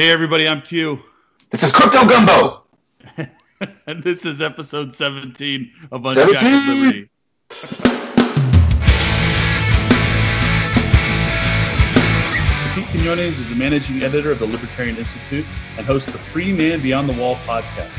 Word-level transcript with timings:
Hey, 0.00 0.10
everybody, 0.10 0.48
I'm 0.48 0.62
Q. 0.62 0.98
This 1.50 1.62
is 1.62 1.72
Crypto 1.72 2.06
Gumbo. 2.06 2.62
and 3.86 4.02
this 4.02 4.24
is 4.24 4.40
episode 4.40 4.94
17 4.94 5.70
of 5.92 6.08
17. 6.08 6.30
Unshackled 6.30 6.78
Liberty. 6.78 7.10
Pete 12.74 12.86
Quinones 12.86 13.38
is 13.38 13.50
the 13.50 13.56
managing 13.56 14.02
editor 14.02 14.32
of 14.32 14.38
the 14.38 14.46
Libertarian 14.46 14.96
Institute 14.96 15.44
and 15.76 15.84
hosts 15.84 16.10
the 16.10 16.16
Free 16.16 16.54
Man 16.54 16.80
Beyond 16.80 17.06
the 17.06 17.20
Wall 17.20 17.34
podcast. 17.34 17.92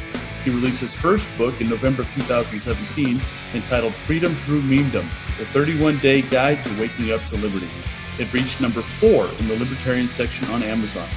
He 0.44 0.50
released 0.50 0.82
his 0.82 0.96
first 0.96 1.30
book 1.38 1.62
in 1.62 1.70
November 1.70 2.02
of 2.02 2.12
2017 2.16 3.22
entitled 3.54 3.94
Freedom 3.94 4.34
Through 4.38 4.64
Memedom, 4.64 5.06
the 5.38 5.46
31 5.46 6.00
day 6.00 6.24
guide 6.24 6.66
to 6.66 6.82
waking 6.82 7.12
up 7.12 7.22
to 7.28 7.36
liberty. 7.36 7.70
It 8.18 8.34
reached 8.34 8.60
number 8.60 8.82
four 8.82 9.28
in 9.38 9.48
the 9.48 9.60
Libertarian 9.60 10.08
section 10.08 10.48
on 10.50 10.64
Amazon. 10.64 11.08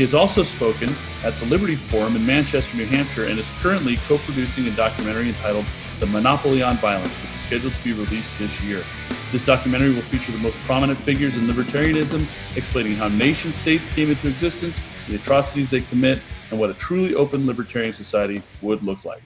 He 0.00 0.06
has 0.06 0.14
also 0.14 0.42
spoken 0.44 0.88
at 1.24 1.34
the 1.34 1.44
Liberty 1.44 1.76
Forum 1.76 2.16
in 2.16 2.24
Manchester, 2.24 2.74
New 2.74 2.86
Hampshire, 2.86 3.26
and 3.26 3.38
is 3.38 3.50
currently 3.60 3.98
co 4.08 4.16
producing 4.16 4.66
a 4.66 4.70
documentary 4.70 5.28
entitled 5.28 5.66
The 5.98 6.06
Monopoly 6.06 6.62
on 6.62 6.78
Violence, 6.78 7.12
which 7.20 7.34
is 7.34 7.40
scheduled 7.40 7.74
to 7.74 7.84
be 7.84 7.92
released 7.92 8.38
this 8.38 8.62
year. 8.62 8.82
This 9.30 9.44
documentary 9.44 9.92
will 9.92 10.00
feature 10.00 10.32
the 10.32 10.38
most 10.38 10.58
prominent 10.60 10.98
figures 11.00 11.36
in 11.36 11.46
libertarianism, 11.46 12.22
explaining 12.56 12.94
how 12.94 13.08
nation 13.08 13.52
states 13.52 13.90
came 13.90 14.08
into 14.08 14.26
existence, 14.26 14.80
the 15.06 15.16
atrocities 15.16 15.68
they 15.68 15.82
commit, 15.82 16.18
and 16.50 16.58
what 16.58 16.70
a 16.70 16.74
truly 16.74 17.14
open 17.14 17.46
libertarian 17.46 17.92
society 17.92 18.42
would 18.62 18.82
look 18.82 19.04
like. 19.04 19.20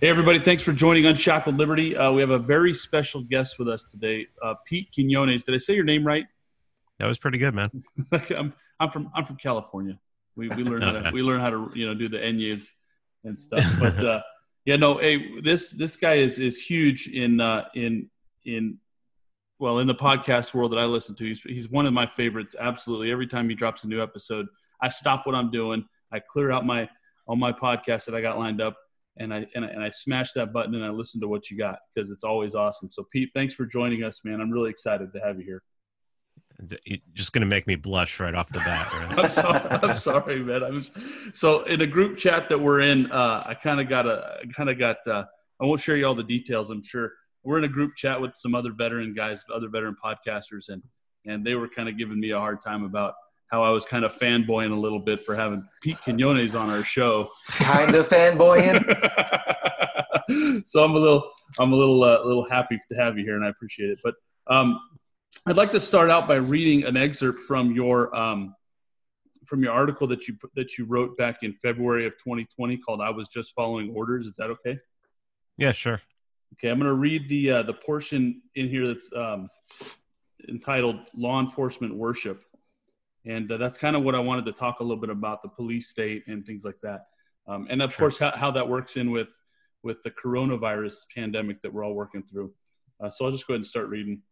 Hey, 0.00 0.08
everybody, 0.08 0.40
thanks 0.40 0.64
for 0.64 0.72
joining 0.72 1.06
Unshackled 1.06 1.56
Liberty. 1.56 1.96
Uh, 1.96 2.10
we 2.10 2.22
have 2.22 2.30
a 2.30 2.40
very 2.40 2.74
special 2.74 3.22
guest 3.22 3.56
with 3.56 3.68
us 3.68 3.84
today, 3.84 4.26
uh, 4.42 4.54
Pete 4.66 4.88
Quinones. 4.92 5.44
Did 5.44 5.54
I 5.54 5.58
say 5.58 5.76
your 5.76 5.84
name 5.84 6.04
right? 6.04 6.26
That 6.98 7.06
was 7.06 7.18
pretty 7.18 7.38
good, 7.38 7.54
man. 7.54 7.70
I'm, 8.36 8.52
I'm 8.80 8.90
from 8.90 9.12
I'm 9.14 9.24
from 9.24 9.36
California. 9.36 9.96
We 10.38 10.48
we 10.48 10.62
learn 10.62 10.80
how 10.82 10.92
to 10.92 11.10
we 11.12 11.20
learn 11.20 11.40
how 11.40 11.50
to 11.50 11.70
you 11.74 11.86
know 11.86 11.94
do 11.94 12.08
the 12.08 12.18
enyes 12.18 12.68
and 13.24 13.38
stuff. 13.38 13.64
But 13.78 13.98
uh, 14.02 14.22
yeah, 14.64 14.76
no, 14.76 14.98
hey, 14.98 15.40
this 15.40 15.70
this 15.70 15.96
guy 15.96 16.14
is 16.14 16.38
is 16.38 16.62
huge 16.62 17.08
in 17.08 17.40
uh, 17.40 17.64
in 17.74 18.08
in 18.46 18.78
well 19.58 19.80
in 19.80 19.88
the 19.88 19.94
podcast 19.94 20.54
world 20.54 20.72
that 20.72 20.78
I 20.78 20.84
listen 20.84 21.14
to. 21.16 21.24
He's 21.26 21.42
he's 21.42 21.68
one 21.68 21.86
of 21.86 21.92
my 21.92 22.06
favorites. 22.06 22.54
Absolutely, 22.58 23.10
every 23.10 23.26
time 23.26 23.48
he 23.48 23.54
drops 23.56 23.84
a 23.84 23.88
new 23.88 24.00
episode, 24.00 24.46
I 24.80 24.88
stop 24.88 25.26
what 25.26 25.34
I'm 25.34 25.50
doing. 25.50 25.84
I 26.12 26.20
clear 26.20 26.52
out 26.52 26.64
my 26.64 26.88
all 27.26 27.36
my 27.36 27.52
podcasts 27.52 28.06
that 28.06 28.14
I 28.14 28.20
got 28.20 28.38
lined 28.38 28.60
up, 28.60 28.76
and 29.16 29.34
I 29.34 29.44
and 29.56 29.64
I, 29.64 29.68
and 29.68 29.82
I 29.82 29.90
smash 29.90 30.32
that 30.34 30.52
button 30.52 30.74
and 30.74 30.84
I 30.84 30.90
listen 30.90 31.20
to 31.20 31.28
what 31.28 31.50
you 31.50 31.58
got 31.58 31.80
because 31.94 32.10
it's 32.10 32.24
always 32.24 32.54
awesome. 32.54 32.90
So 32.90 33.04
Pete, 33.12 33.30
thanks 33.34 33.54
for 33.54 33.66
joining 33.66 34.04
us, 34.04 34.20
man. 34.24 34.40
I'm 34.40 34.52
really 34.52 34.70
excited 34.70 35.12
to 35.12 35.18
have 35.20 35.38
you 35.38 35.44
here. 35.44 35.62
You're 36.84 36.98
just 37.14 37.32
going 37.32 37.42
to 37.42 37.46
make 37.46 37.66
me 37.66 37.76
blush 37.76 38.18
right 38.18 38.34
off 38.34 38.48
the 38.48 38.58
bat. 38.58 38.92
Right? 38.92 39.18
I'm 39.24 39.30
sorry, 39.30 39.60
I'm 39.70 39.96
sorry, 39.96 40.40
man. 40.40 40.64
I 40.64 40.70
was 40.70 40.90
so 41.32 41.62
in 41.62 41.80
a 41.80 41.86
group 41.86 42.18
chat 42.18 42.48
that 42.48 42.58
we're 42.58 42.80
in. 42.80 43.10
Uh, 43.12 43.44
I 43.46 43.54
kind 43.54 43.80
of 43.80 43.88
got 43.88 44.06
a, 44.06 44.40
kind 44.54 44.68
of 44.68 44.78
got. 44.78 44.96
Uh, 45.06 45.24
I 45.60 45.64
won't 45.64 45.80
share 45.80 45.96
you 45.96 46.06
all 46.06 46.14
the 46.14 46.22
details. 46.24 46.70
I'm 46.70 46.82
sure 46.82 47.12
we're 47.44 47.58
in 47.58 47.64
a 47.64 47.68
group 47.68 47.94
chat 47.96 48.20
with 48.20 48.32
some 48.36 48.54
other 48.54 48.72
veteran 48.72 49.14
guys, 49.14 49.44
other 49.54 49.68
veteran 49.68 49.96
podcasters, 50.04 50.68
and 50.68 50.82
and 51.26 51.44
they 51.44 51.54
were 51.54 51.68
kind 51.68 51.88
of 51.88 51.96
giving 51.96 52.18
me 52.18 52.30
a 52.30 52.38
hard 52.38 52.60
time 52.60 52.84
about 52.84 53.14
how 53.48 53.62
I 53.62 53.70
was 53.70 53.84
kind 53.84 54.04
of 54.04 54.12
fanboying 54.16 54.72
a 54.72 54.78
little 54.78 54.98
bit 54.98 55.20
for 55.20 55.34
having 55.34 55.66
Pete 55.82 55.98
Quinones 56.00 56.54
on 56.54 56.70
our 56.70 56.84
show. 56.84 57.30
Kind 57.48 57.94
of 57.94 58.08
fanboying. 58.08 58.84
so 60.66 60.84
I'm 60.84 60.92
a 60.92 60.98
little, 60.98 61.30
I'm 61.58 61.72
a 61.72 61.76
little, 61.76 62.04
uh, 62.04 62.22
little 62.24 62.48
happy 62.48 62.78
to 62.90 62.98
have 62.98 63.16
you 63.16 63.24
here, 63.24 63.36
and 63.36 63.44
I 63.44 63.48
appreciate 63.48 63.90
it. 63.90 63.98
But 64.04 64.14
um, 64.48 64.78
I'd 65.46 65.56
like 65.56 65.72
to 65.72 65.80
start 65.80 66.10
out 66.10 66.28
by 66.28 66.36
reading 66.36 66.84
an 66.84 66.96
excerpt 66.96 67.40
from 67.40 67.72
your 67.72 68.14
um, 68.14 68.54
from 69.46 69.62
your 69.62 69.72
article 69.72 70.06
that 70.08 70.28
you 70.28 70.36
that 70.56 70.76
you 70.76 70.84
wrote 70.84 71.16
back 71.16 71.42
in 71.42 71.54
February 71.54 72.06
of 72.06 72.12
2020 72.18 72.76
called 72.76 73.00
"I 73.00 73.10
Was 73.10 73.28
Just 73.28 73.54
Following 73.54 73.90
Orders." 73.94 74.26
Is 74.26 74.36
that 74.36 74.50
okay? 74.50 74.78
Yeah, 75.56 75.72
sure. 75.72 76.02
Okay, 76.54 76.68
I'm 76.68 76.78
going 76.78 76.88
to 76.88 76.94
read 76.94 77.28
the 77.28 77.50
uh, 77.50 77.62
the 77.62 77.72
portion 77.72 78.42
in 78.54 78.68
here 78.68 78.86
that's 78.88 79.10
um, 79.16 79.48
entitled 80.48 81.08
"Law 81.16 81.40
Enforcement 81.40 81.94
Worship," 81.94 82.42
and 83.24 83.50
uh, 83.50 83.56
that's 83.56 83.78
kind 83.78 83.96
of 83.96 84.02
what 84.02 84.14
I 84.14 84.20
wanted 84.20 84.44
to 84.46 84.52
talk 84.52 84.80
a 84.80 84.82
little 84.82 85.00
bit 85.00 85.10
about 85.10 85.42
the 85.42 85.48
police 85.48 85.88
state 85.88 86.24
and 86.26 86.44
things 86.44 86.64
like 86.64 86.80
that, 86.82 87.06
um, 87.46 87.66
and 87.70 87.80
of 87.80 87.92
sure. 87.92 87.98
course 87.98 88.18
how, 88.18 88.32
how 88.34 88.50
that 88.50 88.68
works 88.68 88.96
in 88.96 89.10
with 89.10 89.28
with 89.82 90.02
the 90.02 90.10
coronavirus 90.10 91.06
pandemic 91.14 91.62
that 91.62 91.72
we're 91.72 91.84
all 91.84 91.94
working 91.94 92.22
through. 92.22 92.52
Uh, 93.00 93.08
so 93.08 93.24
I'll 93.24 93.30
just 93.30 93.46
go 93.46 93.54
ahead 93.54 93.60
and 93.60 93.66
start 93.66 93.88
reading. 93.88 94.22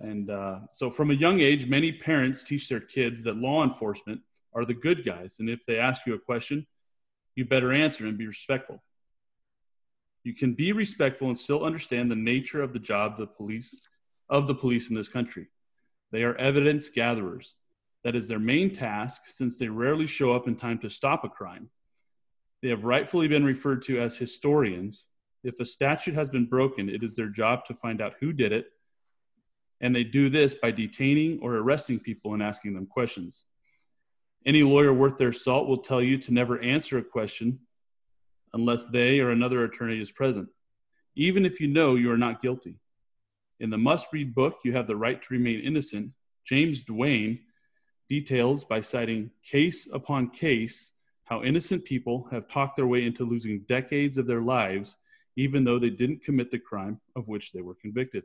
And 0.00 0.30
uh, 0.30 0.60
so, 0.70 0.90
from 0.90 1.10
a 1.10 1.14
young 1.14 1.40
age, 1.40 1.66
many 1.66 1.92
parents 1.92 2.42
teach 2.42 2.68
their 2.68 2.80
kids 2.80 3.22
that 3.24 3.36
law 3.36 3.62
enforcement 3.62 4.20
are 4.54 4.64
the 4.64 4.74
good 4.74 5.04
guys. 5.04 5.36
And 5.38 5.48
if 5.48 5.64
they 5.66 5.78
ask 5.78 6.06
you 6.06 6.14
a 6.14 6.18
question, 6.18 6.66
you 7.34 7.44
better 7.44 7.72
answer 7.72 8.06
and 8.06 8.18
be 8.18 8.26
respectful. 8.26 8.82
You 10.24 10.34
can 10.34 10.54
be 10.54 10.72
respectful 10.72 11.28
and 11.28 11.38
still 11.38 11.64
understand 11.64 12.10
the 12.10 12.16
nature 12.16 12.62
of 12.62 12.72
the 12.72 12.78
job 12.78 13.18
the 13.18 13.26
police 13.26 13.80
of 14.28 14.46
the 14.46 14.54
police 14.54 14.88
in 14.88 14.94
this 14.94 15.08
country. 15.08 15.48
They 16.10 16.22
are 16.22 16.36
evidence 16.36 16.88
gatherers. 16.88 17.54
That 18.04 18.16
is 18.16 18.28
their 18.28 18.38
main 18.38 18.72
task 18.72 19.22
since 19.26 19.58
they 19.58 19.68
rarely 19.68 20.06
show 20.06 20.32
up 20.32 20.48
in 20.48 20.56
time 20.56 20.78
to 20.80 20.90
stop 20.90 21.24
a 21.24 21.28
crime. 21.28 21.70
They 22.60 22.68
have 22.68 22.84
rightfully 22.84 23.28
been 23.28 23.44
referred 23.44 23.82
to 23.82 24.00
as 24.00 24.16
historians. 24.16 25.04
If 25.44 25.60
a 25.60 25.64
statute 25.64 26.14
has 26.14 26.28
been 26.28 26.46
broken, 26.46 26.88
it 26.88 27.02
is 27.02 27.16
their 27.16 27.28
job 27.28 27.64
to 27.66 27.74
find 27.74 28.00
out 28.00 28.14
who 28.20 28.32
did 28.32 28.52
it 28.52 28.66
and 29.82 29.94
they 29.94 30.04
do 30.04 30.30
this 30.30 30.54
by 30.54 30.70
detaining 30.70 31.40
or 31.42 31.56
arresting 31.56 31.98
people 31.98 32.32
and 32.32 32.42
asking 32.42 32.74
them 32.74 32.86
questions. 32.86 33.44
Any 34.46 34.62
lawyer 34.62 34.94
worth 34.94 35.18
their 35.18 35.32
salt 35.32 35.68
will 35.68 35.78
tell 35.78 36.00
you 36.00 36.18
to 36.18 36.32
never 36.32 36.60
answer 36.60 36.98
a 36.98 37.04
question 37.04 37.58
unless 38.54 38.86
they 38.86 39.18
or 39.18 39.30
another 39.30 39.64
attorney 39.64 40.00
is 40.00 40.12
present, 40.12 40.48
even 41.16 41.44
if 41.44 41.60
you 41.60 41.66
know 41.66 41.96
you 41.96 42.10
are 42.12 42.18
not 42.18 42.40
guilty. 42.40 42.78
In 43.58 43.70
the 43.70 43.78
must 43.78 44.12
read 44.12 44.34
book, 44.34 44.58
You 44.64 44.72
Have 44.72 44.86
the 44.86 44.96
Right 44.96 45.20
to 45.20 45.34
Remain 45.34 45.60
Innocent, 45.60 46.12
James 46.44 46.82
Duane 46.82 47.40
details 48.08 48.64
by 48.64 48.80
citing 48.80 49.30
case 49.48 49.88
upon 49.92 50.30
case 50.30 50.92
how 51.24 51.42
innocent 51.42 51.84
people 51.84 52.28
have 52.30 52.48
talked 52.48 52.76
their 52.76 52.86
way 52.86 53.06
into 53.06 53.24
losing 53.24 53.60
decades 53.68 54.18
of 54.18 54.26
their 54.26 54.42
lives, 54.42 54.96
even 55.36 55.64
though 55.64 55.78
they 55.78 55.90
didn't 55.90 56.22
commit 56.22 56.50
the 56.50 56.58
crime 56.58 57.00
of 57.16 57.28
which 57.28 57.52
they 57.52 57.62
were 57.62 57.74
convicted. 57.74 58.24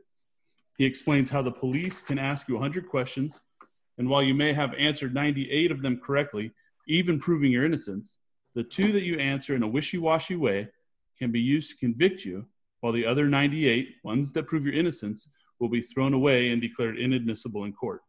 He 0.78 0.84
explains 0.84 1.28
how 1.28 1.42
the 1.42 1.50
police 1.50 2.00
can 2.00 2.18
ask 2.18 2.48
you 2.48 2.54
100 2.54 2.88
questions, 2.88 3.40
and 3.98 4.08
while 4.08 4.22
you 4.22 4.32
may 4.32 4.52
have 4.52 4.72
answered 4.74 5.12
98 5.12 5.72
of 5.72 5.82
them 5.82 6.00
correctly, 6.02 6.52
even 6.86 7.18
proving 7.18 7.50
your 7.50 7.64
innocence, 7.64 8.18
the 8.54 8.62
two 8.62 8.92
that 8.92 9.02
you 9.02 9.18
answer 9.18 9.56
in 9.56 9.64
a 9.64 9.68
wishy 9.68 9.98
washy 9.98 10.36
way 10.36 10.68
can 11.18 11.32
be 11.32 11.40
used 11.40 11.70
to 11.70 11.76
convict 11.76 12.24
you, 12.24 12.46
while 12.80 12.92
the 12.92 13.04
other 13.04 13.26
98, 13.26 13.96
ones 14.04 14.32
that 14.32 14.46
prove 14.46 14.64
your 14.64 14.74
innocence, 14.74 15.28
will 15.58 15.68
be 15.68 15.82
thrown 15.82 16.14
away 16.14 16.50
and 16.50 16.62
declared 16.62 16.96
inadmissible 16.96 17.64
in 17.64 17.72
court. 17.72 18.02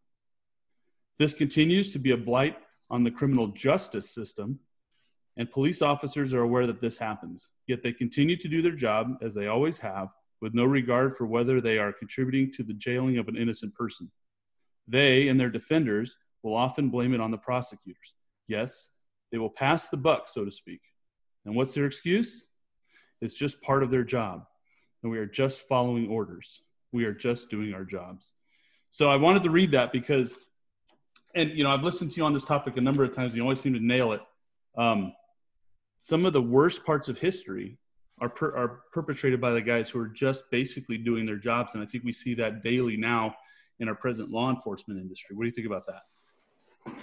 This 1.17 1.33
continues 1.33 1.91
to 1.91 1.99
be 1.99 2.11
a 2.11 2.17
blight 2.17 2.55
on 2.91 3.03
the 3.03 3.11
criminal 3.11 3.47
justice 3.47 4.13
system, 4.13 4.59
and 5.37 5.51
police 5.51 5.81
officers 5.81 6.35
are 6.35 6.43
aware 6.43 6.67
that 6.67 6.81
this 6.81 6.97
happens. 6.97 7.49
Yet 7.65 7.81
they 7.81 7.93
continue 7.93 8.37
to 8.37 8.47
do 8.47 8.61
their 8.61 8.73
job, 8.73 9.17
as 9.23 9.33
they 9.33 9.47
always 9.47 9.79
have, 9.79 10.09
with 10.41 10.53
no 10.53 10.63
regard 10.63 11.15
for 11.17 11.25
whether 11.25 11.59
they 11.61 11.77
are 11.77 11.91
contributing 11.91 12.51
to 12.53 12.63
the 12.63 12.73
jailing 12.73 13.17
of 13.17 13.27
an 13.27 13.35
innocent 13.35 13.73
person. 13.75 14.09
They 14.87 15.27
and 15.27 15.39
their 15.39 15.49
defenders 15.49 16.17
will 16.43 16.55
often 16.55 16.89
blame 16.89 17.13
it 17.13 17.21
on 17.21 17.31
the 17.31 17.37
prosecutors. 17.37 18.15
Yes, 18.47 18.89
they 19.31 19.37
will 19.37 19.49
pass 19.49 19.89
the 19.89 19.97
buck, 19.97 20.27
so 20.27 20.45
to 20.45 20.51
speak. 20.51 20.81
And 21.45 21.55
what's 21.55 21.73
their 21.73 21.85
excuse? 21.85 22.45
It's 23.21 23.37
just 23.37 23.61
part 23.61 23.83
of 23.83 23.91
their 23.91 24.03
job. 24.03 24.45
And 25.03 25.11
we 25.11 25.17
are 25.17 25.25
just 25.25 25.61
following 25.61 26.07
orders. 26.07 26.61
We 26.91 27.05
are 27.05 27.13
just 27.13 27.49
doing 27.49 27.73
our 27.73 27.83
jobs. 27.83 28.33
So 28.89 29.09
I 29.09 29.17
wanted 29.17 29.43
to 29.43 29.49
read 29.49 29.71
that 29.71 29.91
because, 29.91 30.35
and 31.35 31.51
you 31.51 31.63
know, 31.63 31.71
I've 31.71 31.83
listened 31.83 32.11
to 32.11 32.17
you 32.17 32.25
on 32.25 32.33
this 32.33 32.43
topic 32.43 32.77
a 32.77 32.81
number 32.81 33.03
of 33.03 33.15
times. 33.15 33.35
You 33.35 33.43
always 33.43 33.61
seem 33.61 33.73
to 33.73 33.79
nail 33.79 34.13
it. 34.13 34.21
Um, 34.77 35.13
some 35.99 36.25
of 36.25 36.33
the 36.33 36.41
worst 36.41 36.85
parts 36.85 37.09
of 37.09 37.19
history 37.19 37.77
are, 38.21 38.29
per, 38.29 38.55
are 38.55 38.81
perpetrated 38.91 39.39
by 39.39 39.51
the 39.51 39.61
guys 39.61 39.89
who 39.89 39.99
are 39.99 40.07
just 40.07 40.43
basically 40.51 40.97
doing 40.97 41.25
their 41.25 41.37
jobs. 41.37 41.73
And 41.73 41.83
I 41.83 41.85
think 41.85 42.03
we 42.03 42.11
see 42.11 42.33
that 42.35 42.63
daily 42.63 42.97
now 42.97 43.35
in 43.79 43.87
our 43.87 43.95
present 43.95 44.29
law 44.29 44.49
enforcement 44.49 44.99
industry. 44.99 45.35
What 45.35 45.43
do 45.43 45.47
you 45.47 45.53
think 45.53 45.67
about 45.67 45.85
that? 45.87 46.93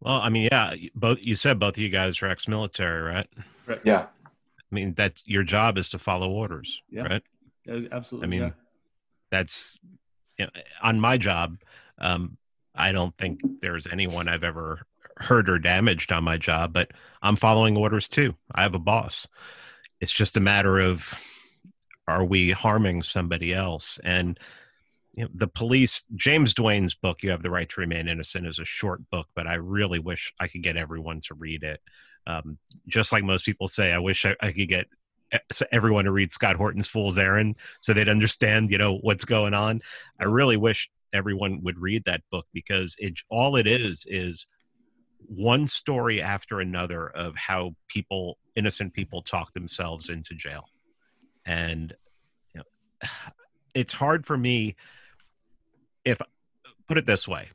Well, 0.00 0.20
I 0.20 0.28
mean, 0.30 0.48
yeah, 0.50 0.74
both 0.94 1.18
you 1.20 1.34
said 1.34 1.58
both 1.58 1.76
of 1.76 1.78
you 1.78 1.88
guys 1.88 2.22
are 2.22 2.28
ex-military, 2.28 3.02
right? 3.02 3.26
Right. 3.66 3.80
Yeah. 3.84 4.06
I 4.26 4.74
mean, 4.74 4.94
that 4.94 5.20
your 5.26 5.42
job 5.42 5.78
is 5.78 5.90
to 5.90 5.98
follow 5.98 6.30
orders, 6.30 6.82
yeah. 6.90 7.02
right? 7.02 7.22
Yeah, 7.66 7.80
absolutely. 7.92 8.26
I 8.26 8.30
mean, 8.30 8.42
yeah. 8.42 8.50
that's 9.30 9.78
you 10.38 10.46
know, 10.46 10.50
on 10.82 11.00
my 11.00 11.16
job. 11.18 11.58
Um, 11.98 12.38
I 12.74 12.92
don't 12.92 13.16
think 13.18 13.40
there's 13.60 13.86
anyone 13.86 14.26
I've 14.26 14.42
ever 14.42 14.80
hurt 15.18 15.48
or 15.48 15.58
damaged 15.58 16.10
on 16.10 16.24
my 16.24 16.36
job, 16.36 16.72
but 16.72 16.90
I'm 17.22 17.36
following 17.36 17.76
orders 17.76 18.08
too. 18.08 18.34
I 18.52 18.62
have 18.62 18.74
a 18.74 18.80
boss 18.80 19.28
it's 20.04 20.12
just 20.12 20.36
a 20.36 20.40
matter 20.40 20.78
of 20.80 21.14
are 22.06 22.26
we 22.26 22.50
harming 22.50 23.02
somebody 23.02 23.54
else? 23.54 23.98
And 24.04 24.38
you 25.16 25.24
know, 25.24 25.30
the 25.32 25.48
police 25.48 26.04
james 26.14 26.52
duane's 26.52 26.94
book 26.94 27.22
you 27.22 27.30
have 27.30 27.42
the 27.42 27.50
right 27.50 27.68
to 27.70 27.80
remain 27.80 28.06
innocent 28.06 28.46
is 28.46 28.58
a 28.58 28.64
short 28.64 29.00
book 29.10 29.28
but 29.36 29.46
i 29.46 29.54
really 29.54 30.00
wish 30.00 30.34
i 30.40 30.48
could 30.48 30.64
get 30.64 30.76
everyone 30.76 31.20
to 31.20 31.34
read 31.34 31.62
it. 31.62 31.80
Um, 32.26 32.58
just 32.88 33.12
like 33.12 33.22
most 33.22 33.46
people 33.46 33.68
say 33.68 33.92
i 33.92 33.98
wish 33.98 34.26
I, 34.26 34.34
I 34.40 34.50
could 34.50 34.68
get 34.68 34.88
everyone 35.72 36.04
to 36.04 36.10
read 36.10 36.32
scott 36.32 36.56
horton's 36.56 36.88
fool's 36.88 37.16
errand 37.16 37.54
so 37.80 37.94
they'd 37.94 38.08
understand 38.08 38.70
you 38.70 38.78
know 38.78 38.98
what's 38.98 39.24
going 39.24 39.54
on. 39.54 39.80
I 40.20 40.24
really 40.24 40.56
wish 40.56 40.90
everyone 41.14 41.62
would 41.62 41.78
read 41.78 42.02
that 42.04 42.22
book 42.30 42.46
because 42.52 42.96
it 42.98 43.14
all 43.30 43.56
it 43.56 43.68
is 43.68 44.04
is 44.08 44.48
one 45.28 45.66
story 45.66 46.20
after 46.20 46.60
another 46.60 47.08
of 47.08 47.36
how 47.36 47.74
people 47.88 48.38
innocent 48.56 48.92
people 48.92 49.22
talk 49.22 49.52
themselves 49.52 50.08
into 50.08 50.34
jail. 50.34 50.68
And 51.44 51.94
you 52.54 52.60
know, 52.60 53.08
it's 53.74 53.92
hard 53.92 54.26
for 54.26 54.36
me 54.36 54.76
if 56.04 56.20
put 56.86 56.98
it 56.98 57.06
this 57.06 57.26
way 57.26 57.48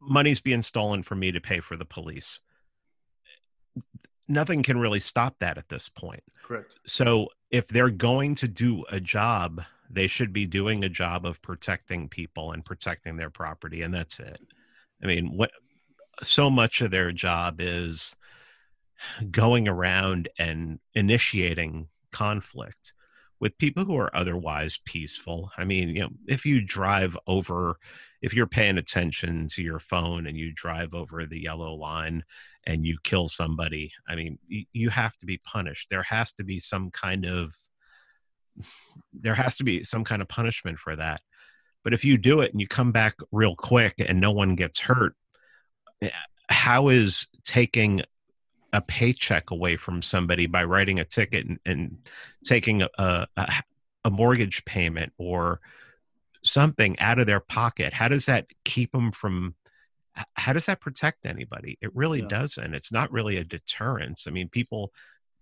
money's 0.00 0.40
being 0.40 0.62
stolen 0.62 1.02
from 1.02 1.18
me 1.18 1.32
to 1.32 1.40
pay 1.40 1.58
for 1.58 1.76
the 1.76 1.84
police. 1.84 2.40
Nothing 4.28 4.62
can 4.62 4.78
really 4.78 5.00
stop 5.00 5.36
that 5.40 5.58
at 5.58 5.68
this 5.68 5.88
point. 5.88 6.22
Correct. 6.44 6.70
So 6.86 7.28
if 7.50 7.66
they're 7.68 7.90
going 7.90 8.34
to 8.36 8.48
do 8.48 8.84
a 8.90 9.00
job 9.00 9.62
they 9.90 10.06
should 10.06 10.32
be 10.32 10.46
doing 10.46 10.84
a 10.84 10.88
job 10.88 11.24
of 11.24 11.40
protecting 11.42 12.08
people 12.08 12.52
and 12.52 12.64
protecting 12.64 13.16
their 13.16 13.30
property 13.30 13.82
and 13.82 13.94
that's 13.94 14.18
it. 14.18 14.40
I 15.02 15.06
mean 15.06 15.36
what 15.36 15.50
so 16.22 16.50
much 16.50 16.80
of 16.80 16.90
their 16.90 17.12
job 17.12 17.60
is 17.60 18.16
going 19.30 19.68
around 19.68 20.28
and 20.38 20.78
initiating 20.94 21.88
conflict 22.12 22.94
with 23.38 23.58
people 23.58 23.84
who 23.84 23.96
are 23.96 24.14
otherwise 24.16 24.78
peaceful. 24.84 25.50
I 25.58 25.64
mean, 25.64 25.90
you 25.90 26.00
know, 26.00 26.08
if 26.26 26.46
you 26.46 26.62
drive 26.62 27.16
over, 27.26 27.76
if 28.22 28.32
you're 28.32 28.46
paying 28.46 28.78
attention 28.78 29.48
to 29.52 29.62
your 29.62 29.78
phone 29.78 30.26
and 30.26 30.36
you 30.36 30.52
drive 30.54 30.94
over 30.94 31.26
the 31.26 31.40
yellow 31.40 31.74
line 31.74 32.24
and 32.66 32.86
you 32.86 32.96
kill 33.04 33.28
somebody, 33.28 33.92
I 34.08 34.14
mean, 34.14 34.38
you, 34.48 34.88
have 34.88 35.16
to 35.18 35.26
be 35.26 35.38
punished. 35.38 35.90
There 35.90 36.02
has 36.04 36.32
to 36.34 36.44
be 36.44 36.60
some 36.60 36.90
kind 36.90 37.26
of 37.26 37.52
there 39.12 39.34
has 39.34 39.58
to 39.58 39.64
be 39.64 39.84
some 39.84 40.02
kind 40.02 40.22
of 40.22 40.28
punishment 40.28 40.78
for 40.78 40.96
that. 40.96 41.20
But 41.84 41.92
if 41.92 42.06
you 42.06 42.16
do 42.16 42.40
it 42.40 42.52
and 42.52 42.60
you 42.60 42.66
come 42.66 42.90
back 42.90 43.16
real 43.30 43.54
quick 43.54 43.94
and 43.98 44.18
no 44.18 44.32
one 44.32 44.54
gets 44.54 44.80
hurt, 44.80 45.14
how 46.48 46.88
is 46.88 47.26
taking 47.44 48.02
a 48.72 48.80
paycheck 48.80 49.50
away 49.50 49.76
from 49.76 50.02
somebody 50.02 50.46
by 50.46 50.64
writing 50.64 51.00
a 51.00 51.04
ticket 51.04 51.46
and, 51.46 51.58
and 51.64 51.98
taking 52.44 52.82
a, 52.82 52.88
a, 52.98 53.26
a 54.04 54.10
mortgage 54.10 54.64
payment 54.64 55.12
or 55.18 55.60
something 56.42 56.98
out 56.98 57.18
of 57.18 57.26
their 57.26 57.40
pocket? 57.40 57.92
How 57.92 58.08
does 58.08 58.26
that 58.26 58.46
keep 58.64 58.92
them 58.92 59.12
from 59.12 59.54
how 60.32 60.54
does 60.54 60.66
that 60.66 60.80
protect 60.80 61.26
anybody? 61.26 61.76
It 61.82 61.94
really 61.94 62.22
yeah. 62.22 62.28
doesn't. 62.28 62.74
It's 62.74 62.90
not 62.90 63.12
really 63.12 63.36
a 63.36 63.44
deterrence. 63.44 64.26
I 64.26 64.30
mean 64.30 64.48
people 64.48 64.92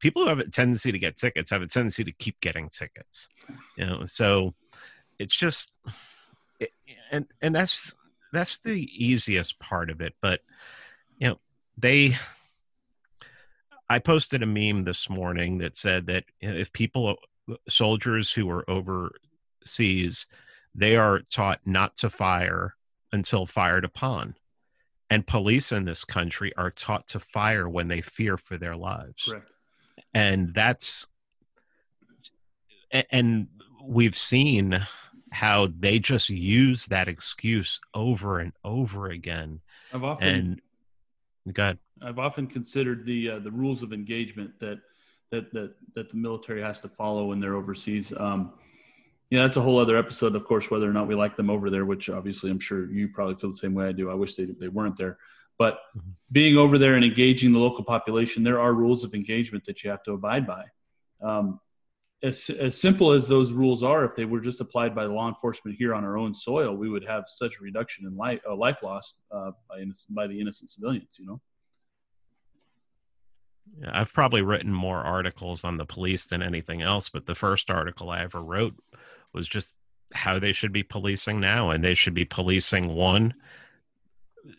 people 0.01 0.23
who 0.23 0.29
have 0.29 0.41
a 0.41 0.49
tendency 0.49 0.91
to 0.91 0.99
get 0.99 1.17
tickets 1.17 1.51
have 1.51 1.63
a 1.63 1.67
tendency 1.67 2.05
to 2.05 2.13
keep 2.13 2.41
getting 2.41 2.69
tickets 2.69 3.29
you 3.77 3.87
know? 3.87 4.05
So 4.07 4.53
it's 5.19 5.35
just 5.35 5.73
it, 6.59 6.71
and 7.11 7.27
and 7.41 7.55
that's 7.55 7.95
that's 8.35 8.59
the 8.59 8.89
easiest 8.93 9.59
part 9.59 9.89
of 9.91 10.01
it 10.01 10.15
but 10.21 10.41
you 11.19 11.29
know 11.29 11.39
they 11.79 12.17
I 13.89 13.99
posted 13.99 14.43
a 14.43 14.47
meme 14.47 14.85
this 14.85 15.11
morning 15.11 15.59
that 15.59 15.77
said 15.77 16.07
that 16.07 16.25
if 16.41 16.73
people, 16.73 17.17
uh, 17.51 17.55
soldiers 17.69 18.33
who 18.33 18.49
are 18.51 18.69
overseas, 18.69 20.27
they 20.75 20.97
are 20.97 21.21
taught 21.31 21.61
not 21.65 21.97
to 21.99 22.11
fire 22.11 22.75
until 23.13 23.47
fired 23.47 23.85
upon. 23.85 24.35
And 25.11 25.27
police 25.27 25.71
in 25.71 25.85
this 25.85 26.05
country 26.05 26.53
are 26.57 26.71
taught 26.71 27.09
to 27.09 27.21
fire 27.21 27.69
when 27.69 27.89
they 27.89 28.01
fear 28.01 28.37
for 28.37 28.57
their 28.57 28.75
lives. 28.75 29.27
Correct. 29.29 29.53
And 30.15 30.55
that's, 30.55 31.07
and 33.11 33.49
we've 33.83 34.17
seen 34.17 34.85
how 35.35 35.69
they 35.79 35.99
just 35.99 36.31
use 36.31 36.87
that 36.87 37.09
excuse 37.09 37.81
over 37.93 38.39
and 38.39 38.53
over 38.65 39.09
again. 39.09 39.61
I've 39.93 40.05
often, 40.05 40.61
and 41.45 41.55
God, 41.55 41.79
I've 42.01 42.21
often 42.21 42.47
considered 42.47 43.05
the 43.05 43.31
uh, 43.31 43.39
the 43.41 43.51
rules 43.51 43.83
of 43.83 43.93
engagement 43.93 44.59
that 44.61 44.81
that 45.31 45.53
that 45.53 45.75
that 45.95 46.11
the 46.11 46.17
military 46.17 46.63
has 46.63 46.81
to 46.83 46.89
follow 46.89 47.27
when 47.27 47.41
they're 47.41 47.57
overseas. 47.57 48.13
Um, 48.17 48.53
yeah, 49.31 49.43
that's 49.43 49.57
a 49.57 49.61
whole 49.61 49.79
other 49.79 49.97
episode, 49.97 50.37
of 50.37 50.45
course, 50.45 50.71
whether 50.71 50.89
or 50.89 50.93
not 50.93 51.09
we 51.09 51.17
like 51.17 51.35
them 51.35 51.51
over 51.51 51.69
there, 51.69 51.85
which 51.85 52.09
obviously 52.09 52.51
I'm 52.51 52.61
sure 52.61 52.89
you 52.89 53.09
probably 53.09 53.35
feel 53.35 53.51
the 53.51 53.57
same 53.57 53.75
way 53.75 53.89
I 53.89 53.93
do. 53.93 54.11
I 54.11 54.15
wish 54.15 54.37
they, 54.37 54.45
they 54.45 54.69
weren't 54.69 54.97
there. 54.97 55.19
But 55.59 55.79
mm-hmm. 55.97 56.11
being 56.31 56.57
over 56.57 56.79
there 56.79 56.95
and 56.95 57.05
engaging 57.05 57.53
the 57.53 57.59
local 57.59 57.85
population, 57.85 58.45
there 58.45 58.61
are 58.61 58.73
rules 58.73 59.03
of 59.03 59.15
engagement 59.15 59.65
that 59.65 59.83
you 59.83 59.91
have 59.91 60.05
to 60.05 60.13
abide 60.13 60.47
by. 60.47 60.67
Um, 61.21 61.59
as, 62.25 62.49
as 62.49 62.81
simple 62.81 63.13
as 63.13 63.29
those 63.29 63.53
rules 63.53 63.83
are, 63.83 64.05
if 64.05 64.17
they 64.17 64.25
were 64.25 64.41
just 64.41 64.61
applied 64.61 64.95
by 64.95 65.05
law 65.05 65.29
enforcement 65.29 65.77
here 65.79 65.95
on 65.95 66.05
our 66.05 66.17
own 66.17 66.35
soil, 66.35 66.75
we 66.75 66.89
would 66.89 67.05
have 67.05 67.25
such 67.29 67.57
a 67.61 67.63
reduction 67.63 68.07
in 68.07 68.17
life, 68.17 68.41
uh, 68.49 68.57
life 68.57 68.83
lost 68.83 69.17
uh, 69.31 69.51
by, 69.69 69.79
innocent, 69.81 70.15
by 70.15 70.27
the 70.27 70.41
innocent 70.41 70.71
civilians, 70.71 71.19
you 71.19 71.27
know? 71.27 71.41
I've 73.93 74.13
probably 74.13 74.41
written 74.41 74.73
more 74.73 74.99
articles 74.99 75.65
on 75.65 75.77
the 75.77 75.85
police 75.85 76.27
than 76.27 76.43
anything 76.43 76.81
else, 76.81 77.11
but 77.11 77.27
the 77.27 77.35
first 77.35 77.71
article 77.71 78.09
I 78.09 78.23
ever 78.23 78.43
wrote 78.43 78.75
was 79.35 79.47
just 79.47 79.79
how 80.15 80.39
they 80.39 80.53
should 80.53 80.73
be 80.73 80.83
policing 80.83 81.41
now. 81.41 81.71
And 81.71 81.85
they 81.85 81.95
should 81.95 82.15
be 82.15 82.25
policing 82.25 82.95
one, 82.95 83.35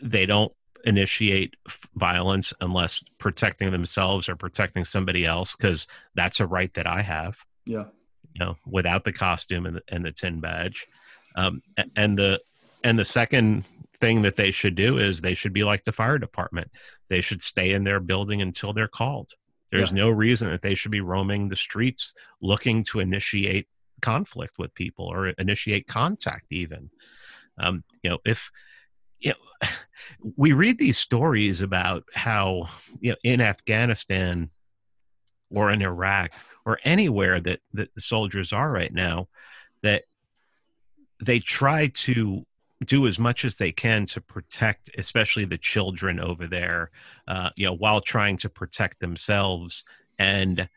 they 0.01 0.25
don't 0.25 0.51
initiate 0.83 1.55
violence 1.95 2.53
unless 2.61 3.03
protecting 3.17 3.71
themselves 3.71 4.29
or 4.29 4.35
protecting 4.35 4.85
somebody 4.85 5.25
else, 5.25 5.55
because 5.55 5.87
that's 6.13 6.39
a 6.39 6.45
right 6.45 6.71
that 6.73 6.85
I 6.85 7.01
have. 7.01 7.37
Yeah. 7.65 7.85
You 8.33 8.45
know, 8.45 8.57
without 8.65 9.03
the 9.03 9.13
costume 9.13 9.65
and 9.65 9.77
the, 9.77 9.81
and 9.89 10.03
the 10.03 10.11
tin 10.11 10.39
badge. 10.39 10.87
Um, 11.35 11.61
and 11.95 12.17
the 12.17 12.41
and 12.83 12.97
the 12.99 13.05
second 13.05 13.65
thing 13.99 14.21
that 14.21 14.35
they 14.35 14.51
should 14.51 14.75
do 14.75 14.97
is 14.99 15.21
they 15.21 15.33
should 15.33 15.53
be 15.53 15.63
like 15.63 15.83
the 15.83 15.91
fire 15.91 16.17
department. 16.17 16.69
They 17.09 17.21
should 17.21 17.41
stay 17.41 17.71
in 17.71 17.83
their 17.83 17.99
building 17.99 18.41
until 18.41 18.73
they're 18.73 18.87
called. 18.87 19.31
There's 19.71 19.91
yeah. 19.91 20.03
no 20.03 20.09
reason 20.09 20.49
that 20.51 20.61
they 20.61 20.75
should 20.75 20.91
be 20.91 21.01
roaming 21.01 21.47
the 21.47 21.55
streets 21.55 22.13
looking 22.41 22.83
to 22.85 22.99
initiate 22.99 23.67
conflict 24.01 24.55
with 24.57 24.73
people 24.73 25.05
or 25.05 25.29
initiate 25.29 25.87
contact 25.87 26.45
even. 26.51 26.89
Um, 27.57 27.83
you 28.03 28.11
know, 28.11 28.19
if 28.25 28.51
you 29.19 29.31
know, 29.31 29.69
we 30.37 30.53
read 30.53 30.77
these 30.77 30.97
stories 30.97 31.61
about 31.61 32.03
how 32.13 32.69
you 32.99 33.11
know 33.11 33.17
in 33.23 33.41
Afghanistan 33.41 34.49
or 35.51 35.71
in 35.71 35.81
Iraq 35.81 36.31
or 36.65 36.79
anywhere 36.83 37.39
that, 37.39 37.59
that 37.73 37.93
the 37.93 38.01
soldiers 38.01 38.51
are 38.51 38.71
right 38.71 38.93
now, 38.93 39.27
that 39.83 40.03
they 41.23 41.39
try 41.39 41.87
to 41.87 42.43
do 42.83 43.07
as 43.07 43.17
much 43.17 43.45
as 43.45 43.57
they 43.57 43.71
can 43.71 44.05
to 44.05 44.19
protect, 44.19 44.89
especially 44.97 45.45
the 45.45 45.57
children 45.57 46.19
over 46.19 46.47
there, 46.47 46.91
uh, 47.27 47.49
you 47.55 47.65
know, 47.65 47.73
while 47.73 48.01
trying 48.01 48.35
to 48.37 48.49
protect 48.49 48.99
themselves. 48.99 49.85
And 50.19 50.67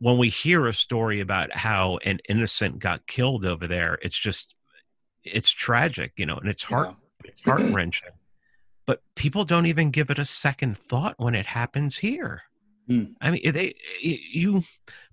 when 0.00 0.18
we 0.18 0.28
hear 0.28 0.66
a 0.66 0.74
story 0.74 1.20
about 1.20 1.54
how 1.54 1.98
an 2.04 2.18
innocent 2.28 2.80
got 2.80 3.06
killed 3.06 3.46
over 3.46 3.68
there, 3.68 3.98
it's 4.02 4.18
just, 4.18 4.54
it's 5.22 5.50
tragic, 5.50 6.12
you 6.16 6.26
know, 6.26 6.36
and 6.36 6.48
it's 6.48 6.64
heart, 6.64 6.88
yeah. 7.24 7.30
it's 7.30 7.40
heart 7.42 7.62
wrenching. 7.72 8.10
but 8.86 9.00
people 9.14 9.44
don't 9.44 9.66
even 9.66 9.90
give 9.90 10.10
it 10.10 10.18
a 10.18 10.24
second 10.24 10.76
thought 10.76 11.14
when 11.18 11.34
it 11.34 11.46
happens 11.46 11.98
here. 11.98 12.42
Mm. 12.88 13.14
I 13.20 13.30
mean, 13.30 13.52
they, 13.52 13.74
you, 14.00 14.64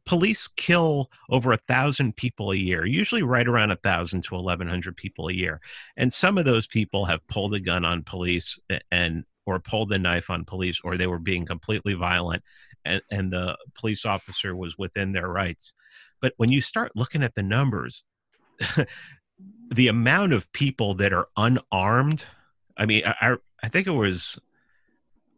police 0.05 0.47
kill 0.47 1.11
over 1.29 1.51
a 1.51 1.57
thousand 1.57 2.15
people 2.15 2.51
a 2.51 2.55
year, 2.55 2.85
usually 2.85 3.21
right 3.21 3.47
around 3.47 3.71
a 3.71 3.75
thousand 3.75 4.23
to 4.23 4.35
eleven 4.35 4.67
hundred 4.67 4.97
people 4.97 5.27
a 5.27 5.33
year. 5.33 5.61
And 5.97 6.11
some 6.11 6.37
of 6.37 6.45
those 6.45 6.67
people 6.67 7.05
have 7.05 7.25
pulled 7.27 7.53
a 7.53 7.59
gun 7.59 7.85
on 7.85 8.03
police 8.03 8.57
and 8.91 9.23
or 9.45 9.59
pulled 9.59 9.91
a 9.91 9.99
knife 9.99 10.29
on 10.29 10.45
police, 10.45 10.79
or 10.83 10.97
they 10.97 11.07
were 11.07 11.19
being 11.19 11.45
completely 11.45 11.93
violent, 11.93 12.43
and, 12.85 13.01
and 13.11 13.31
the 13.31 13.57
police 13.73 14.05
officer 14.05 14.55
was 14.55 14.77
within 14.77 15.11
their 15.11 15.27
rights. 15.27 15.73
But 16.21 16.33
when 16.37 16.51
you 16.51 16.61
start 16.61 16.91
looking 16.95 17.23
at 17.23 17.35
the 17.35 17.43
numbers, 17.43 18.03
the 19.71 19.87
amount 19.87 20.33
of 20.33 20.51
people 20.53 20.95
that 20.95 21.13
are 21.13 21.27
unarmed, 21.37 22.25
I 22.77 22.85
mean, 22.85 23.03
I, 23.05 23.35
I 23.63 23.69
think 23.69 23.87
it 23.87 23.91
was 23.91 24.39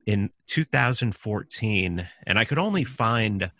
in 0.05 0.29
2014, 0.47 2.07
and 2.25 2.39
I 2.39 2.45
could 2.45 2.59
only 2.59 2.83
find 2.83 3.51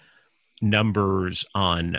numbers 0.62 1.46
on 1.56 1.98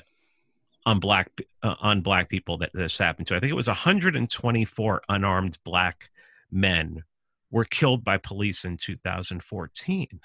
on 0.84 0.98
black 0.98 1.30
uh, 1.62 1.76
on 1.80 2.00
black 2.00 2.28
people 2.28 2.58
that 2.58 2.72
this 2.72 2.98
happened 2.98 3.26
to. 3.28 3.36
I 3.36 3.40
think 3.40 3.52
it 3.52 3.56
was 3.56 3.68
124 3.68 5.02
unarmed 5.08 5.58
black 5.64 6.10
men 6.50 7.04
were 7.50 7.64
killed 7.64 8.02
by 8.02 8.16
police 8.16 8.64
in 8.64 8.76
2014. 8.76 10.20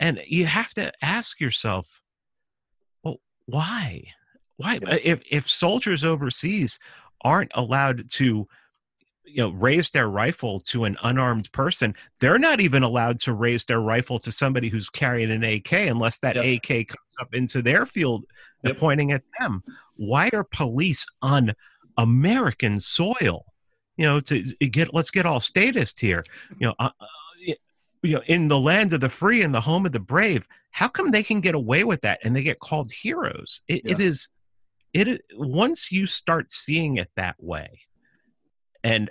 And 0.00 0.22
you 0.26 0.46
have 0.46 0.72
to 0.74 0.92
ask 1.02 1.40
yourself, 1.40 2.00
well, 3.02 3.20
why? 3.46 4.04
Why 4.56 4.80
if 4.82 5.20
if 5.30 5.48
soldiers 5.48 6.04
overseas 6.04 6.80
aren't 7.22 7.52
allowed 7.54 8.10
to 8.12 8.48
you 9.28 9.38
know 9.42 9.50
raise 9.50 9.90
their 9.90 10.08
rifle 10.08 10.58
to 10.60 10.84
an 10.84 10.96
unarmed 11.02 11.50
person 11.52 11.94
they're 12.20 12.38
not 12.38 12.60
even 12.60 12.82
allowed 12.82 13.18
to 13.20 13.32
raise 13.34 13.64
their 13.64 13.80
rifle 13.80 14.18
to 14.18 14.32
somebody 14.32 14.68
who's 14.68 14.88
carrying 14.88 15.30
an 15.30 15.44
ak 15.44 15.72
unless 15.72 16.18
that 16.18 16.36
Yep. 16.36 16.44
ak 16.64 16.88
comes 16.88 17.14
up 17.20 17.34
into 17.34 17.62
their 17.62 17.86
field 17.86 18.24
Yep. 18.64 18.76
pointing 18.78 19.12
at 19.12 19.22
them 19.38 19.62
why 19.96 20.28
are 20.32 20.44
police 20.44 21.06
on 21.22 21.52
american 21.96 22.80
soil 22.80 23.44
you 23.96 24.04
know 24.06 24.20
to 24.20 24.42
get 24.70 24.94
let's 24.94 25.10
get 25.10 25.26
all 25.26 25.40
statist 25.40 26.00
here 26.00 26.24
you 26.58 26.66
know 26.66 26.74
uh, 26.78 26.90
uh, 27.00 27.06
you 28.02 28.14
know 28.14 28.22
in 28.26 28.48
the 28.48 28.58
land 28.58 28.92
of 28.92 29.00
the 29.00 29.08
free 29.08 29.42
and 29.42 29.54
the 29.54 29.60
home 29.60 29.84
of 29.86 29.92
the 29.92 30.00
brave 30.00 30.46
how 30.70 30.88
come 30.88 31.10
they 31.10 31.22
can 31.22 31.40
get 31.40 31.54
away 31.54 31.84
with 31.84 32.00
that 32.00 32.18
and 32.24 32.34
they 32.34 32.42
get 32.42 32.58
called 32.60 32.90
heroes 32.92 33.62
it, 33.68 33.82
it 33.84 34.00
Yeah. 34.00 34.06
is 34.06 34.28
it 34.94 35.20
once 35.34 35.92
you 35.92 36.06
start 36.06 36.50
seeing 36.50 36.96
it 36.96 37.10
that 37.16 37.36
way 37.38 37.80
and 38.84 39.10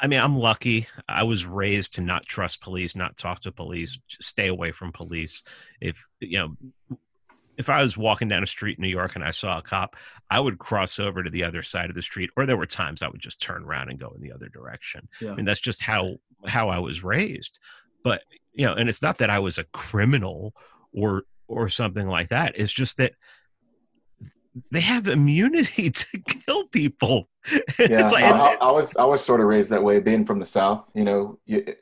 i 0.00 0.06
mean 0.06 0.20
i'm 0.20 0.36
lucky 0.38 0.86
i 1.08 1.22
was 1.22 1.46
raised 1.46 1.94
to 1.94 2.00
not 2.00 2.26
trust 2.26 2.60
police 2.60 2.96
not 2.96 3.16
talk 3.16 3.40
to 3.40 3.52
police 3.52 3.98
stay 4.20 4.48
away 4.48 4.72
from 4.72 4.92
police 4.92 5.42
if 5.80 6.06
you 6.20 6.38
know 6.38 6.56
if 7.56 7.68
i 7.68 7.80
was 7.82 7.96
walking 7.96 8.28
down 8.28 8.42
a 8.42 8.46
street 8.46 8.78
in 8.78 8.82
new 8.82 8.88
york 8.88 9.14
and 9.14 9.24
i 9.24 9.30
saw 9.30 9.58
a 9.58 9.62
cop 9.62 9.96
i 10.30 10.40
would 10.40 10.58
cross 10.58 10.98
over 10.98 11.22
to 11.22 11.30
the 11.30 11.44
other 11.44 11.62
side 11.62 11.88
of 11.88 11.94
the 11.94 12.02
street 12.02 12.30
or 12.36 12.46
there 12.46 12.56
were 12.56 12.66
times 12.66 13.02
i 13.02 13.08
would 13.08 13.20
just 13.20 13.40
turn 13.40 13.62
around 13.64 13.88
and 13.88 14.00
go 14.00 14.12
in 14.16 14.20
the 14.20 14.32
other 14.32 14.48
direction 14.48 15.08
Yeah. 15.20 15.32
I 15.32 15.34
mean, 15.36 15.44
that's 15.44 15.60
just 15.60 15.80
how 15.80 16.16
how 16.46 16.68
I 16.68 16.78
was 16.78 17.02
raised. 17.02 17.58
But 18.02 18.22
you 18.52 18.66
know, 18.66 18.74
and 18.74 18.88
it's 18.88 19.02
not 19.02 19.18
that 19.18 19.30
I 19.30 19.38
was 19.38 19.58
a 19.58 19.64
criminal 19.64 20.54
or 20.92 21.24
or 21.48 21.68
something 21.68 22.06
like 22.06 22.28
that. 22.28 22.54
It's 22.56 22.72
just 22.72 22.98
that 22.98 23.14
they 24.70 24.80
have 24.80 25.06
immunity 25.08 25.90
to 26.02 26.18
kill 26.18 26.68
people. 26.68 27.28
Yeah, 27.78 28.08
like, 28.08 28.24
I, 28.24 28.54
I, 28.54 28.72
was 28.72 28.96
I 28.96 29.04
was 29.04 29.22
sort 29.22 29.40
of 29.40 29.46
raised 29.46 29.68
that 29.68 29.82
way, 29.82 30.00
being 30.00 30.24
from 30.24 30.38
the 30.38 30.46
South. 30.46 30.86
You 30.94 31.04
know, 31.04 31.38
you, 31.44 31.74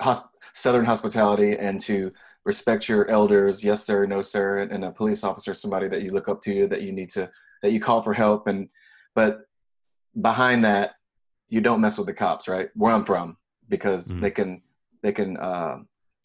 hosp- 0.00 0.30
Southern 0.54 0.86
hospitality 0.86 1.58
and 1.58 1.78
to 1.80 2.12
respect 2.44 2.88
your 2.88 3.06
elders, 3.10 3.62
yes 3.62 3.84
sir, 3.84 4.06
no 4.06 4.22
sir, 4.22 4.60
and, 4.60 4.72
and 4.72 4.82
a 4.84 4.90
police 4.90 5.22
officer, 5.22 5.52
somebody 5.52 5.88
that 5.88 6.02
you 6.02 6.10
look 6.12 6.28
up 6.28 6.40
to, 6.44 6.66
that 6.68 6.80
you 6.82 6.92
need 6.92 7.10
to 7.10 7.30
that 7.62 7.72
you 7.72 7.80
call 7.80 8.00
for 8.00 8.14
help, 8.14 8.46
and 8.46 8.70
but 9.14 9.42
behind 10.18 10.64
that, 10.64 10.94
you 11.50 11.60
don't 11.60 11.82
mess 11.82 11.98
with 11.98 12.06
the 12.06 12.14
cops, 12.14 12.48
right? 12.48 12.70
Where 12.74 12.94
I'm 12.94 13.04
from, 13.04 13.36
because 13.68 14.10
Mhm. 14.10 14.20
they 14.22 14.30
can 14.30 14.62
they 15.02 15.12
can 15.12 15.36
uh, 15.36 15.78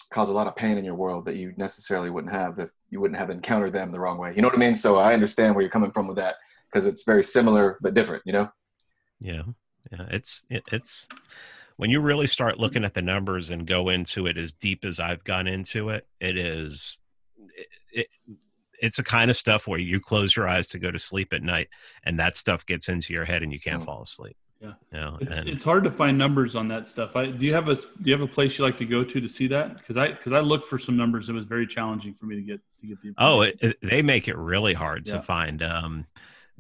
cause 0.10 0.30
a 0.30 0.34
lot 0.34 0.48
of 0.48 0.56
pain 0.56 0.78
in 0.78 0.86
your 0.86 0.96
world 0.96 1.26
that 1.26 1.36
you 1.36 1.54
necessarily 1.58 2.10
wouldn't 2.10 2.34
have 2.34 2.60
if 2.60 2.70
you 2.90 3.00
wouldn't 3.02 3.20
have 3.20 3.30
encountered 3.30 3.74
them 3.74 3.92
the 3.92 4.00
wrong 4.00 4.18
way. 4.18 4.34
You 4.36 4.42
know 4.42 4.48
what 4.48 4.56
I 4.58 4.60
mean? 4.60 4.76
So 4.76 4.98
I 4.98 5.14
understand 5.14 5.56
where 5.56 5.62
you're 5.62 5.72
coming 5.72 5.92
from 5.92 6.08
with 6.08 6.18
that 6.18 6.36
because 6.70 6.86
it's 6.86 7.04
very 7.04 7.24
similar 7.24 7.78
but 7.82 7.94
different. 7.94 8.24
You 8.26 8.34
know? 8.34 8.50
yeah, 9.20 9.44
yeah. 9.92 10.06
It's 10.12 10.46
it, 10.50 10.64
it's 10.72 11.08
when 11.78 11.90
you 11.90 12.00
really 12.00 12.28
start 12.28 12.60
looking 12.60 12.84
at 12.84 12.94
the 12.94 13.02
numbers 13.02 13.50
and 13.50 13.68
go 13.68 13.90
into 13.90 14.28
it 14.28 14.38
as 14.38 14.54
deep 14.54 14.86
as 14.86 15.00
I've 15.00 15.24
gone 15.24 15.48
into 15.48 15.90
it. 15.90 16.08
It 16.20 16.38
is 16.38 16.98
it, 17.56 17.68
it 17.92 18.08
it's 18.82 19.00
a 19.00 19.04
kind 19.04 19.32
of 19.32 19.38
stuff 19.38 19.68
where 19.68 19.80
you 19.80 20.00
close 20.00 20.36
your 20.36 20.48
eyes 20.48 20.68
to 20.70 20.80
go 20.80 20.92
to 20.92 21.00
sleep 21.00 21.34
at 21.34 21.44
night, 21.44 21.70
and 22.04 22.20
that 22.20 22.36
stuff 22.36 22.66
gets 22.66 22.90
into 22.90 23.14
your 23.14 23.26
head, 23.26 23.42
and 23.42 23.52
you 23.52 23.60
can't 23.60 23.82
Mm. 23.82 23.86
fall 23.86 24.04
asleep. 24.04 24.36
Yeah. 24.62 24.74
you 24.92 25.00
know, 25.00 25.18
It's, 25.22 25.32
and 25.38 25.50
it's 25.50 25.64
hard 25.64 25.84
to 25.84 25.92
find 25.92 26.18
numbers 26.18 26.56
on 26.56 26.68
that 26.70 26.88
stuff. 26.88 27.16
I, 27.16 27.28
do 27.28 27.46
you 27.46 27.54
have 27.54 27.68
a 27.68 27.76
do 27.76 27.84
you 28.06 28.14
have 28.14 28.22
a 28.22 28.28
place 28.28 28.58
you 28.58 28.64
like 28.66 28.78
to 28.78 28.86
go 28.86 29.04
to 29.04 29.20
to 29.22 29.28
see 29.28 29.48
that? 29.48 29.78
Because 29.78 29.98
I 29.98 30.10
because 30.12 30.34
I 30.34 30.40
looked 30.40 30.66
for 30.68 30.80
some 30.80 30.96
numbers. 30.98 31.30
It 31.30 31.34
was 31.34 31.46
very 31.46 31.68
challenging 31.68 32.14
for 32.14 32.26
me 32.26 32.36
to 32.36 32.42
get 32.42 32.62
to 32.82 32.88
get 32.88 33.02
the. 33.02 33.14
Oh, 33.18 33.42
it, 33.42 33.58
it, 33.62 33.78
they 33.82 34.02
make 34.02 34.28
it 34.28 34.38
really 34.38 34.74
hard 34.74 35.06
Yeah. 35.06 35.14
to 35.18 35.22
find. 35.22 35.62
Um, 35.62 36.06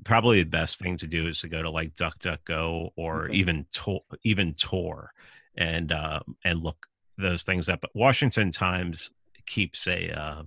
probably 0.04 0.44
the 0.44 0.50
best 0.50 0.80
thing 0.80 0.98
to 0.98 1.08
do 1.08 1.28
is 1.28 1.40
to 1.40 1.48
go 1.48 1.62
to 1.64 1.70
like 1.70 1.96
DuckDuckGo 1.96 2.90
or 2.98 3.25
Okay. 3.25 3.34
even 3.34 3.66
Tor, 3.74 4.02
even 4.24 4.54
Tor, 4.56 5.12
and 5.56 5.92
uh, 5.92 6.20
and 6.44 6.62
look 6.64 6.86
those 7.18 7.44
things 7.44 7.70
up. 7.70 7.80
But 7.82 7.96
Washington 7.96 8.52
Times 8.52 9.10
keeps 9.46 9.88
a 9.88 10.12
uh, 10.12 10.44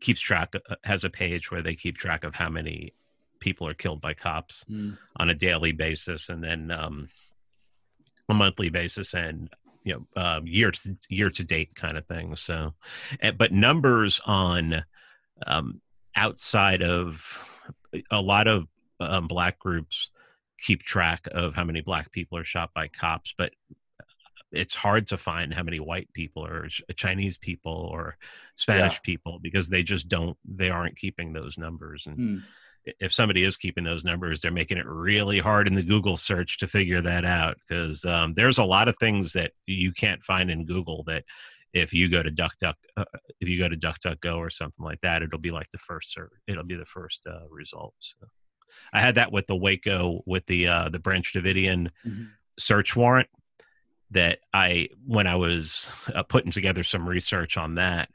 keeps 0.00 0.20
track 0.20 0.54
uh, 0.68 0.76
has 0.84 1.04
a 1.04 1.10
page 1.10 1.50
where 1.50 1.62
they 1.62 1.74
keep 1.74 1.96
track 1.96 2.22
of 2.24 2.34
how 2.34 2.50
many 2.50 2.92
people 3.40 3.66
are 3.66 3.74
killed 3.74 4.00
by 4.00 4.14
cops 4.14 4.64
Hmm. 4.68 4.92
on 5.16 5.30
a 5.30 5.34
daily 5.34 5.72
basis, 5.72 6.28
and 6.28 6.42
then 6.42 6.70
um, 6.70 7.08
a 8.28 8.34
monthly 8.34 8.68
basis, 8.68 9.14
and 9.14 9.50
you 9.84 9.94
know 9.94 10.22
um, 10.22 10.46
year 10.46 10.70
to 10.70 10.96
year 11.08 11.30
to 11.30 11.44
date 11.44 11.74
kind 11.74 11.96
of 11.96 12.06
thing. 12.06 12.36
So, 12.36 12.74
eh, 13.20 13.32
but 13.32 13.52
numbers 13.52 14.20
on 14.24 14.84
um, 15.46 15.80
outside 16.14 16.82
of 16.82 17.24
a 18.10 18.20
lot 18.20 18.46
of 18.46 18.66
um, 19.00 19.26
black 19.26 19.58
groups 19.58 20.10
keep 20.58 20.82
track 20.82 21.26
of 21.32 21.54
how 21.54 21.64
many 21.64 21.80
black 21.80 22.12
people 22.12 22.36
are 22.36 22.44
shot 22.44 22.70
by 22.74 22.86
cops, 22.88 23.34
but 23.36 23.52
it's 24.52 24.74
hard 24.74 25.06
to 25.06 25.16
find 25.16 25.54
how 25.54 25.62
many 25.62 25.78
white 25.80 26.12
people 26.12 26.44
or 26.44 26.68
Chinese 26.96 27.38
people 27.38 27.72
or 27.72 28.16
Spanish 28.56 29.00
people 29.02 29.38
because 29.40 29.68
they 29.68 29.82
just 29.82 30.08
don't 30.08 30.36
they 30.44 30.68
aren't 30.70 30.98
keeping 30.98 31.32
those 31.32 31.56
numbers 31.56 32.06
and 32.06 32.16
Hmm. 32.16 32.38
If 32.84 33.12
somebody 33.12 33.44
is 33.44 33.56
keeping 33.56 33.84
those 33.84 34.04
numbers, 34.04 34.40
they're 34.40 34.50
making 34.50 34.78
it 34.78 34.86
really 34.86 35.38
hard 35.38 35.68
in 35.68 35.74
the 35.74 35.82
Google 35.82 36.16
search 36.16 36.58
to 36.58 36.66
figure 36.66 37.02
that 37.02 37.24
out 37.24 37.56
because 37.68 38.04
um, 38.04 38.34
there's 38.34 38.58
a 38.58 38.64
lot 38.64 38.88
of 38.88 38.96
things 38.98 39.34
that 39.34 39.52
you 39.66 39.92
can't 39.92 40.22
find 40.22 40.50
in 40.50 40.64
Google 40.64 41.04
that 41.06 41.24
if 41.72 41.92
you 41.92 42.08
go 42.08 42.22
to 42.22 42.30
DuckDuck, 42.30 42.74
uh, 42.96 43.04
if 43.38 43.48
you 43.48 43.58
go 43.58 43.68
to 43.68 43.76
DuckDuckGo 43.76 44.36
or 44.38 44.50
something 44.50 44.84
like 44.84 45.00
that, 45.02 45.22
it'll 45.22 45.38
be 45.38 45.50
like 45.50 45.70
the 45.72 45.78
first 45.78 46.12
search. 46.12 46.32
It'll 46.48 46.64
be 46.64 46.76
the 46.76 46.86
first 46.86 47.26
uh, 47.26 47.48
result. 47.50 47.94
So 47.98 48.26
I 48.92 49.00
had 49.00 49.16
that 49.16 49.30
with 49.30 49.46
the 49.46 49.56
Waco 49.56 50.22
with 50.26 50.46
the 50.46 50.66
uh, 50.66 50.88
the 50.88 50.98
Branch 50.98 51.30
Davidian 51.32 51.90
Mhm. 52.06 52.30
search 52.58 52.96
warrant 52.96 53.28
that 54.10 54.40
I 54.52 54.88
when 55.06 55.26
I 55.26 55.36
was 55.36 55.92
uh, 56.12 56.22
putting 56.24 56.50
together 56.50 56.82
some 56.82 57.08
research 57.08 57.56
on 57.56 57.76
that, 57.76 58.08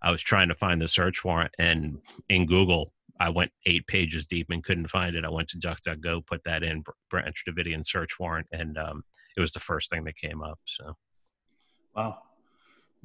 I 0.00 0.10
was 0.10 0.22
trying 0.22 0.48
to 0.48 0.54
find 0.54 0.80
the 0.80 0.88
search 0.88 1.24
warrant 1.24 1.52
and 1.58 1.98
in 2.28 2.46
Google 2.46 2.92
I 3.20 3.28
went 3.30 3.52
eight 3.66 3.86
pages 3.86 4.26
deep 4.26 4.48
and 4.50 4.62
couldn't 4.64 4.88
find 4.88 5.14
it. 5.14 5.24
I 5.24 5.30
went 5.30 5.48
to 5.48 5.58
DuckDuckGo, 5.58 6.26
put 6.26 6.42
that 6.44 6.62
in 6.64 6.80
Br- 6.80 6.90
Branch 7.10 7.44
Davidian 7.48 7.84
search 7.86 8.18
warrant, 8.18 8.46
and 8.52 8.76
um, 8.76 9.04
it 9.36 9.40
was 9.40 9.52
the 9.52 9.60
first 9.60 9.88
thing 9.90 10.04
that 10.04 10.16
came 10.16 10.42
up. 10.42 10.58
So 10.64 10.96
Wow. 11.94 12.18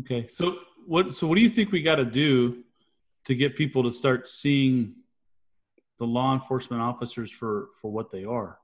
Okay. 0.01 0.27
So 0.29 0.59
what 0.87 1.13
so 1.13 1.27
what 1.27 1.35
do 1.35 1.41
you 1.43 1.49
think 1.49 1.71
we 1.71 1.81
got 1.83 1.95
to 1.95 2.05
do 2.05 2.63
to 3.25 3.35
get 3.35 3.55
people 3.55 3.83
to 3.83 3.91
start 3.91 4.27
seeing 4.27 4.95
the 5.99 6.05
law 6.07 6.33
enforcement 6.33 6.81
officers 6.81 7.31
for 7.31 7.67
for 7.79 7.91
what 7.91 8.09
they 8.11 8.25
are? 8.25 8.57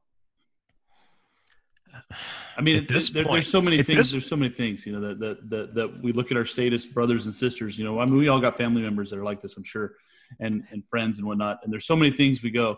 I 2.57 2.61
mean, 2.61 2.75
At 2.77 2.87
this 2.87 3.09
there- 3.09 3.23
point- 3.23 3.35
there's 3.35 3.47
so 3.49 3.61
many 3.61 3.81
things. 3.83 3.97
this- 3.97 4.11
there's 4.11 4.27
so 4.27 4.35
many 4.35 4.53
things, 4.53 4.85
you 4.85 4.93
know, 4.93 5.01
that, 5.07 5.19
that 5.19 5.49
that 5.49 5.75
that 5.75 6.01
we 6.03 6.11
look 6.11 6.31
at 6.31 6.37
our 6.37 6.45
statist 6.45 6.93
brothers 6.93 7.25
and 7.25 7.33
sisters. 7.35 7.77
You 7.77 7.85
know, 7.85 7.99
I 7.99 8.05
mean, 8.05 8.17
we 8.17 8.27
all 8.27 8.41
got 8.41 8.57
family 8.57 8.81
members 8.81 9.09
that 9.11 9.19
are 9.19 9.23
like 9.23 9.41
this, 9.41 9.55
I'm 9.57 9.63
sure, 9.63 9.95
and 10.39 10.63
and 10.71 10.83
friends 10.87 11.17
and 11.17 11.27
whatnot. 11.27 11.59
And 11.63 11.71
there's 11.71 11.85
so 11.85 11.95
many 11.95 12.15
things 12.15 12.41
we 12.41 12.51
go 12.51 12.77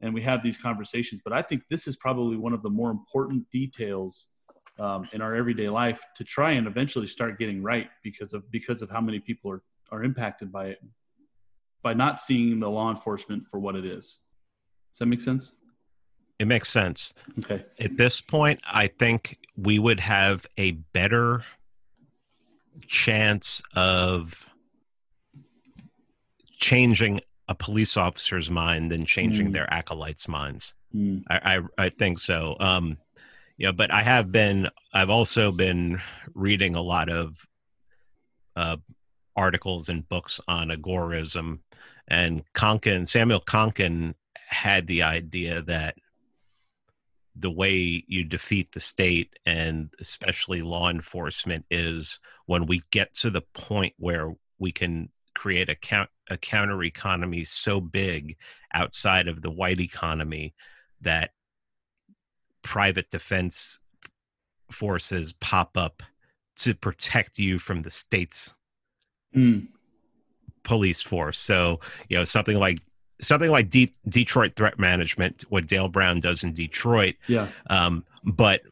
and 0.00 0.12
we 0.12 0.22
have 0.22 0.42
these 0.42 0.58
conversations. 0.58 1.20
But 1.24 1.32
I 1.32 1.42
think 1.42 1.62
this 1.68 1.86
is 1.86 1.96
probably 1.96 2.36
one 2.36 2.52
of 2.52 2.62
the 2.62 2.70
more 2.70 2.90
important 2.90 3.48
details 3.50 4.28
um, 4.78 5.08
in 5.12 5.20
our 5.20 5.34
everyday 5.34 5.68
life 5.68 6.00
to 6.16 6.24
try 6.24 6.52
and 6.52 6.66
eventually 6.66 7.06
start 7.06 7.38
getting 7.38 7.62
right 7.62 7.88
because 8.02 8.32
of 8.32 8.50
because 8.50 8.82
of 8.82 8.90
how 8.90 9.00
many 9.00 9.20
people 9.20 9.50
are 9.50 9.62
are 9.90 10.02
impacted 10.02 10.50
by 10.50 10.66
it 10.66 10.78
by 11.82 11.94
not 11.94 12.20
seeing 12.20 12.60
the 12.60 12.68
law 12.68 12.90
enforcement 12.90 13.44
for 13.50 13.58
what 13.58 13.76
it 13.76 13.84
is. 13.84 14.20
Does 14.92 14.98
that 15.00 15.06
make 15.06 15.20
sense? 15.20 15.54
it 16.38 16.46
makes 16.46 16.68
sense. 16.68 17.14
Okay. 17.40 17.64
At 17.78 17.96
this 17.96 18.20
point, 18.20 18.60
I 18.66 18.88
think 18.88 19.38
we 19.56 19.78
would 19.78 20.00
have 20.00 20.46
a 20.58 20.72
better 20.72 21.44
chance 22.86 23.62
of 23.74 24.48
changing 26.70 27.20
a 27.48 27.54
police 27.54 27.96
officer's 28.06 28.48
mind 28.50 28.90
than 28.90 29.04
changing 29.04 29.48
Mm. 29.48 29.52
their 29.52 29.70
acolytes' 29.72 30.28
minds. 30.28 30.74
Hmm. 30.92 31.18
I, 31.28 31.36
I 31.56 31.84
I 31.86 31.88
think 31.90 32.18
so. 32.18 32.56
Um, 32.58 32.96
yeah, 33.58 33.72
but 33.72 33.90
I 33.92 34.02
have 34.02 34.32
been. 34.32 34.68
I've 34.92 35.10
also 35.10 35.52
been 35.52 36.00
reading 36.34 36.74
a 36.74 36.80
lot 36.94 37.08
of 37.10 37.46
uh, 38.56 38.78
articles 39.36 39.88
and 39.90 40.08
books 40.08 40.40
on 40.48 40.68
agorism, 40.70 41.58
and 42.08 42.42
Konkin 42.54 43.06
Samuel 43.06 43.40
Konkin 43.42 44.14
had 44.48 44.86
the 44.86 45.02
idea 45.02 45.62
that 45.62 45.96
the 47.36 47.50
way 47.50 48.04
you 48.06 48.24
defeat 48.24 48.72
the 48.72 48.80
state 48.80 49.30
and 49.44 49.90
especially 50.00 50.62
law 50.62 50.88
enforcement 50.88 51.64
is 51.70 52.20
when 52.46 52.64
we 52.66 52.80
get 52.90 53.12
to 53.22 53.28
the 53.30 53.42
point 53.52 53.92
where 53.98 54.32
we 54.58 54.70
can 54.72 55.08
create 55.34 55.68
a 55.68 55.74
count 55.74 56.08
a 56.30 56.36
counter 56.38 56.82
economy 56.84 57.44
so 57.44 57.80
big 57.80 58.36
outside 58.72 59.28
of 59.28 59.42
the 59.42 59.50
white 59.50 59.80
economy 59.80 60.54
that 61.00 61.30
private 62.62 63.10
defense 63.10 63.78
forces 64.70 65.34
pop 65.34 65.76
up 65.76 66.02
to 66.56 66.74
protect 66.74 67.38
you 67.38 67.58
from 67.58 67.82
the 67.82 67.90
state's 67.90 68.54
Hmm. 69.34 69.60
police 70.62 71.02
force. 71.02 71.38
So, 71.38 71.80
you 72.08 72.16
know, 72.16 72.24
something 72.24 72.56
like 72.56 72.80
something 73.20 73.50
like 73.50 73.68
De- 73.68 73.92
Detroit 74.08 74.54
Threat 74.56 74.78
Management, 74.78 75.44
what 75.48 75.66
Dale 75.66 75.88
Brown 75.88 76.20
does 76.20 76.42
in 76.44 76.52
Detroit, 76.54 77.16
Yeah. 77.26 77.48
um, 77.68 78.04
but 78.24 78.62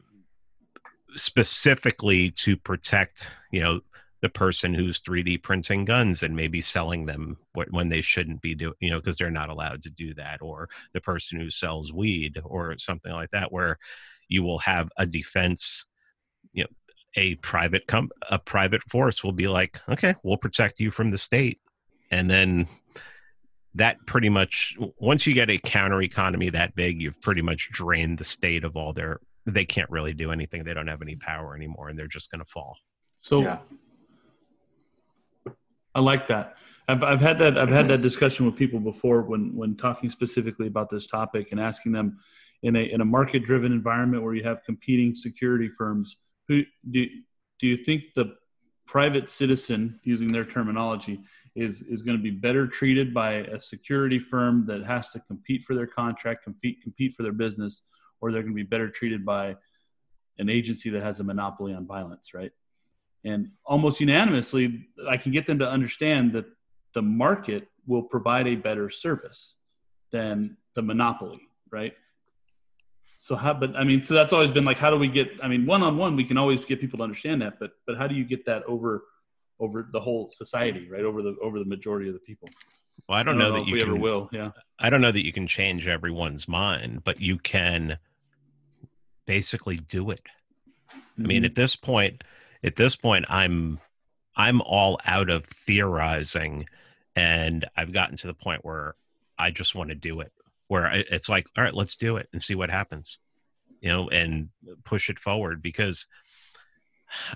specifically 1.15 2.31
to 2.31 2.57
protect, 2.57 3.29
you 3.51 3.59
know, 3.61 3.81
the 4.23 4.29
person 4.29 4.73
who's 4.73 5.01
3D 5.01 5.43
printing 5.43 5.83
guns 5.83 6.23
and 6.23 6.33
maybe 6.33 6.61
selling 6.61 7.05
them 7.05 7.37
when 7.71 7.89
they 7.89 7.99
shouldn't 7.99 8.41
be 8.41 8.55
doing, 8.55 8.73
you 8.79 8.89
know, 8.89 8.97
because 8.97 9.17
they're 9.17 9.29
not 9.29 9.49
allowed 9.49 9.81
to 9.81 9.89
do 9.89 10.13
that, 10.13 10.41
or 10.41 10.69
the 10.93 11.01
person 11.01 11.37
who 11.37 11.49
sells 11.49 11.91
weed 11.91 12.39
or 12.45 12.77
something 12.77 13.11
like 13.11 13.29
that, 13.31 13.51
where 13.51 13.77
you 14.29 14.41
will 14.41 14.59
have 14.59 14.87
a 14.97 15.05
defense, 15.05 15.85
you 16.53 16.63
know, 16.63 16.69
a 17.17 17.35
private 17.35 17.85
com- 17.85 18.11
a 18.31 18.39
private 18.39 18.81
force 18.83 19.25
will 19.25 19.33
be 19.33 19.49
like, 19.49 19.77
okay, 19.89 20.15
we'll 20.23 20.37
protect 20.37 20.79
you 20.79 20.89
from 20.89 21.09
the 21.09 21.17
state, 21.17 21.59
and 22.09 22.31
then 22.31 22.65
that 23.75 23.97
pretty 24.07 24.29
much 24.29 24.77
once 24.99 25.27
you 25.27 25.33
get 25.33 25.49
a 25.49 25.57
counter 25.57 26.01
economy 26.01 26.49
that 26.49 26.73
big, 26.75 27.01
you've 27.01 27.19
pretty 27.19 27.41
much 27.41 27.69
drained 27.73 28.19
the 28.19 28.23
state 28.23 28.63
of 28.63 28.77
all 28.77 28.93
their. 28.93 29.19
They 29.45 29.65
can't 29.65 29.89
really 29.89 30.13
do 30.13 30.31
anything. 30.31 30.63
They 30.63 30.73
don't 30.73 30.87
have 30.87 31.01
any 31.01 31.17
power 31.17 31.57
anymore, 31.57 31.89
and 31.89 31.99
they're 31.99 32.07
just 32.07 32.31
going 32.31 32.39
to 32.39 32.49
fall. 32.49 32.77
So 33.19 33.41
Yeah. 33.41 33.57
I 35.95 35.99
like 35.99 36.27
that. 36.27 36.55
I've, 36.87 37.03
I've 37.03 37.21
had 37.21 37.37
that 37.37 37.57
I've 37.57 37.69
had 37.69 37.87
that 37.87 38.01
discussion 38.01 38.45
with 38.45 38.55
people 38.55 38.79
before 38.79 39.21
when 39.21 39.55
when 39.55 39.75
talking 39.77 40.09
specifically 40.09 40.67
about 40.67 40.89
this 40.89 41.07
topic 41.07 41.51
and 41.51 41.59
asking 41.59 41.93
them 41.93 42.17
in 42.61 42.75
a 42.75 42.79
in 42.79 43.01
a 43.01 43.05
market 43.05 43.45
driven 43.45 43.71
environment 43.71 44.23
where 44.23 44.33
you 44.33 44.43
have 44.43 44.63
competing 44.63 45.15
security 45.15 45.69
firms 45.69 46.17
who 46.47 46.63
do 46.91 47.05
do 47.59 47.67
you 47.67 47.77
think 47.77 48.13
the 48.15 48.35
private 48.85 49.29
citizen 49.29 49.99
using 50.03 50.27
their 50.27 50.43
terminology 50.43 51.21
is 51.55 51.83
is 51.83 52.01
going 52.01 52.17
to 52.17 52.23
be 52.23 52.31
better 52.31 52.67
treated 52.67 53.13
by 53.13 53.33
a 53.35 53.59
security 53.59 54.19
firm 54.19 54.65
that 54.65 54.83
has 54.83 55.09
to 55.09 55.19
compete 55.21 55.63
for 55.63 55.75
their 55.75 55.87
contract 55.87 56.43
compete 56.43 56.81
compete 56.81 57.13
for 57.13 57.23
their 57.23 57.31
business 57.31 57.83
or 58.19 58.31
they're 58.31 58.41
going 58.41 58.53
to 58.53 58.55
be 58.55 58.63
better 58.63 58.89
treated 58.89 59.25
by 59.25 59.55
an 60.37 60.49
agency 60.49 60.89
that 60.89 61.03
has 61.03 61.21
a 61.21 61.23
monopoly 61.23 61.73
on 61.73 61.87
violence 61.87 62.33
right 62.33 62.51
and 63.23 63.51
almost 63.65 63.99
unanimously 63.99 64.87
i 65.09 65.17
can 65.17 65.31
get 65.31 65.45
them 65.47 65.59
to 65.59 65.69
understand 65.69 66.33
that 66.33 66.45
the 66.93 67.01
market 67.01 67.67
will 67.87 68.03
provide 68.03 68.47
a 68.47 68.55
better 68.55 68.89
service 68.89 69.55
than 70.11 70.57
the 70.75 70.81
monopoly 70.81 71.41
right 71.71 71.93
so 73.15 73.35
how 73.35 73.53
but 73.53 73.75
i 73.75 73.83
mean 73.83 74.01
so 74.03 74.13
that's 74.13 74.33
always 74.33 74.51
been 74.51 74.65
like 74.65 74.77
how 74.77 74.89
do 74.89 74.97
we 74.97 75.07
get 75.07 75.29
i 75.41 75.47
mean 75.47 75.65
one-on-one 75.65 76.15
we 76.15 76.23
can 76.23 76.37
always 76.37 76.63
get 76.65 76.79
people 76.79 76.97
to 76.97 77.03
understand 77.03 77.41
that 77.41 77.59
but 77.59 77.71
but 77.87 77.97
how 77.97 78.07
do 78.07 78.15
you 78.15 78.23
get 78.25 78.45
that 78.45 78.63
over 78.63 79.03
over 79.59 79.87
the 79.91 79.99
whole 79.99 80.29
society 80.29 80.87
right 80.89 81.03
over 81.03 81.21
the 81.21 81.35
over 81.41 81.59
the 81.59 81.65
majority 81.65 82.07
of 82.09 82.13
the 82.13 82.19
people 82.21 82.49
Well, 83.07 83.17
I 83.17 83.23
don't, 83.23 83.37
know, 83.37 83.51
that 83.51 83.61
if 83.61 83.67
you 83.67 83.73
we 83.73 83.79
can. 83.79 83.89
ever 83.89 83.97
will 83.97 84.29
yeah 84.31 84.51
I 84.79 84.89
don't 84.89 85.01
know 85.01 85.11
that 85.11 85.25
you 85.25 85.31
can 85.31 85.47
change 85.47 85.87
everyone's 85.87 86.47
mind, 86.47 87.03
but 87.03 87.19
you 87.21 87.37
can 87.37 87.97
basically 89.25 89.77
do 89.77 90.09
it. 90.11 90.21
I 90.25 90.31
Mm-hmm. 91.19 91.27
mean, 91.27 91.45
at 91.45 91.53
this 91.55 91.75
point, 91.75 92.23
at 92.63 92.75
this 92.75 92.95
point, 92.95 93.25
I'm 93.29 93.79
I'm 94.35 94.61
all 94.61 94.99
out 95.05 95.29
of 95.29 95.45
theorizing, 95.45 96.67
and 97.15 97.65
I've 97.75 97.93
gotten 97.93 98.17
to 98.17 98.27
the 98.27 98.33
point 98.33 98.65
where 98.65 98.95
I 99.37 99.51
just 99.51 99.75
want 99.75 99.89
to 99.89 99.95
do 99.95 100.21
it. 100.21 100.31
Where 100.67 100.89
it's 100.91 101.29
like, 101.29 101.47
all 101.57 101.63
right, 101.63 101.73
let's 101.73 101.97
do 101.97 102.15
it 102.17 102.29
and 102.33 102.41
see 102.41 102.55
what 102.55 102.71
happens, 102.71 103.19
you 103.81 103.89
know, 103.89 104.09
and 104.09 104.49
push 104.85 105.09
it 105.09 105.19
forward 105.19 105.61
because 105.61 106.07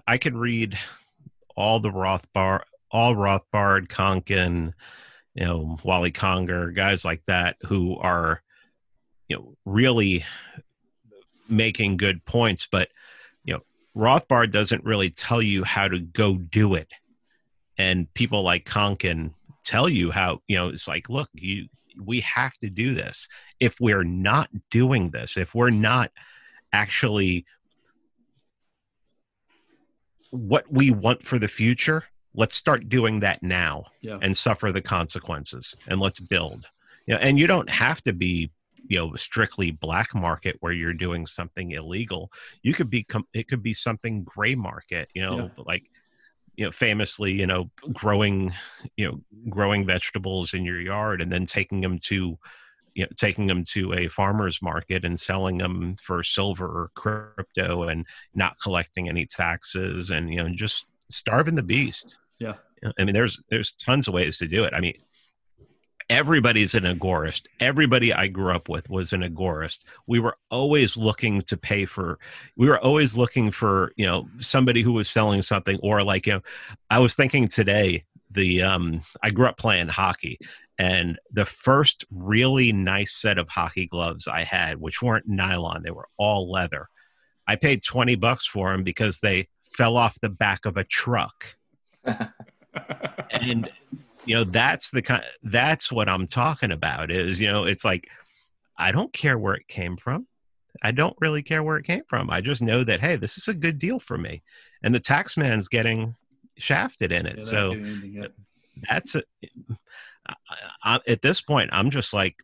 I 0.08 0.18
could 0.18 0.36
read 0.36 0.78
all 1.56 1.80
the 1.80 1.92
Rothbard, 1.92 2.62
all 2.90 3.16
Rothbard, 3.16 3.90
Konkin, 3.90 4.74
you 5.36 5.46
know, 5.46 5.78
Wally 5.84 6.12
Conger, 6.12 6.72
guys 6.72 7.06
like 7.06 7.22
that 7.28 7.58
who 7.64 7.98
are, 7.98 8.42
you 9.28 9.36
know, 9.36 9.56
really 9.66 10.26
making 11.50 11.98
good 11.98 12.26
points, 12.26 12.68
but 12.72 12.90
Rothbard 13.98 14.52
doesn't 14.52 14.84
really 14.84 15.10
tell 15.10 15.42
you 15.42 15.64
how 15.64 15.88
to 15.88 16.00
go 16.00 16.36
do 16.36 16.76
it. 16.76 16.88
And 17.78 18.12
people 18.14 18.44
like 18.44 18.66
Konkin 18.66 19.34
tell 19.64 19.90
you 19.90 20.12
how, 20.12 20.42
you 20.48 20.56
know, 20.56 20.70
it's 20.70 20.88
like, 20.88 21.10
look, 21.10 21.30
you 21.34 21.68
we 22.00 22.20
have 22.22 22.56
to 22.60 22.70
do 22.70 22.94
this. 22.94 23.28
If 23.60 23.80
we're 23.82 24.04
not 24.04 24.50
doing 24.70 25.10
this, 25.10 25.36
if 25.36 25.56
we're 25.56 25.72
not 25.72 26.12
actually 26.72 27.46
what 30.30 30.72
we 30.72 30.92
want 30.92 31.24
for 31.24 31.40
the 31.40 31.48
future, 31.48 32.04
let's 32.36 32.56
start 32.56 32.88
doing 32.88 33.22
that 33.22 33.42
now 33.42 33.86
yeah 34.02 34.20
and 34.22 34.38
suffer 34.38 34.72
the 34.72 34.82
consequences 34.82 35.76
and 35.88 36.00
let's 36.00 36.20
build 36.20 36.68
you 37.08 37.16
know, 37.16 37.20
and 37.20 37.40
you 37.40 37.48
don't 37.48 37.70
have 37.70 38.02
to 38.04 38.14
be 38.14 38.52
you 38.88 38.98
know 38.98 39.16
strictly 39.16 39.72
black 39.72 40.14
market 40.16 40.58
where 40.60 40.72
you're 40.72 40.94
doing 40.94 41.28
something 41.28 41.72
illegal 41.72 42.32
you 42.64 42.74
could 42.74 42.90
be 42.90 43.06
it 43.34 43.48
could 43.48 43.64
be 43.64 43.74
something 43.74 44.24
gray 44.24 44.56
market 44.56 45.10
you 45.14 45.22
know 45.22 45.52
like 45.58 45.90
you 46.56 46.66
know 46.66 46.72
famously 46.72 47.32
you 47.32 47.48
know 47.48 47.70
growing 47.94 48.54
you 48.96 49.08
know 49.08 49.22
growing 49.50 49.86
vegetables 49.86 50.54
in 50.54 50.64
your 50.64 50.82
yard 50.82 51.22
and 51.22 51.32
then 51.32 51.46
taking 51.46 51.82
them 51.82 52.00
to 52.00 52.38
you 52.96 53.04
know 53.04 53.10
taking 53.16 53.48
them 53.48 53.64
to 53.64 53.94
a 53.94 54.08
farmer's 54.08 54.62
market 54.62 55.06
and 55.06 55.20
selling 55.20 55.58
them 55.58 55.96
for 56.02 56.24
silver 56.24 56.66
or 56.66 56.92
crypto 56.96 57.84
and 57.84 58.06
not 58.34 58.58
collecting 58.62 59.08
any 59.10 59.26
taxes 59.26 60.10
and 60.10 60.34
you 60.34 60.38
know 60.38 60.50
just 60.50 60.88
starving 61.10 61.56
the 61.56 61.64
beast. 61.64 62.18
Yeah 62.40 62.56
I 62.98 63.04
mean, 63.04 63.14
there's 63.14 63.42
there's 63.50 63.74
tons 63.74 64.08
of 64.08 64.14
ways 64.14 64.38
to 64.40 64.48
do 64.48 64.64
it. 64.64 64.74
I 64.74 64.80
mean, 64.80 64.94
everybody's 66.10 66.76
an 66.76 66.84
agorist. 66.84 67.48
Everybody 67.60 68.14
I 68.14 68.28
grew 68.28 68.54
up 68.54 68.70
with 68.70 68.90
was 68.90 69.14
an 69.14 69.22
agorist. 69.22 69.84
We 70.06 70.20
were 70.20 70.38
always 70.50 70.98
looking 70.98 71.42
to 71.44 71.58
pay 71.58 71.86
for. 71.86 72.20
We 72.56 72.68
were 72.68 72.80
always 72.80 73.18
looking 73.18 73.52
for 73.52 73.92
you 73.96 74.06
know 74.06 74.28
somebody 74.40 74.82
who 74.82 74.94
was 74.94 75.10
selling 75.10 75.42
something 75.42 75.80
or 75.82 76.04
like 76.04 76.28
you 76.28 76.34
know. 76.34 76.42
I 76.90 77.00
was 77.00 77.16
thinking 77.16 77.48
today. 77.48 78.06
The 78.32 78.62
um, 78.62 79.02
I 79.24 79.30
grew 79.30 79.48
up 79.48 79.58
playing 79.58 79.88
hockey, 79.88 80.40
and 80.78 81.18
the 81.32 81.46
first 81.46 82.06
really 82.12 82.74
nice 82.74 83.14
set 83.14 83.38
of 83.38 83.48
hockey 83.50 83.88
gloves 83.88 84.28
I 84.28 84.44
had, 84.44 84.80
which 84.80 85.02
weren't 85.02 85.28
nylon, 85.28 85.84
they 85.84 85.92
were 85.92 86.10
all 86.18 86.52
leather. 86.52 86.88
I 87.48 87.56
paid 87.56 87.84
twenty 87.84 88.16
bucks 88.16 88.46
for 88.46 88.72
them 88.72 88.84
because 88.84 89.20
they 89.20 89.48
fell 89.62 89.96
off 89.96 90.20
the 90.20 90.30
back 90.30 90.66
of 90.66 90.76
a 90.76 90.84
truck 90.84 91.56
and 93.32 93.70
you 94.28 94.36
know 94.36 94.44
that's 94.44 94.90
the 94.92 95.02
kind 95.02 95.24
that's 95.44 95.92
what 95.92 96.10
i'm 96.10 96.28
talking 96.28 96.72
about 96.72 97.12
is 97.12 97.40
you 97.40 97.48
know 97.48 97.66
it's 97.66 97.86
like 97.86 98.08
i 98.78 98.92
don't 98.92 99.14
care 99.14 99.38
where 99.38 99.56
it 99.56 99.68
came 99.68 99.98
from. 99.98 100.28
I 100.84 100.92
don't 100.92 101.18
really 101.20 101.42
care 101.42 101.64
where 101.64 101.78
it 101.78 101.86
came 101.86 102.04
from. 102.08 102.30
I 102.30 102.40
just 102.40 102.62
know 102.62 102.84
that 102.84 103.02
hey 103.02 103.16
this 103.16 103.38
is 103.38 103.48
a 103.48 103.54
good 103.54 103.80
deal 103.80 104.00
for 104.00 104.18
me. 104.18 104.44
And 104.84 104.94
the 104.94 105.00
tax 105.00 105.36
man's 105.36 105.68
getting 105.68 106.16
shafted 106.58 107.12
in 107.12 107.26
it. 107.26 107.40
Yeah, 107.40 107.44
so 107.44 107.68
not 107.70 107.74
doing 107.74 107.86
anything 107.86 108.14
yet. 108.14 108.32
that's 108.88 109.16
a, 109.16 109.24
I, 110.84 111.00
at 111.08 111.22
this 111.22 111.42
point 111.42 111.70
i'm 111.72 111.90
just 111.90 112.14
like 112.14 112.36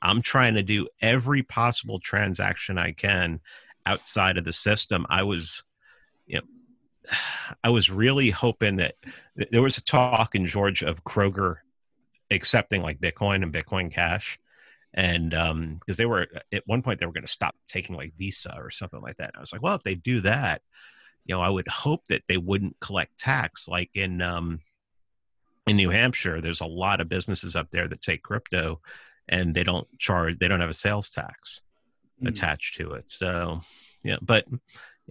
i'm 0.00 0.22
trying 0.22 0.54
to 0.54 0.62
do 0.62 0.88
every 1.00 1.42
possible 1.42 1.98
transaction 1.98 2.78
i 2.78 2.92
can 2.92 3.40
outside 3.86 4.38
of 4.38 4.44
the 4.44 4.52
system. 4.52 5.06
I 5.08 5.22
was 5.22 5.62
you 6.26 6.36
know 6.36 6.44
i 7.64 7.70
was 7.70 7.90
really 7.90 8.30
hoping 8.30 8.76
that 8.76 8.94
there 9.50 9.62
was 9.62 9.78
a 9.78 9.84
talk 9.84 10.34
in 10.34 10.46
georgia 10.46 10.86
of 10.86 11.04
kroger 11.04 11.56
accepting 12.30 12.82
like 12.82 13.00
bitcoin 13.00 13.42
and 13.42 13.52
bitcoin 13.52 13.92
cash 13.92 14.38
and 14.94 15.34
um 15.34 15.76
because 15.80 15.96
they 15.96 16.06
were 16.06 16.26
at 16.52 16.62
one 16.66 16.82
point 16.82 16.98
they 16.98 17.06
were 17.06 17.12
going 17.12 17.26
to 17.26 17.32
stop 17.32 17.54
taking 17.66 17.96
like 17.96 18.12
visa 18.16 18.54
or 18.56 18.70
something 18.70 19.00
like 19.00 19.16
that 19.16 19.28
and 19.28 19.36
i 19.36 19.40
was 19.40 19.52
like 19.52 19.62
well 19.62 19.74
if 19.74 19.82
they 19.82 19.94
do 19.94 20.20
that 20.20 20.62
you 21.24 21.34
know 21.34 21.40
i 21.40 21.48
would 21.48 21.68
hope 21.68 22.02
that 22.08 22.22
they 22.28 22.36
wouldn't 22.36 22.78
collect 22.80 23.18
tax 23.18 23.68
like 23.68 23.90
in 23.94 24.20
um 24.22 24.60
in 25.68 25.76
New 25.76 25.90
Hampshire, 25.90 26.40
there's 26.40 26.60
a 26.60 26.66
lot 26.66 27.00
of 27.00 27.08
businesses 27.08 27.54
up 27.54 27.70
there 27.70 27.86
that 27.86 28.00
take 28.00 28.20
crypto 28.24 28.80
and 29.28 29.54
they 29.54 29.62
don't 29.62 29.86
charge, 29.96 30.40
they 30.40 30.48
don't 30.48 30.60
have 30.60 30.68
a 30.68 30.74
sales 30.74 31.08
tax 31.08 31.62
Mm. 32.22 32.28
attached 32.28 32.74
to 32.76 32.92
it. 32.92 33.10
So, 33.10 33.62
yeah, 34.04 34.16
but 34.20 34.46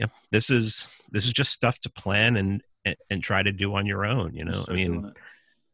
yeah, 0.02 0.08
this 0.32 0.50
is, 0.50 0.88
this 1.12 1.26
is 1.26 1.32
just 1.32 1.52
stuff 1.52 1.80
to 1.80 1.90
plan 1.90 2.36
and, 2.38 2.64
and, 2.86 2.96
and 3.10 3.24
try 3.24 3.44
to 3.44 3.52
do 3.52 3.76
on 3.76 3.86
your 3.86 4.06
own. 4.06 4.34
You 4.34 4.46
know, 4.46 4.66
I 4.68 4.74
mean, 4.74 5.14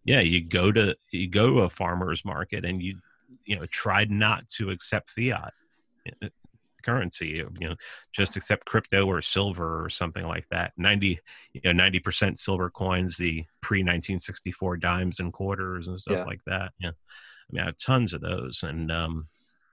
yeah, 0.03 0.19
you 0.19 0.41
go 0.41 0.71
to, 0.71 0.95
you 1.11 1.29
go 1.29 1.49
to 1.49 1.59
a 1.61 1.69
farmer's 1.69 2.25
market 2.25 2.65
and 2.65 2.81
you, 2.83 2.97
you 3.45 3.55
know, 3.55 3.65
try 3.67 4.05
not 4.05 4.47
to 4.49 4.69
accept 4.69 5.11
fiat 5.11 5.53
currency, 6.83 7.43
you 7.59 7.69
know, 7.69 7.75
just 8.13 8.37
accept 8.37 8.65
crypto 8.65 9.05
or 9.05 9.21
silver 9.21 9.83
or 9.83 9.89
something 9.89 10.25
like 10.25 10.47
that. 10.49 10.71
90, 10.77 11.19
you 11.53 11.61
know, 11.65 11.83
90% 11.83 12.37
silver 12.37 12.69
coins, 12.69 13.17
the 13.17 13.43
pre 13.61 13.79
1964 13.79 14.77
dimes 14.77 15.19
and 15.19 15.33
quarters 15.33 15.87
and 15.87 15.99
stuff 15.99 16.17
Yeah. 16.17 16.23
like 16.23 16.39
that. 16.45 16.71
Yeah. 16.79 16.89
I 16.91 17.51
mean, 17.51 17.61
I 17.61 17.65
have 17.65 17.77
tons 17.77 18.13
of 18.13 18.21
those. 18.21 18.63
And, 18.63 18.91
um, 18.91 19.27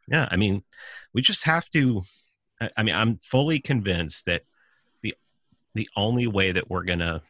yeah, 0.08 0.28
I 0.30 0.36
mean, 0.36 0.64
we 1.12 1.22
just 1.22 1.44
have 1.44 1.68
to, 1.70 2.02
I, 2.60 2.82
mean, 2.82 2.94
I'm 2.94 3.20
fully 3.22 3.58
convinced 3.58 4.26
that 4.26 4.42
the, 5.02 5.14
the 5.74 5.88
only 5.96 6.26
way 6.26 6.52
that 6.52 6.70
we're 6.70 6.84
going 6.84 7.00
to 7.00 7.22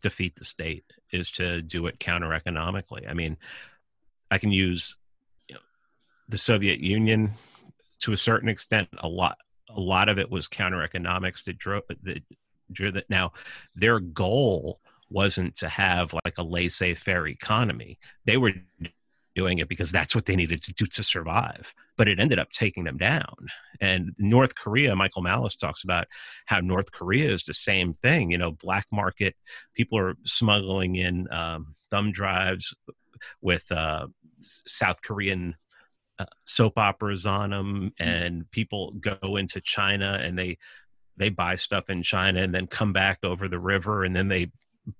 defeat 0.00 0.36
the 0.36 0.44
state 0.44 0.84
is 1.12 1.30
to 1.32 1.62
do 1.62 1.86
it 1.86 1.98
counter 1.98 2.32
economically. 2.32 3.06
I 3.08 3.14
mean, 3.14 3.36
I 4.30 4.38
can 4.38 4.52
use 4.52 4.96
you 5.48 5.54
know, 5.54 5.60
the 6.28 6.38
Soviet 6.38 6.80
Union 6.80 7.32
to 8.00 8.12
a 8.12 8.16
certain 8.16 8.48
extent. 8.48 8.88
A 8.98 9.08
lot 9.08 9.38
a 9.74 9.80
lot 9.80 10.08
of 10.08 10.18
it 10.18 10.30
was 10.30 10.48
counter 10.48 10.82
economics 10.82 11.44
that 11.44 11.58
drove 11.58 11.84
that 12.02 12.22
drew 12.70 12.90
that. 12.92 13.08
Now, 13.08 13.32
their 13.74 14.00
goal 14.00 14.80
wasn't 15.10 15.54
to 15.56 15.68
have 15.68 16.14
like 16.24 16.38
a 16.38 16.42
laissez-faire 16.42 17.28
economy. 17.28 17.98
They 18.24 18.36
were 18.36 18.52
doing 19.34 19.58
it 19.58 19.68
because 19.68 19.92
that's 19.92 20.14
what 20.14 20.26
they 20.26 20.36
needed 20.36 20.62
to 20.62 20.72
do 20.72 20.86
to 20.86 21.02
survive. 21.02 21.74
But 21.96 22.08
it 22.08 22.20
ended 22.20 22.38
up 22.38 22.50
taking 22.50 22.84
them 22.84 22.98
down. 22.98 23.48
And 23.80 24.12
North 24.18 24.54
Korea, 24.54 24.94
Michael 24.94 25.22
Malice 25.22 25.56
talks 25.56 25.84
about 25.84 26.06
how 26.46 26.60
North 26.60 26.92
Korea 26.92 27.30
is 27.30 27.44
the 27.44 27.54
same 27.54 27.94
thing. 27.94 28.30
You 28.30 28.38
know, 28.38 28.52
black 28.52 28.86
market 28.92 29.34
people 29.74 29.98
are 29.98 30.16
smuggling 30.24 30.96
in 30.96 31.26
um, 31.32 31.74
thumb 31.90 32.12
drives 32.12 32.74
with 33.40 33.70
uh, 33.70 34.06
South 34.40 35.02
Korean 35.02 35.56
uh, 36.18 36.26
soap 36.44 36.78
operas 36.78 37.26
on 37.26 37.50
them, 37.50 37.92
and 37.98 38.50
people 38.50 38.92
go 38.92 39.36
into 39.36 39.60
China 39.60 40.18
and 40.22 40.38
they 40.38 40.58
they 41.16 41.28
buy 41.28 41.56
stuff 41.56 41.90
in 41.90 42.02
China 42.02 42.40
and 42.40 42.54
then 42.54 42.66
come 42.66 42.92
back 42.92 43.18
over 43.22 43.46
the 43.46 43.58
river 43.58 44.02
and 44.02 44.16
then 44.16 44.28
they 44.28 44.50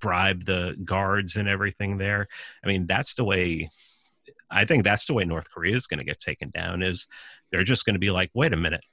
bribe 0.00 0.44
the 0.44 0.76
guards 0.84 1.36
and 1.36 1.48
everything 1.48 1.98
there. 1.98 2.28
I 2.62 2.68
mean, 2.68 2.86
that's 2.86 3.14
the 3.14 3.24
way 3.24 3.70
I 4.52 4.64
think 4.64 4.84
that's 4.84 5.06
the 5.06 5.14
way 5.14 5.24
North 5.24 5.50
Korea 5.50 5.74
is 5.74 5.86
going 5.86 5.98
to 5.98 6.04
get 6.04 6.18
taken 6.18 6.50
down 6.50 6.82
is 6.82 7.06
they're 7.50 7.64
just 7.64 7.84
going 7.84 7.94
to 7.94 8.00
be 8.00 8.10
like, 8.10 8.30
wait 8.34 8.52
a 8.52 8.56
minute. 8.56 8.84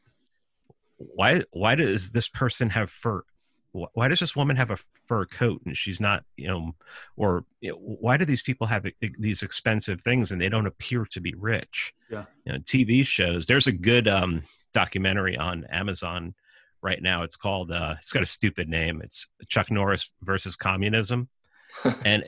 Why 0.98 1.44
why 1.52 1.76
does 1.76 2.12
this 2.12 2.28
person 2.28 2.70
have 2.72 2.90
fur? 2.90 3.24
Why 3.72 4.08
does 4.08 4.20
this 4.20 4.36
woman 4.36 4.56
have 4.58 4.72
a 4.72 4.78
fur 5.08 5.26
coat 5.26 5.62
and 5.66 5.78
she's 5.78 6.02
not 6.02 6.24
you 6.36 6.48
know 6.48 6.72
or 7.16 7.46
you 7.62 7.72
know, 7.72 7.78
why 7.78 8.18
do 8.18 8.26
these 8.26 8.42
people 8.42 8.68
have 8.68 8.86
these 9.18 9.44
expensive 9.44 10.02
things 10.02 10.32
and 10.32 10.42
they 10.42 10.50
don't 10.50 10.66
appear 10.66 11.06
to 11.12 11.22
be 11.22 11.34
rich? 11.38 11.94
Yeah. 12.10 12.26
You 12.46 12.54
know 12.54 12.60
tv 12.60 13.06
shows 13.06 13.46
there's 13.46 13.68
a 13.68 13.72
good 13.72 14.08
um 14.08 14.42
documentary 14.74 15.38
on 15.38 15.66
amazon 15.72 16.34
right 16.82 17.02
now. 17.02 17.24
It's 17.24 17.38
called 17.38 17.72
uh 17.72 17.96
it's 17.98 18.12
got 18.12 18.24
a 18.24 18.28
stupid 18.28 18.68
name. 18.68 19.02
It's 19.02 19.28
chuck 19.48 19.72
norris 19.72 20.12
versus 20.22 20.56
communism. 20.56 21.30
And 22.04 22.26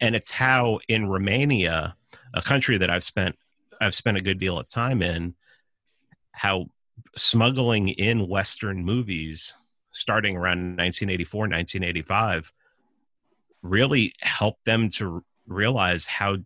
and 0.00 0.14
it's 0.14 0.30
how 0.30 0.78
in 0.88 1.08
romania 1.08 1.94
a 2.34 2.42
country 2.42 2.78
that 2.78 2.90
i've 2.90 3.04
spent 3.04 3.36
i've 3.80 3.94
spent 3.94 4.16
a 4.16 4.22
good 4.22 4.38
deal 4.38 4.58
of 4.58 4.66
time 4.68 5.02
in 5.02 5.34
how 6.32 6.66
smuggling 7.16 7.88
in 7.88 8.28
western 8.28 8.84
movies 8.84 9.54
starting 9.92 10.36
around 10.36 10.76
1984, 10.76 11.40
1985, 11.40 12.52
really 13.62 14.14
helped 14.20 14.64
them 14.64 14.88
to 14.88 15.24
realize 15.46 16.06
how 16.06 16.36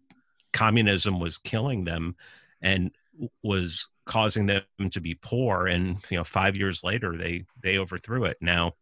communism 0.53 1.19
was 1.21 1.39
killing 1.39 1.85
them 1.85 2.17
and 2.61 2.91
was 3.43 3.89
causing 4.05 4.47
them 4.47 4.63
to 4.91 5.01
be 5.01 5.15
poor. 5.15 5.67
And 5.67 5.99
you 6.11 6.19
know 6.19 6.25
5 6.25 6.57
years 6.57 6.85
later 6.85 7.17
they 7.17 7.45
they 7.63 7.79
overthrew 7.79 8.25
it. 8.25 8.37
Now 8.41 8.75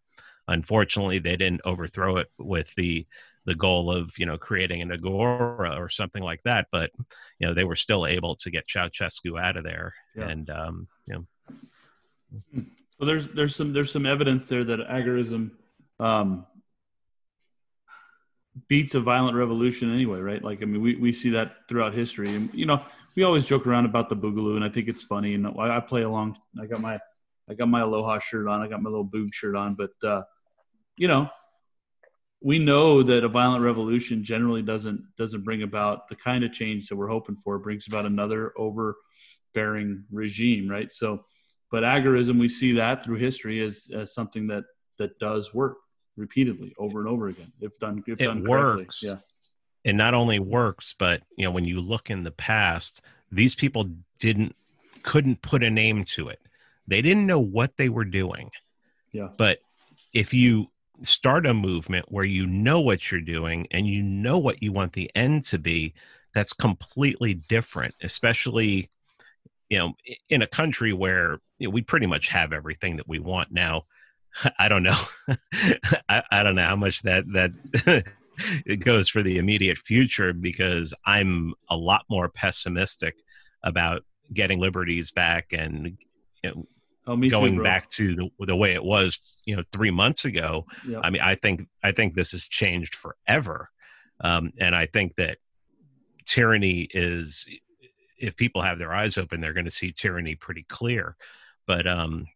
unfortunately 0.48 1.18
they 1.18 1.36
didn't 1.36 1.62
overthrow 1.64 2.16
it 2.16 2.30
with 2.38 2.74
the 2.74 3.06
the 3.46 3.54
goal 3.54 3.90
of 3.90 4.12
you 4.18 4.26
know 4.26 4.38
creating 4.38 4.80
an 4.82 4.90
agora 4.90 5.76
or 5.78 5.88
something 5.88 6.22
like 6.22 6.42
that 6.44 6.66
but 6.72 6.90
you 7.38 7.46
know 7.46 7.54
they 7.54 7.64
were 7.64 7.76
still 7.76 8.06
able 8.06 8.36
to 8.36 8.50
get 8.50 8.66
Ceausescu 8.66 9.40
out 9.40 9.56
of 9.56 9.64
there 9.64 9.94
yeah. 10.16 10.28
and 10.28 10.50
um 10.50 10.88
you 11.06 11.14
know 11.14 11.26
hmm. 12.52 12.62
So 12.98 13.06
there's 13.06 13.28
there's 13.28 13.56
some 13.56 13.72
there's 13.72 13.92
some 13.92 14.06
evidence 14.06 14.48
there 14.48 14.64
that 14.64 14.78
agorism 14.88 15.50
um, 15.98 16.46
beats 18.68 18.94
a 18.94 19.00
violent 19.00 19.36
revolution 19.36 19.92
anyway, 19.92 20.20
right? 20.20 20.42
Like 20.42 20.62
I 20.62 20.64
mean, 20.64 20.80
we, 20.80 20.96
we 20.96 21.12
see 21.12 21.30
that 21.30 21.56
throughout 21.68 21.92
history, 21.92 22.34
and 22.34 22.50
you 22.54 22.66
know, 22.66 22.82
we 23.16 23.24
always 23.24 23.46
joke 23.46 23.66
around 23.66 23.84
about 23.84 24.08
the 24.08 24.16
boogaloo, 24.16 24.56
and 24.56 24.64
I 24.64 24.68
think 24.68 24.88
it's 24.88 25.02
funny, 25.02 25.34
and 25.34 25.46
I, 25.46 25.76
I 25.76 25.80
play 25.80 26.02
along. 26.02 26.36
I 26.60 26.66
got 26.66 26.80
my 26.80 27.00
I 27.50 27.54
got 27.54 27.68
my 27.68 27.80
aloha 27.80 28.20
shirt 28.20 28.46
on, 28.46 28.62
I 28.62 28.68
got 28.68 28.80
my 28.80 28.90
little 28.90 29.06
boog 29.06 29.34
shirt 29.34 29.56
on, 29.56 29.74
but 29.74 30.08
uh, 30.08 30.22
you 30.96 31.08
know, 31.08 31.28
we 32.44 32.58
know 32.58 33.02
that 33.02 33.24
a 33.24 33.28
violent 33.28 33.64
revolution 33.64 34.22
generally 34.22 34.60
doesn't 34.60 35.02
doesn't 35.16 35.42
bring 35.42 35.62
about 35.62 36.08
the 36.08 36.14
kind 36.14 36.44
of 36.44 36.52
change 36.52 36.88
that 36.88 36.96
we're 36.96 37.08
hoping 37.08 37.36
for. 37.36 37.56
It 37.56 37.62
brings 37.62 37.88
about 37.88 38.04
another 38.04 38.52
overbearing 38.56 40.04
regime, 40.12 40.68
right? 40.68 40.92
So 40.92 41.24
but 41.70 41.82
agorism, 41.82 42.38
we 42.38 42.48
see 42.48 42.72
that 42.72 43.02
through 43.02 43.16
history 43.16 43.60
as, 43.64 43.88
as 43.92 44.14
something 44.14 44.46
that, 44.46 44.62
that 44.98 45.18
does 45.18 45.52
work 45.52 45.78
repeatedly 46.16 46.72
over 46.78 47.00
and 47.00 47.08
over 47.08 47.26
again 47.26 47.50
if 47.60 47.76
done 47.80 48.04
if 48.06 48.20
it 48.20 48.26
done 48.26 48.46
works. 48.46 49.02
Yeah. 49.02 49.16
It 49.82 49.94
not 49.94 50.14
only 50.14 50.38
works 50.38 50.94
but 50.96 51.22
you 51.36 51.44
know 51.44 51.50
when 51.50 51.64
you 51.64 51.80
look 51.80 52.10
in 52.10 52.22
the 52.22 52.30
past 52.30 53.00
these 53.32 53.54
people 53.54 53.90
didn't 54.20 54.54
couldn't 55.02 55.42
put 55.42 55.62
a 55.64 55.70
name 55.70 56.04
to 56.04 56.28
it. 56.28 56.40
They 56.86 57.00
didn't 57.00 57.26
know 57.26 57.40
what 57.40 57.76
they 57.78 57.88
were 57.88 58.04
doing. 58.04 58.50
Yeah. 59.12 59.28
But 59.36 59.60
if 60.12 60.32
you 60.34 60.68
start 61.00 61.46
a 61.46 61.54
movement 61.54 62.06
where 62.08 62.24
you 62.24 62.46
know 62.46 62.80
what 62.80 63.10
you're 63.10 63.20
doing 63.20 63.66
and 63.70 63.86
you 63.86 64.02
know 64.02 64.38
what 64.38 64.62
you 64.62 64.72
want 64.72 64.92
the 64.92 65.10
end 65.14 65.44
to 65.44 65.58
be 65.58 65.92
that's 66.34 66.52
completely 66.52 67.34
different 67.34 67.94
especially 68.02 68.88
you 69.70 69.78
know 69.78 69.92
in 70.28 70.42
a 70.42 70.46
country 70.46 70.92
where 70.92 71.38
you 71.58 71.68
know, 71.68 71.72
we 71.72 71.82
pretty 71.82 72.06
much 72.06 72.28
have 72.28 72.52
everything 72.52 72.96
that 72.96 73.08
we 73.08 73.18
want 73.18 73.52
now. 73.52 73.84
I 74.58 74.68
don't 74.68 74.82
know. 74.82 74.98
I, 76.08 76.22
I 76.30 76.42
don't 76.42 76.56
know 76.56 76.64
how 76.64 76.76
much 76.76 77.02
that 77.02 77.24
that 77.32 77.52
it 78.66 78.84
goes 78.84 79.08
for 79.08 79.22
the 79.22 79.38
immediate 79.38 79.78
future 79.78 80.32
because 80.32 80.92
I'm 81.06 81.54
a 81.68 81.76
lot 81.76 82.04
more 82.10 82.28
pessimistic 82.28 83.16
about 83.62 84.04
getting 84.32 84.58
liberties 84.58 85.10
back 85.10 85.52
and 85.52 85.96
you 86.42 86.50
know, 86.50 86.66
oh, 87.06 87.16
going 87.16 87.56
too, 87.56 87.62
back 87.62 87.88
to 87.90 88.14
the, 88.14 88.28
the 88.40 88.56
way 88.56 88.74
it 88.74 88.84
was, 88.84 89.40
you 89.44 89.56
know, 89.56 89.62
three 89.72 89.90
months 89.90 90.24
ago. 90.24 90.66
Yep. 90.88 91.00
I 91.04 91.10
mean, 91.10 91.22
I 91.22 91.34
think 91.34 91.66
I 91.82 91.92
think 91.92 92.14
this 92.14 92.32
has 92.32 92.48
changed 92.48 92.94
forever, 92.94 93.70
um, 94.20 94.52
and 94.58 94.74
I 94.74 94.86
think 94.86 95.16
that 95.16 95.38
tyranny 96.24 96.88
is 96.92 97.46
if 98.18 98.36
people 98.36 98.62
have 98.62 98.78
their 98.78 98.92
eyes 98.92 99.18
open, 99.18 99.40
they're 99.40 99.52
going 99.52 99.64
to 99.64 99.70
see 99.70 99.92
tyranny 99.92 100.34
pretty 100.34 100.64
clear. 100.64 101.16
But 101.66 101.86
um, 101.86 102.26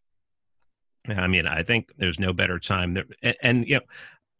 I 1.07 1.27
mean, 1.27 1.47
I 1.47 1.63
think 1.63 1.91
there's 1.97 2.19
no 2.19 2.33
better 2.33 2.59
time. 2.59 2.93
There, 2.93 3.05
and, 3.23 3.37
and 3.41 3.67
you 3.67 3.75
know, 3.75 3.81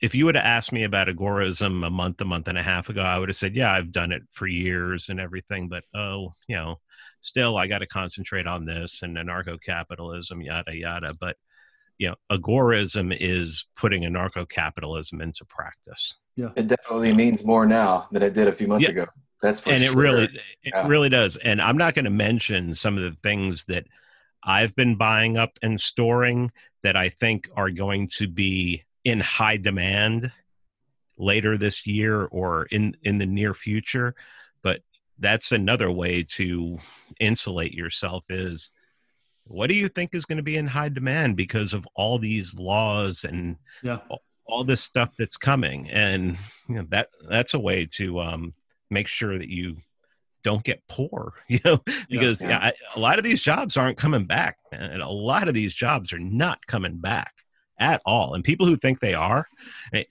if 0.02 0.16
you 0.16 0.26
would 0.26 0.36
have 0.36 0.46
asked 0.46 0.72
me 0.72 0.84
about 0.84 1.08
agorism 1.08 1.86
a 1.86 1.90
month, 1.90 2.22
a 2.22 2.26
month 2.26 2.48
and 2.48 2.58
a 2.58 2.64
half 2.64 2.90
ago, 2.90 3.02
I 3.02 3.20
would 3.20 3.30
have 3.30 3.36
said, 3.36 3.56
yeah, 3.56 3.72
I've 3.72 3.92
done 3.92 4.12
it 4.12 4.24
for 4.32 4.48
years 4.48 5.10
and 5.10 5.20
everything. 5.20 5.68
But 5.68 5.84
oh, 5.94 6.34
you 6.48 6.56
know, 6.56 6.80
still, 7.22 7.58
I 7.58 7.68
got 7.68 7.80
to 7.80 7.88
concentrate 7.88 8.48
on 8.48 8.66
this 8.66 9.02
and 9.02 9.18
anarcho-capitalism, 9.18 10.42
yada 10.42 10.76
yada. 10.76 11.14
But 11.20 11.38
you 11.98 12.10
know, 12.10 12.16
agorism 12.32 13.16
is 13.18 13.66
putting 13.78 14.04
anarcho-capitalism 14.04 15.22
into 15.22 15.46
practice. 15.46 16.16
Yeah, 16.36 16.50
it 16.56 16.68
definitely 16.68 17.14
means 17.14 17.44
more 17.44 17.66
now 17.66 18.08
than 18.12 18.24
it 18.24 18.34
did 18.34 18.48
a 18.48 18.54
few 18.54 18.68
months 18.68 18.86
yeah. 18.86 18.92
ago. 18.92 19.06
That's 19.42 19.60
for 19.60 19.70
sure. 19.70 19.76
and 19.76 19.84
sure. 19.84 19.92
it 19.92 19.96
really, 19.96 20.24
it 20.24 20.74
yeah. 20.74 20.88
really 20.88 21.10
does. 21.10 21.38
And 21.38 21.62
I'm 21.62 21.78
not 21.78 21.94
going 21.94 22.06
to 22.06 22.12
mention 22.12 22.74
some 22.74 22.98
of 22.98 23.04
the 23.04 23.16
things 23.24 23.66
that 23.66 23.86
I've 24.44 24.76
been 24.76 24.96
buying 24.96 25.38
up 25.38 25.58
and 25.62 25.80
storing 25.80 26.52
that 26.84 26.96
I 26.96 27.10
think 27.10 27.50
are 27.56 27.70
going 27.70 28.08
to 28.18 28.28
be 28.28 28.84
in 29.04 29.20
high 29.20 29.58
demand 29.58 30.32
later 31.18 31.58
this 31.58 31.86
year 31.86 32.26
or 32.26 32.66
in 32.72 32.96
in 33.04 33.18
the 33.18 33.26
near 33.26 33.54
future 33.54 34.16
but 34.62 34.82
that's 35.20 35.52
another 35.52 35.92
way 35.92 36.24
to 36.24 36.78
insulate 37.20 37.74
yourself 37.74 38.26
is 38.30 38.72
what 39.46 39.68
do 39.68 39.76
you 39.76 39.90
think 39.90 40.14
is 40.14 40.26
going 40.26 40.38
to 40.38 40.44
be 40.44 40.58
in 40.58 40.68
high 40.68 40.90
demand 40.90 41.36
because 41.36 41.74
of 41.74 41.88
all 41.96 42.20
these 42.20 42.58
laws 42.58 43.24
and 43.24 43.58
yeah. 43.82 44.00
all 44.46 44.64
this 44.64 44.82
stuff 44.82 45.10
that's 45.18 45.38
coming 45.38 45.90
and 45.90 46.38
you 46.68 46.76
know, 46.76 46.86
that 46.90 47.10
that's 47.28 47.56
a 47.56 47.60
way 47.60 47.86
to 47.86 48.20
um, 48.20 48.54
make 48.90 49.08
sure 49.08 49.38
that 49.38 49.50
you 49.50 49.78
don't 50.44 50.64
get 50.64 50.82
poor, 50.88 51.34
you 51.48 51.60
know, 51.66 51.80
because 52.10 52.42
yeah, 52.42 52.50
yeah. 52.50 52.58
I, 52.60 52.74
a 52.96 53.00
lot 53.00 53.18
of 53.18 53.24
these 53.24 53.42
jobs 53.42 53.78
aren't 53.78 53.98
coming 53.98 54.26
back, 54.26 54.58
and 54.72 55.02
a 55.02 55.10
lot 55.10 55.48
of 55.48 55.54
these 55.54 55.76
jobs 55.76 56.14
are 56.14 56.20
not 56.20 56.66
coming 56.68 56.98
back 56.98 57.34
at 57.80 58.02
all. 58.06 58.34
And 58.34 58.44
people 58.44 58.68
who 58.68 58.78
think 58.78 59.00
they 59.00 59.14
are, 59.14 59.48
eh, 59.94 60.04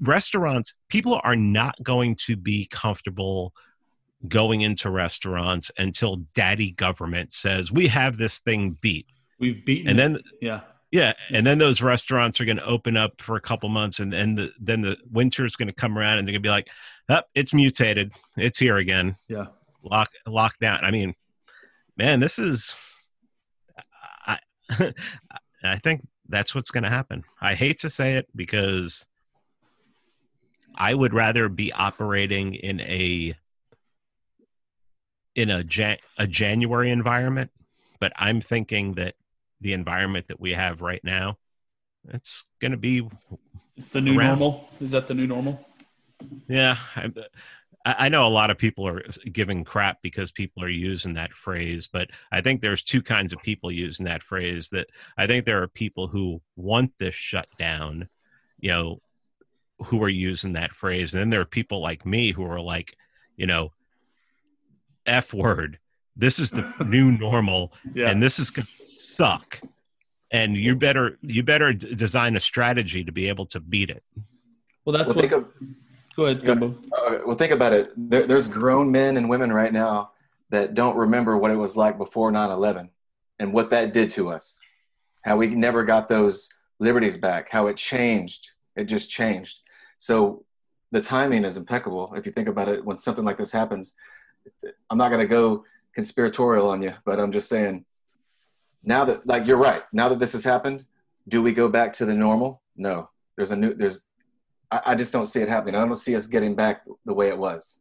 restaurants, 0.00 0.74
people 0.88 1.20
are 1.22 1.36
not 1.36 1.74
going 1.82 2.16
to 2.26 2.36
be 2.36 2.66
comfortable 2.70 3.52
going 4.28 4.62
into 4.62 4.90
restaurants 4.90 5.70
until 5.78 6.16
daddy 6.34 6.72
government 6.72 7.32
says 7.32 7.70
we 7.70 7.86
have 7.88 8.16
this 8.16 8.38
thing 8.40 8.76
beat. 8.80 9.06
We've 9.38 9.64
beaten, 9.64 9.88
and 9.88 9.98
then 9.98 10.18
yeah, 10.40 10.60
yeah, 10.90 11.12
and 11.30 11.44
then 11.44 11.58
those 11.58 11.82
restaurants 11.82 12.40
are 12.40 12.44
going 12.44 12.58
to 12.58 12.64
open 12.64 12.96
up 12.96 13.20
for 13.20 13.36
a 13.36 13.40
couple 13.40 13.68
months, 13.68 13.98
and 13.98 14.12
then 14.12 14.36
the 14.36 14.52
then 14.60 14.80
the 14.80 14.96
winter 15.10 15.44
is 15.44 15.56
going 15.56 15.68
to 15.68 15.74
come 15.74 15.98
around, 15.98 16.18
and 16.18 16.26
they're 16.26 16.32
going 16.32 16.42
to 16.42 16.46
be 16.46 16.50
like, 16.50 16.68
"Up, 17.08 17.24
oh, 17.26 17.30
it's 17.34 17.52
mutated. 17.52 18.12
It's 18.36 18.58
here 18.58 18.76
again." 18.76 19.16
Yeah, 19.28 19.46
lock 19.82 20.10
lock 20.26 20.56
down. 20.60 20.84
I 20.84 20.90
mean, 20.90 21.14
man, 21.96 22.20
this 22.20 22.38
is. 22.38 22.78
I 24.24 24.38
I 25.64 25.78
think 25.82 26.06
that's 26.28 26.54
what's 26.54 26.70
going 26.70 26.84
to 26.84 26.90
happen. 26.90 27.24
I 27.40 27.54
hate 27.54 27.78
to 27.80 27.90
say 27.90 28.14
it 28.14 28.28
because 28.36 29.04
I 30.76 30.94
would 30.94 31.12
rather 31.12 31.48
be 31.48 31.72
operating 31.72 32.54
in 32.54 32.80
a 32.80 33.34
in 35.34 35.50
a 35.50 35.64
Jan- 35.64 35.98
a 36.18 36.26
January 36.26 36.90
environment, 36.90 37.50
but 38.00 38.12
I'm 38.16 38.40
thinking 38.40 38.94
that 38.94 39.14
the 39.60 39.72
environment 39.72 40.28
that 40.28 40.40
we 40.40 40.52
have 40.52 40.80
right 40.80 41.02
now, 41.02 41.38
it's 42.08 42.44
going 42.60 42.72
to 42.72 42.78
be. 42.78 43.08
It's 43.76 43.90
the 43.90 44.00
new 44.00 44.18
Around. 44.18 44.38
normal. 44.38 44.68
Is 44.80 44.92
that 44.92 45.08
the 45.08 45.14
new 45.14 45.26
normal? 45.26 45.66
Yeah, 46.48 46.76
I, 46.96 47.10
I 47.84 48.08
know 48.08 48.26
a 48.26 48.28
lot 48.28 48.50
of 48.50 48.58
people 48.58 48.86
are 48.86 49.02
giving 49.32 49.64
crap 49.64 50.00
because 50.02 50.30
people 50.32 50.62
are 50.62 50.68
using 50.68 51.14
that 51.14 51.32
phrase, 51.32 51.88
but 51.92 52.10
I 52.30 52.40
think 52.40 52.60
there's 52.60 52.82
two 52.82 53.02
kinds 53.02 53.32
of 53.32 53.42
people 53.42 53.70
using 53.70 54.06
that 54.06 54.22
phrase. 54.22 54.68
That 54.70 54.88
I 55.18 55.26
think 55.26 55.44
there 55.44 55.62
are 55.62 55.68
people 55.68 56.06
who 56.08 56.40
want 56.56 56.92
this 56.98 57.14
shutdown, 57.14 58.08
you 58.60 58.70
know, 58.70 59.00
who 59.80 60.02
are 60.02 60.08
using 60.08 60.52
that 60.54 60.72
phrase, 60.72 61.12
and 61.12 61.20
then 61.20 61.30
there 61.30 61.40
are 61.40 61.46
people 61.46 61.80
like 61.80 62.06
me 62.06 62.32
who 62.32 62.44
are 62.46 62.60
like, 62.60 62.96
you 63.36 63.46
know, 63.46 63.72
f 65.06 65.32
word. 65.34 65.78
This 66.16 66.38
is 66.38 66.50
the 66.50 66.72
new 66.86 67.12
normal, 67.18 67.72
Yeah. 67.94 68.10
and 68.10 68.22
this 68.22 68.38
is 68.38 68.50
going 68.50 68.66
to 68.66 68.86
suck. 68.86 69.60
And 70.30 70.56
you 70.56 70.74
better 70.74 71.18
you 71.22 71.42
better 71.42 71.72
d- 71.72 71.94
design 71.94 72.36
a 72.36 72.40
strategy 72.40 73.04
to 73.04 73.12
be 73.12 73.28
able 73.28 73.46
to 73.46 73.60
beat 73.60 73.90
it. 73.90 74.02
well, 74.84 74.96
that's 74.96 75.06
Well, 75.06 75.14
what. 75.16 75.20
think 75.20 75.32
of, 75.32 75.48
go 76.16 76.24
ahead, 76.26 76.44
Gumbo. 76.44 76.76
uh, 76.96 77.18
well, 77.26 77.36
think 77.36 77.52
about 77.52 77.72
it. 77.72 77.92
There, 77.96 78.26
there's 78.26 78.48
grown 78.48 78.90
men 78.90 79.16
and 79.16 79.28
women 79.28 79.52
right 79.52 79.72
now 79.72 80.10
that 80.50 80.74
don't 80.74 80.96
remember 80.96 81.36
what 81.36 81.50
it 81.50 81.56
was 81.56 81.76
like 81.76 81.98
before 81.98 82.30
9/11 82.32 82.90
and 83.38 83.52
what 83.52 83.70
that 83.70 83.92
did 83.92 84.10
to 84.10 84.28
us. 84.30 84.58
How 85.22 85.36
we 85.36 85.48
never 85.48 85.84
got 85.84 86.08
those 86.08 86.48
liberties 86.80 87.16
back. 87.16 87.48
How 87.50 87.66
it 87.68 87.76
changed. 87.76 88.52
It 88.76 88.84
just 88.84 89.08
changed. 89.10 89.60
So 89.98 90.44
the 90.90 91.00
timing 91.00 91.44
is 91.44 91.56
impeccable. 91.56 92.12
If 92.14 92.26
you 92.26 92.32
think 92.32 92.48
about 92.48 92.68
it, 92.68 92.84
when 92.84 92.98
something 92.98 93.24
like 93.24 93.38
this 93.38 93.52
happens, 93.52 93.94
I'm 94.90 94.98
not 94.98 95.08
going 95.08 95.20
to 95.20 95.26
go 95.26 95.64
conspiratorial 95.94 96.68
on 96.68 96.82
you, 96.82 96.94
but 97.04 97.18
I'm 97.20 97.32
just 97.32 97.48
saying. 97.48 97.84
Now 98.82 99.04
that, 99.06 99.26
like, 99.26 99.46
you're 99.46 99.56
right. 99.56 99.82
Now 99.92 100.08
that 100.10 100.18
this 100.18 100.32
has 100.32 100.44
happened, 100.44 100.84
do 101.28 101.40
we 101.42 101.52
go 101.52 101.68
back 101.68 101.92
to 101.94 102.04
the 102.04 102.14
normal? 102.14 102.60
No. 102.76 103.08
There's 103.36 103.50
a 103.50 103.56
new. 103.56 103.72
There's 103.74 104.06
I, 104.70 104.80
I 104.86 104.94
just 104.94 105.12
don't 105.12 105.26
see 105.26 105.40
it 105.40 105.48
happening. 105.48 105.74
I 105.74 105.84
don't 105.84 105.96
see 105.96 106.14
us 106.16 106.26
getting 106.26 106.54
back 106.54 106.82
the 107.04 107.14
way 107.14 107.28
it 107.28 107.38
was. 107.38 107.80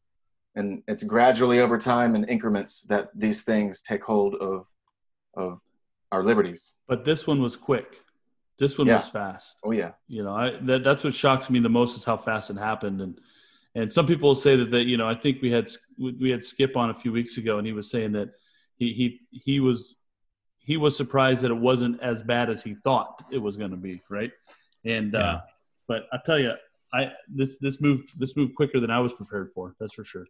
And 0.56 0.84
it's 0.88 1.04
gradually 1.04 1.60
over 1.60 1.78
time 1.78 2.16
in 2.16 2.24
increments 2.26 2.82
that 2.84 3.10
these 3.16 3.42
things 3.44 3.82
take 3.82 4.04
hold 4.04 4.36
of 4.36 4.66
of 5.36 5.60
our 6.12 6.24
liberties. 6.24 6.76
But 6.88 7.04
this 7.06 7.26
one 7.28 7.42
was 7.42 7.58
quick. 7.58 8.00
This 8.60 8.78
one 8.78 8.88
Yeah. 8.88 8.98
was 8.98 9.10
fast. 9.10 9.58
Oh 9.64 9.72
yeah. 9.72 9.94
You 10.08 10.24
know, 10.24 10.34
I, 10.34 10.58
that, 10.62 10.84
that's 10.84 11.04
what 11.04 11.14
shocks 11.16 11.50
me 11.50 11.60
the 11.60 11.70
most 11.70 11.98
is 11.98 12.04
how 12.04 12.18
fast 12.18 12.50
it 12.52 12.58
happened. 12.58 13.02
And 13.02 13.20
and 13.76 13.92
some 13.92 14.06
people 14.06 14.36
say 14.36 14.56
that 14.56 14.72
that 14.72 14.86
you 14.86 14.98
know 14.98 15.08
I 15.08 15.16
think 15.16 15.42
we 15.42 15.52
had 15.52 15.70
we 16.00 16.30
had 16.30 16.44
Skip 16.44 16.76
on 16.78 16.90
a 16.90 16.94
few 16.94 17.12
weeks 17.12 17.38
ago, 17.38 17.58
and 17.58 17.68
he 17.68 17.74
was 17.74 17.90
saying 17.90 18.12
that 18.14 18.30
he 18.78 18.94
he 18.94 19.20
he 19.32 19.60
was 19.60 19.98
he 20.60 20.78
was 20.78 20.96
surprised 20.96 21.42
that 21.44 21.52
it 21.52 21.58
wasn't 21.58 22.00
as 22.02 22.22
bad 22.24 22.50
as 22.50 22.64
he 22.64 22.76
thought 22.84 23.22
it 23.32 23.38
was 23.40 23.58
going 23.58 23.72
to 23.72 23.78
be, 23.78 24.02
right? 24.10 24.32
And 24.86 25.14
Yeah. 25.14 25.20
uh, 25.20 25.42
but 25.88 26.08
I 26.14 26.20
tell 26.26 26.40
you, 26.40 26.54
I 26.94 27.12
this 27.28 27.58
this 27.60 27.82
moved 27.82 28.20
this 28.20 28.36
moved 28.36 28.56
quicker 28.56 28.80
than 28.80 28.92
I 28.92 29.00
was 29.00 29.14
prepared 29.14 29.52
for. 29.54 29.76
That's 29.80 29.94
for 29.94 30.06
sure. 30.06 30.26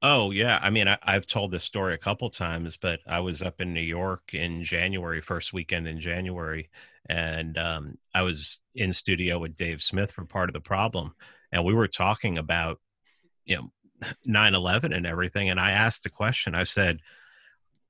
Oh 0.00 0.30
yeah, 0.30 0.60
I 0.62 0.70
mean 0.70 0.86
I, 0.86 0.96
I've 1.02 1.26
told 1.26 1.50
this 1.50 1.64
story 1.64 1.94
a 1.94 1.98
couple 1.98 2.30
times, 2.30 2.76
but 2.76 3.00
I 3.06 3.18
was 3.20 3.42
up 3.42 3.60
in 3.60 3.74
New 3.74 3.80
York 3.80 4.32
in 4.32 4.62
January, 4.62 5.20
first 5.20 5.52
weekend 5.52 5.88
in 5.88 6.00
January, 6.00 6.70
and 7.08 7.58
um, 7.58 7.98
I 8.14 8.22
was 8.22 8.60
in 8.76 8.92
studio 8.92 9.40
with 9.40 9.56
Dave 9.56 9.82
Smith 9.82 10.12
for 10.12 10.24
part 10.24 10.48
of 10.48 10.52
the 10.52 10.60
problem, 10.60 11.14
and 11.52 11.64
we 11.64 11.74
were 11.74 11.88
talking 11.88 12.38
about 12.38 12.80
you 13.44 13.56
know 13.56 13.70
9/11 14.26 14.94
and 14.94 15.06
everything, 15.06 15.50
and 15.50 15.60
I 15.60 15.72
asked 15.72 16.02
the 16.02 16.10
question. 16.10 16.54
I 16.54 16.64
said, 16.64 17.00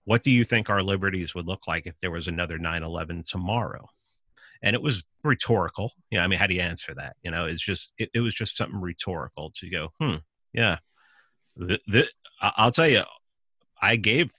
"What 0.04 0.22
do 0.22 0.30
you 0.30 0.44
think 0.44 0.70
our 0.70 0.82
liberties 0.82 1.34
would 1.34 1.46
look 1.46 1.66
like 1.66 1.86
if 1.86 1.98
there 2.00 2.10
was 2.10 2.28
another 2.28 2.58
9/11 2.58 3.28
tomorrow?" 3.28 3.88
And 4.62 4.74
it 4.74 4.82
was 4.82 5.04
rhetorical. 5.22 5.92
You 6.10 6.18
know, 6.18 6.24
I 6.24 6.26
mean, 6.26 6.38
how 6.38 6.46
do 6.46 6.54
you 6.54 6.62
answer 6.62 6.94
that? 6.94 7.16
You 7.22 7.30
know, 7.30 7.46
it's 7.46 7.62
just 7.62 7.92
it, 7.98 8.10
it 8.14 8.20
was 8.20 8.34
just 8.34 8.56
something 8.56 8.80
rhetorical 8.80 9.52
to 9.56 9.70
go, 9.70 9.92
hmm, 10.00 10.16
yeah 10.52 10.78
the, 11.58 11.80
the, 11.86 12.08
I'll 12.40 12.70
tell 12.70 12.88
you, 12.88 13.02
I 13.80 13.96
gave 13.96 14.32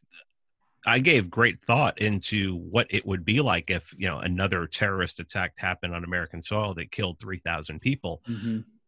I 0.85 0.99
gave 0.99 1.29
great 1.29 1.61
thought 1.63 1.99
into 1.99 2.55
what 2.55 2.87
it 2.89 3.05
would 3.05 3.25
be 3.25 3.41
like 3.41 3.69
if 3.69 3.93
you 3.97 4.07
know 4.07 4.19
another 4.19 4.65
terrorist 4.65 5.19
attack 5.19 5.53
happened 5.57 5.93
on 5.93 6.03
American 6.03 6.41
soil 6.41 6.73
that 6.75 6.91
killed 6.91 7.19
three 7.19 7.39
thousand 7.39 7.81
people. 7.81 8.21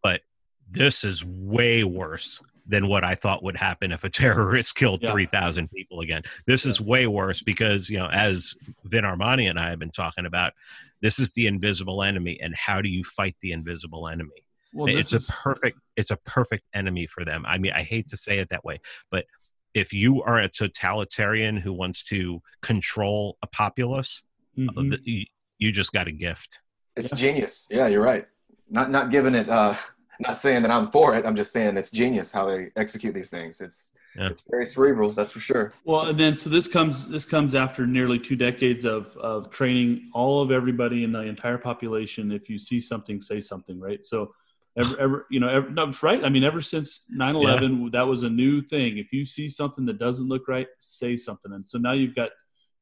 But 0.04 0.22
this 0.70 1.04
is 1.04 1.24
way 1.26 1.84
worse 1.84 2.42
than 2.68 2.88
what 2.88 3.04
I 3.04 3.16
thought 3.16 3.44
would 3.44 3.58
happen 3.58 3.92
if 3.92 4.04
a 4.04 4.10
terrorist 4.10 4.76
killed 4.82 5.02
Yeah. 5.02 5.12
three 5.12 5.26
thousand 5.26 5.70
people 5.72 6.00
again. 6.02 6.24
This 6.48 6.66
is 6.66 6.80
way 6.80 7.08
worse 7.08 7.42
because 7.42 7.90
you 7.90 7.98
know, 7.98 8.08
as 8.08 8.54
Vin 8.86 9.04
Armani 9.04 9.50
and 9.50 9.60
I 9.60 9.70
have 9.70 9.80
been 9.80 9.90
talking 9.90 10.26
about, 10.26 10.54
this 11.02 11.20
is 11.20 11.32
the 11.32 11.48
invisible 11.48 12.04
enemy, 12.04 12.40
and 12.42 12.56
how 12.56 12.82
do 12.82 12.90
you 12.90 13.04
fight 13.04 13.36
the 13.42 13.52
invisible 13.52 14.08
enemy? 14.08 14.46
Well, 14.74 14.88
it's 14.96 15.10
this 15.12 15.28
a 15.28 15.32
perfect 15.34 15.80
it's 15.98 16.12
a 16.12 16.16
perfect 16.18 16.64
enemy 16.74 17.06
for 17.06 17.26
them 17.26 17.44
i 17.46 17.58
mean 17.58 17.74
i 17.74 17.82
hate 17.84 18.08
to 18.08 18.16
say 18.16 18.40
it 18.40 18.48
that 18.48 18.64
way 18.64 18.80
but 19.10 19.26
if 19.74 19.92
you 19.92 20.24
are 20.24 20.38
a 20.40 20.48
totalitarian 20.48 21.58
who 21.58 21.74
wants 21.74 22.06
to 22.06 22.42
control 22.62 23.38
a 23.44 23.48
populace 23.48 24.24
Mhm. 24.58 24.98
you, 25.04 25.26
you 25.58 25.74
just 25.74 25.92
got 25.92 26.08
a 26.08 26.12
gift 26.14 26.62
It's 26.96 27.12
Yeah. 27.12 27.18
genius. 27.18 27.68
Yeah, 27.70 27.88
you're 27.88 28.02
right. 28.02 28.26
Not 28.72 28.90
not 28.90 29.12
giving 29.12 29.36
it 29.36 29.50
uh 29.50 29.76
not 30.20 30.38
saying 30.38 30.62
that 30.64 30.72
I'm 30.72 30.90
for 30.92 31.16
it. 31.16 31.26
I'm 31.26 31.36
just 31.36 31.52
saying 31.52 31.78
it's 31.78 31.92
genius 31.92 32.32
how 32.32 32.48
they 32.48 32.72
execute 32.76 33.14
these 33.14 33.30
things. 33.30 33.62
It's 33.62 33.92
Yeah. 34.16 34.30
it's 34.30 34.44
very 34.50 34.66
cerebral, 34.66 35.12
that's 35.12 35.32
for 35.32 35.40
sure. 35.40 35.74
Well, 35.84 36.08
and 36.08 36.20
then 36.20 36.36
so 36.36 36.50
this 36.50 36.68
comes 36.68 37.08
this 37.08 37.26
comes 37.26 37.54
after 37.56 37.86
nearly 37.86 38.20
two 38.20 38.36
decades 38.36 38.86
of 38.86 39.16
of 39.18 39.50
training 39.50 40.10
all 40.14 40.42
of 40.42 40.52
everybody 40.52 41.04
in 41.04 41.12
the 41.12 41.22
entire 41.22 41.58
population. 41.58 42.32
If 42.32 42.50
you 42.50 42.58
see 42.60 42.80
something, 42.80 43.22
say 43.22 43.40
something, 43.42 43.80
right? 43.80 44.04
So, 44.06 44.34
ever, 44.78 45.00
ever 45.00 45.28
you 45.30 45.40
know, 45.40 45.50
ever, 45.50 45.70
no, 45.70 45.92
right. 46.02 46.24
I 46.24 46.30
mean, 46.30 46.44
ever 46.44 46.62
since 46.62 47.08
9-11, 47.14 47.92
that 47.92 48.08
was 48.08 48.24
a 48.24 48.30
new 48.30 48.62
thing. 48.62 48.98
If 48.98 49.12
you 49.12 49.26
see 49.26 49.50
something 49.50 49.86
that 49.86 49.98
doesn't 49.98 50.28
look 50.28 50.48
right, 50.48 50.68
say 50.80 51.18
something. 51.18 51.52
And 51.52 51.68
so 51.68 51.78
now 51.78 51.94
you've 51.94 52.16
got 52.16 52.30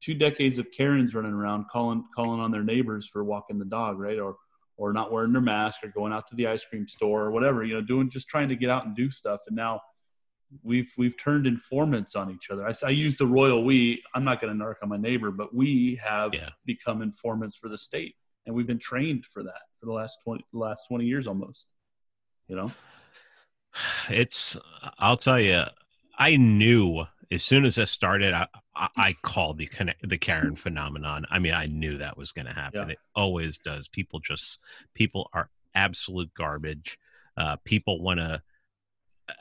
two 0.01 0.13
decades 0.13 0.59
of 0.59 0.71
Karens 0.71 1.13
running 1.15 1.33
around 1.33 1.65
calling 1.69 2.03
calling 2.15 2.39
on 2.39 2.51
their 2.51 2.63
neighbors 2.63 3.07
for 3.07 3.23
walking 3.23 3.59
the 3.59 3.65
dog, 3.65 3.99
right? 3.99 4.19
Or 4.19 4.35
or 4.79 4.93
not 4.93 5.11
wearing 5.11 5.33
their 5.33 5.41
mask 5.41 5.83
or 5.83 5.89
going 5.89 6.13
out 6.13 6.25
to 6.27 6.35
the 6.35 6.47
ice 6.47 6.63
cream 6.63 6.87
store 6.87 7.23
or 7.25 7.31
whatever, 7.31 7.63
you 7.65 7.73
know, 7.73 7.81
doing 7.81 8.09
just 8.09 8.29
trying 8.29 8.47
to 8.47 8.55
get 8.55 8.69
out 8.69 8.85
and 8.85 8.95
do 8.95 9.11
stuff. 9.11 9.41
And 9.47 9.55
now 9.55 9.81
we've 10.63 10.91
we've 10.97 11.17
turned 11.17 11.45
informants 11.45 12.15
on 12.15 12.31
each 12.31 12.49
other. 12.49 12.65
i, 12.65 12.73
I 12.85 12.89
use 12.89 13.17
the 13.17 13.27
royal 13.27 13.63
we. 13.63 14.01
I'm 14.15 14.23
not 14.23 14.41
going 14.41 14.57
to 14.57 14.63
narc 14.65 14.75
on 14.81 14.89
my 14.89 14.97
neighbor, 14.97 15.31
but 15.31 15.53
we 15.53 15.99
have 16.03 16.33
Yeah. 16.33 16.49
become 16.65 17.01
informants 17.01 17.57
for 17.57 17.67
the 17.69 17.77
state, 17.77 18.15
and 18.45 18.55
we've 18.55 18.67
been 18.67 18.79
trained 18.79 19.25
for 19.25 19.43
that 19.43 19.61
for 19.79 19.85
the 19.85 19.91
last 19.91 20.17
twenty 20.23 20.45
the 20.53 20.59
last 20.59 20.83
twenty 20.87 21.05
years 21.05 21.27
almost. 21.27 21.65
You 22.47 22.55
know, 22.55 22.71
it's 24.09 24.57
i'll 24.97 25.17
tell 25.17 25.39
you 25.39 25.63
i 26.17 26.35
knew 26.37 27.05
as 27.31 27.43
soon 27.43 27.65
as 27.65 27.75
this 27.75 27.91
started 27.91 28.33
i 28.33 28.47
i, 28.75 28.87
I 28.97 29.15
called 29.21 29.57
the 29.57 29.69
the 30.03 30.17
karen 30.17 30.55
phenomenon 30.55 31.25
i 31.29 31.39
mean 31.39 31.53
i 31.53 31.65
knew 31.65 31.97
that 31.97 32.17
was 32.17 32.31
going 32.31 32.45
to 32.47 32.53
happen 32.53 32.87
Yeah. 32.87 32.93
it 32.93 32.99
always 33.15 33.57
does 33.59 33.87
people 33.87 34.19
just 34.19 34.59
people 34.93 35.29
are 35.33 35.49
absolute 35.75 36.33
garbage 36.33 36.97
uh 37.37 37.57
people 37.63 38.01
want 38.01 38.19
to 38.19 38.41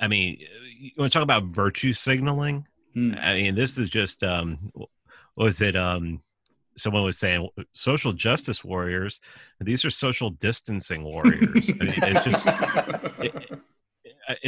i 0.01 0.07
mean 0.09 0.39
you 0.79 0.91
want 0.99 1.11
to 1.13 1.17
talk 1.19 1.23
about 1.25 1.45
virtue 1.45 1.93
signaling 1.93 2.67
Hmm. 2.95 3.15
I 3.21 3.35
mean, 3.35 3.55
this 3.55 3.77
is 3.77 3.91
just 3.91 4.25
um, 4.25 4.73
was 5.37 5.61
it 5.61 5.77
um, 5.77 6.23
someone 6.79 7.05
was 7.05 7.19
saying 7.19 7.47
social 7.75 8.15
justice 8.15 8.65
warriors. 8.65 9.21
These 9.61 9.85
are 9.85 9.91
social 9.91 10.31
distancing 10.31 11.05
warriors. 11.05 11.71
I 11.81 11.85
mean, 11.85 11.95
it's 11.99 12.25
just 12.25 12.47
it- 13.21 13.61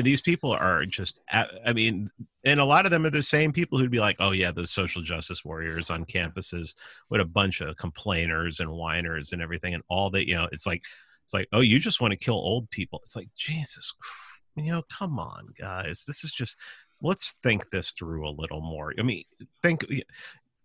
these 0.03 0.21
people 0.21 0.53
are 0.53 0.85
just 0.87 1.21
i 1.31 1.73
mean, 1.73 2.09
and 2.45 2.61
a 2.61 2.64
lot 2.64 2.85
of 2.85 2.90
them 2.90 3.05
are 3.05 3.11
the 3.11 3.23
same 3.23 3.53
people 3.53 3.79
who'd 3.79 3.90
be 3.90 4.01
like, 4.01 4.16
"Oh 4.19 4.33
yeah, 4.33 4.51
those 4.51 4.71
social 4.71 5.03
justice 5.03 5.45
warriors 5.45 5.90
on 5.90 6.05
campuses. 6.05 6.75
What 7.09 7.21
a 7.21 7.25
bunch 7.25 7.61
of 7.61 7.77
complainers 7.77 8.61
and 8.61 8.71
whiners 8.71 9.33
and 9.33 9.43
everything, 9.43 9.75
and 9.75 9.83
all 9.88 10.11
that. 10.11 10.29
You 10.29 10.37
know, 10.37 10.49
it's 10.53 10.66
like." 10.66 10.83
It's 11.25 11.35
like, 11.35 11.49
oh, 11.53 11.61
you 11.61 11.79
just 11.79 12.01
want 12.01 12.11
to 12.11 12.16
kill 12.16 12.35
old 12.35 12.69
people. 12.71 12.99
It's 13.05 13.14
like, 13.14 13.29
Jesus, 13.37 13.95
you 14.57 14.73
know, 14.73 14.83
come 14.90 15.21
on, 15.21 15.47
guys. 15.57 16.03
This 16.05 16.25
is 16.25 16.33
just 16.33 16.57
let's 17.03 17.37
think 17.43 17.71
this 17.71 17.93
through 17.93 18.29
a 18.29 18.31
little 18.31 18.61
more. 18.61 18.93
I 18.99 19.03
mean, 19.03 19.23
think 19.62 19.87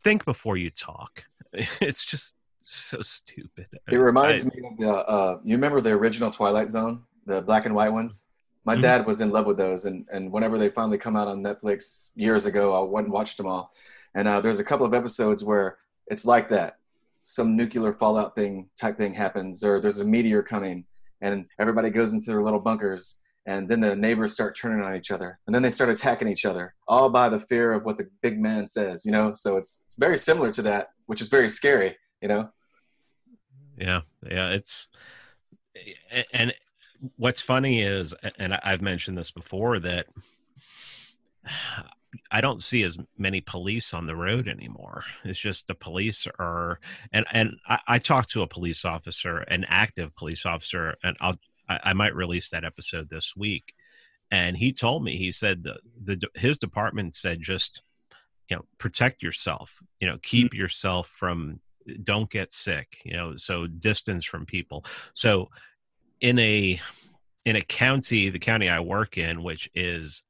think 0.04 0.26
before 0.26 0.58
you 0.58 0.70
talk. 0.70 1.24
It's 1.80 2.04
just 2.04 2.36
so 2.62 3.02
stupid. 3.02 3.68
It 3.90 3.96
reminds 3.96 4.46
I- 4.46 4.50
me 4.50 4.68
of 4.68 4.78
the 4.78 4.92
uh 4.92 5.40
you 5.44 5.56
remember 5.56 5.82
the 5.82 5.92
original 5.92 6.32
Twilight 6.32 6.70
Zone, 6.70 7.04
the 7.26 7.42
black 7.42 7.66
and 7.66 7.74
white 7.76 7.94
ones? 7.94 8.26
My 8.66 8.76
Mhm. 8.76 8.82
dad 8.82 9.06
was 9.06 9.22
in 9.22 9.30
love 9.32 9.46
with 9.46 9.58
those 9.58 9.86
and 9.86 10.08
and 10.12 10.32
whenever 10.32 10.58
they 10.58 10.70
finally 10.70 10.98
come 10.98 11.16
out 11.16 11.28
on 11.28 11.44
Netflix 11.44 12.12
years 12.16 12.46
ago, 12.46 12.74
I 12.74 12.82
went 12.90 13.06
and 13.06 13.14
watched 13.14 13.38
them 13.38 13.48
all. 13.48 13.74
And 14.16 14.28
uh, 14.28 14.42
there's 14.42 14.60
a 14.60 14.64
couple 14.64 14.86
of 14.86 14.94
episodes 14.94 15.44
where 15.44 15.78
it's 16.08 16.26
like 16.26 16.50
that. 16.50 16.78
Some 17.24 17.56
nuclear 17.56 17.94
fallout 17.94 18.36
thing 18.36 18.70
type 18.80 18.98
thing 18.98 19.14
happens 19.14 19.64
or 19.64 19.80
there's 19.80 20.00
a 20.00 20.06
meteor 20.06 20.42
coming 20.44 20.86
and 21.22 21.48
everybody 21.60 21.90
goes 21.90 22.14
into 22.14 22.28
their 22.28 22.44
little 22.44 22.60
bunkers 22.60 23.22
and 23.48 23.70
then 23.70 23.80
the 23.80 23.96
neighbors 23.96 24.34
start 24.34 24.56
turning 24.58 24.82
on 24.86 24.96
each 24.96 25.12
other 25.12 25.40
and 25.46 25.54
then 25.54 25.62
they 25.62 25.72
start 25.72 25.90
attacking 25.90 26.28
each 26.28 26.46
other 26.46 26.74
all 26.88 27.10
by 27.10 27.30
the 27.30 27.40
fear 27.40 27.74
of 27.74 27.84
what 27.86 27.98
the 27.98 28.08
big 28.22 28.40
man 28.40 28.68
says 28.68 29.06
you 29.06 29.12
know 29.12 29.34
so 29.34 29.56
it's, 29.58 29.84
it's 29.86 29.96
very 29.96 30.18
similar 30.18 30.52
to 30.52 30.62
that 30.62 30.90
which 31.06 31.22
is 31.22 31.28
very 31.30 31.50
scary 31.50 31.96
you 32.22 32.28
know 32.28 32.50
yeah 33.78 34.02
yeah 34.30 34.50
it's 34.52 34.88
and 36.34 36.54
what's 37.18 37.42
funny 37.42 37.82
is 37.82 38.14
and 38.38 38.54
i've 38.64 38.82
mentioned 38.82 39.18
this 39.18 39.32
before 39.32 39.80
that 39.80 40.08
I 42.32 42.40
don't 42.40 42.64
see 42.64 42.84
as 42.84 42.98
many 43.18 43.42
police 43.42 43.94
on 43.94 44.06
the 44.06 44.16
road 44.16 44.48
anymore. 44.48 45.04
It's 45.26 45.40
just 45.40 45.68
the 45.68 45.76
police 45.76 46.28
are, 46.40 46.80
and 47.12 47.26
and 47.32 47.58
I, 47.68 47.80
I 47.88 48.00
talked 48.00 48.30
to 48.30 48.42
a 48.42 48.48
police 48.48 48.86
officer, 48.86 49.40
an 49.40 49.66
active 49.68 50.16
police 50.16 50.46
officer, 50.46 50.96
and 51.04 51.18
I'll 51.20 51.36
I, 51.70 51.80
I 51.84 51.94
might 51.94 52.16
release 52.16 52.50
that 52.50 52.64
episode 52.66 53.10
this 53.10 53.36
week. 53.36 53.74
And 54.32 54.58
he 54.58 54.74
told 54.74 55.04
me, 55.04 55.18
he 55.18 55.32
said 55.32 55.64
the, 55.64 55.78
the 56.02 56.20
his 56.36 56.58
department 56.58 57.14
said 57.14 57.42
just, 57.42 57.84
you 58.50 58.58
know, 58.58 58.66
protect 58.78 59.22
yourself. 59.22 59.80
You 60.00 60.08
know, 60.08 60.18
keep 60.22 60.52
mm-hmm. 60.52 60.60
yourself 60.60 61.08
from, 61.10 61.60
don't 62.04 62.30
get 62.30 62.52
sick. 62.52 62.98
You 63.04 63.14
know, 63.14 63.38
so 63.38 63.68
distance 63.68 64.26
from 64.26 64.46
people. 64.46 64.86
So, 65.14 65.50
in 66.22 66.40
a 66.40 66.80
in 67.46 67.56
a 67.56 67.62
county, 67.62 68.30
the 68.30 68.40
county 68.40 68.70
I 68.70 68.80
work 68.80 69.18
in, 69.18 69.44
which 69.44 69.70
is 69.76 70.24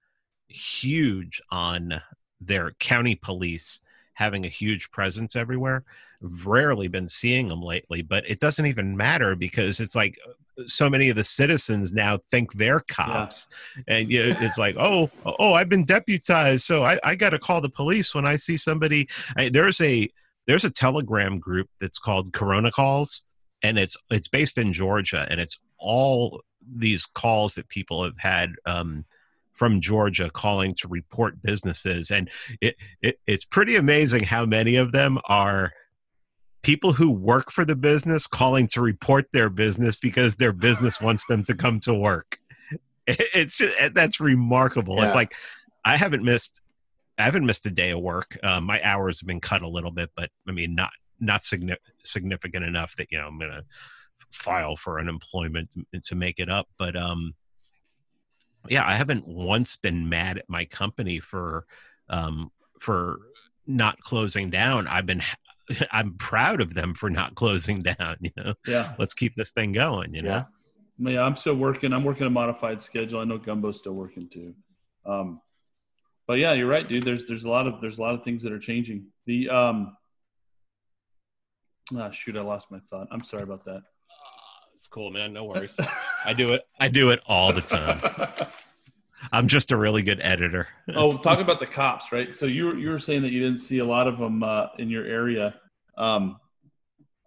huge 0.47 1.41
on 1.49 2.01
their 2.41 2.71
county 2.79 3.15
police 3.15 3.79
having 4.13 4.45
a 4.45 4.49
huge 4.49 4.89
presence 4.91 5.35
everywhere. 5.35 5.83
rarely 6.21 6.87
been 6.87 7.07
seeing 7.07 7.47
them 7.47 7.61
lately, 7.61 8.01
but 8.01 8.23
it 8.29 8.39
doesn't 8.39 8.65
even 8.65 8.95
matter 8.95 9.35
because 9.35 9.79
it's 9.79 9.95
like 9.95 10.17
uh, 10.27 10.63
so 10.65 10.89
many 10.89 11.09
of 11.09 11.15
the 11.15 11.23
citizens 11.23 11.93
now 11.93 12.17
think 12.17 12.53
they're 12.53 12.79
cops, 12.79 13.47
yeah. 13.75 13.95
and 13.95 14.11
you 14.11 14.23
know, 14.23 14.37
it's 14.39 14.57
like, 14.57 14.75
oh, 14.79 15.09
oh, 15.25 15.53
I've 15.53 15.69
been 15.69 15.83
deputized, 15.83 16.63
so 16.65 16.83
I, 16.83 16.99
I 17.03 17.15
got 17.15 17.31
to 17.31 17.39
call 17.39 17.61
the 17.61 17.69
police 17.69 18.15
when 18.15 18.25
I 18.25 18.37
see 18.37 18.57
somebody. 18.57 19.07
I, 19.35 19.49
there's 19.49 19.81
a 19.81 20.09
there's 20.47 20.63
a 20.63 20.69
Telegram 20.69 21.39
group 21.39 21.69
that's 21.81 21.99
called 21.99 22.31
Corona 22.31 22.71
Calls, 22.71 23.23
and 23.65 23.79
it's 23.79 23.97
it's 24.09 24.27
based 24.27 24.57
in 24.57 24.73
Georgia, 24.73 25.27
and 25.29 25.39
it's 25.39 25.59
all 25.77 26.41
these 26.75 27.05
calls 27.05 27.55
that 27.55 27.69
people 27.69 28.03
have 28.03 28.17
had. 28.17 28.51
Um, 28.65 29.05
from 29.53 29.79
Georgia 29.79 30.29
calling 30.29 30.75
to 30.75 30.89
report 30.89 31.41
businesses, 31.41 32.11
and 32.11 32.29
it, 32.59 32.75
it 33.01 33.19
it's 33.25 33.45
pretty 33.45 33.77
amazing 33.77 34.21
how 34.21 34.45
many 34.45 34.75
of 34.75 34.91
them 34.91 35.17
are 35.29 35.71
people 36.65 36.93
who 36.93 37.11
work 37.11 37.51
for 37.51 37.63
the 37.63 37.75
business 37.75 38.25
calling 38.25 38.67
to 38.67 38.81
report 38.81 39.27
their 39.31 39.51
business 39.51 39.97
because 39.97 40.35
their 40.35 40.51
business 40.51 40.99
wants 40.99 41.27
them 41.27 41.43
to 41.43 41.53
come 41.53 41.79
to 41.79 41.93
work. 41.93 42.39
It's 43.07 43.55
just 43.55 43.75
that's 43.93 44.19
remarkable. 44.19 44.95
Yeah. 44.97 45.05
It's 45.05 45.13
like 45.13 45.35
I 45.85 45.95
haven't 45.95 46.23
missed 46.23 46.61
I 47.19 47.23
haven't 47.23 47.45
missed 47.45 47.67
a 47.67 47.69
day 47.69 47.91
of 47.91 47.99
work. 47.99 48.35
Uh, 48.41 48.59
my 48.59 48.81
hours 48.81 49.19
have 49.19 49.27
been 49.27 49.39
cut 49.39 49.61
a 49.61 49.67
little 49.67 49.91
bit, 49.91 50.09
but 50.15 50.31
I 50.49 50.51
mean 50.51 50.73
not 50.73 50.89
not 51.19 51.43
significant 51.43 52.65
enough 52.65 52.95
that 52.95 53.07
you 53.11 53.17
know 53.17 53.27
I'm 53.27 53.39
gonna 53.39 53.63
file 54.31 54.75
for 54.75 54.99
unemployment 54.99 55.69
to, 55.93 55.99
to 55.99 56.15
make 56.15 56.39
it 56.39 56.49
up. 56.49 56.67
But 56.77 56.95
um, 56.95 57.33
yeah, 58.67 58.87
I 58.87 58.95
haven't 58.95 59.27
once 59.27 59.75
been 59.75 60.09
mad 60.09 60.37
at 60.37 60.49
my 60.49 60.65
company 60.65 61.19
for 61.19 61.65
um, 62.09 62.51
for 62.79 63.17
not 63.67 63.99
closing 64.01 64.49
down. 64.49 64.87
I've 64.87 65.05
been 65.05 65.21
I'm 65.91 66.15
proud 66.15 66.61
of 66.61 66.73
them 66.73 66.93
for 66.93 67.09
not 67.09 67.35
closing 67.35 67.81
down. 67.81 68.17
You 68.19 68.31
know, 68.37 68.53
yeah. 68.67 68.93
Let's 68.97 69.13
keep 69.13 69.35
this 69.35 69.51
thing 69.51 69.71
going. 69.71 70.13
You 70.13 70.23
know. 70.23 70.45
Yeah. 70.99 71.09
yeah, 71.11 71.21
I'm 71.21 71.35
still 71.35 71.55
working. 71.55 71.93
I'm 71.93 72.03
working 72.03 72.27
a 72.27 72.29
modified 72.29 72.81
schedule. 72.81 73.19
I 73.19 73.23
know 73.23 73.37
Gumbo's 73.37 73.77
still 73.77 73.93
working 73.93 74.29
too. 74.29 74.53
Um, 75.05 75.41
but 76.27 76.39
yeah, 76.39 76.53
you're 76.53 76.67
right, 76.67 76.87
dude. 76.87 77.03
There's 77.03 77.27
there's 77.27 77.43
a 77.43 77.49
lot 77.49 77.67
of 77.67 77.81
there's 77.81 77.99
a 77.99 78.01
lot 78.01 78.15
of 78.15 78.23
things 78.23 78.41
that 78.43 78.51
are 78.51 78.59
changing. 78.59 79.07
The 79.25 79.49
um, 79.49 79.95
ah, 81.97 82.09
shoot, 82.11 82.37
I 82.37 82.41
lost 82.41 82.71
my 82.71 82.79
thought. 82.89 83.07
I'm 83.11 83.23
sorry 83.23 83.43
about 83.43 83.65
that. 83.65 83.81
It's 84.73 84.87
cool, 84.87 85.11
man. 85.11 85.33
No 85.33 85.43
worries. 85.45 85.79
I 86.25 86.33
do 86.33 86.53
it. 86.53 86.61
I 86.79 86.89
do 86.89 87.11
it 87.11 87.21
all 87.25 87.53
the 87.53 87.61
time. 87.61 88.01
I'm 89.31 89.47
just 89.47 89.71
a 89.71 89.77
really 89.77 90.03
good 90.03 90.19
editor. 90.21 90.67
oh, 90.93 91.17
talk 91.17 91.39
about 91.39 91.59
the 91.59 91.65
cops, 91.65 92.11
right? 92.11 92.35
So 92.35 92.45
you 92.45 92.65
were, 92.65 92.75
you 92.75 92.89
were 92.89 92.99
saying 92.99 93.23
that 93.23 93.31
you 93.31 93.41
didn't 93.41 93.59
see 93.59 93.79
a 93.79 93.85
lot 93.85 94.07
of 94.07 94.19
them 94.19 94.43
uh, 94.43 94.67
in 94.77 94.89
your 94.89 95.05
area, 95.05 95.55
um, 95.97 96.39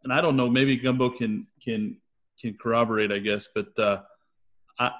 and 0.04 0.12
I 0.12 0.20
don't 0.20 0.36
know. 0.36 0.48
Maybe 0.48 0.76
Gumbo 0.76 1.10
can 1.10 1.46
can 1.62 1.96
can 2.40 2.54
corroborate, 2.54 3.10
I 3.10 3.18
guess. 3.18 3.48
But 3.52 3.76
uh, 3.78 4.02
I 4.78 4.92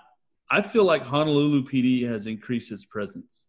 I 0.51 0.63
feel 0.63 0.85
like 0.85 1.07
Honolulu 1.07 1.69
PD 1.69 2.09
has 2.09 2.27
increased 2.27 2.73
its 2.73 2.85
presence 2.85 3.49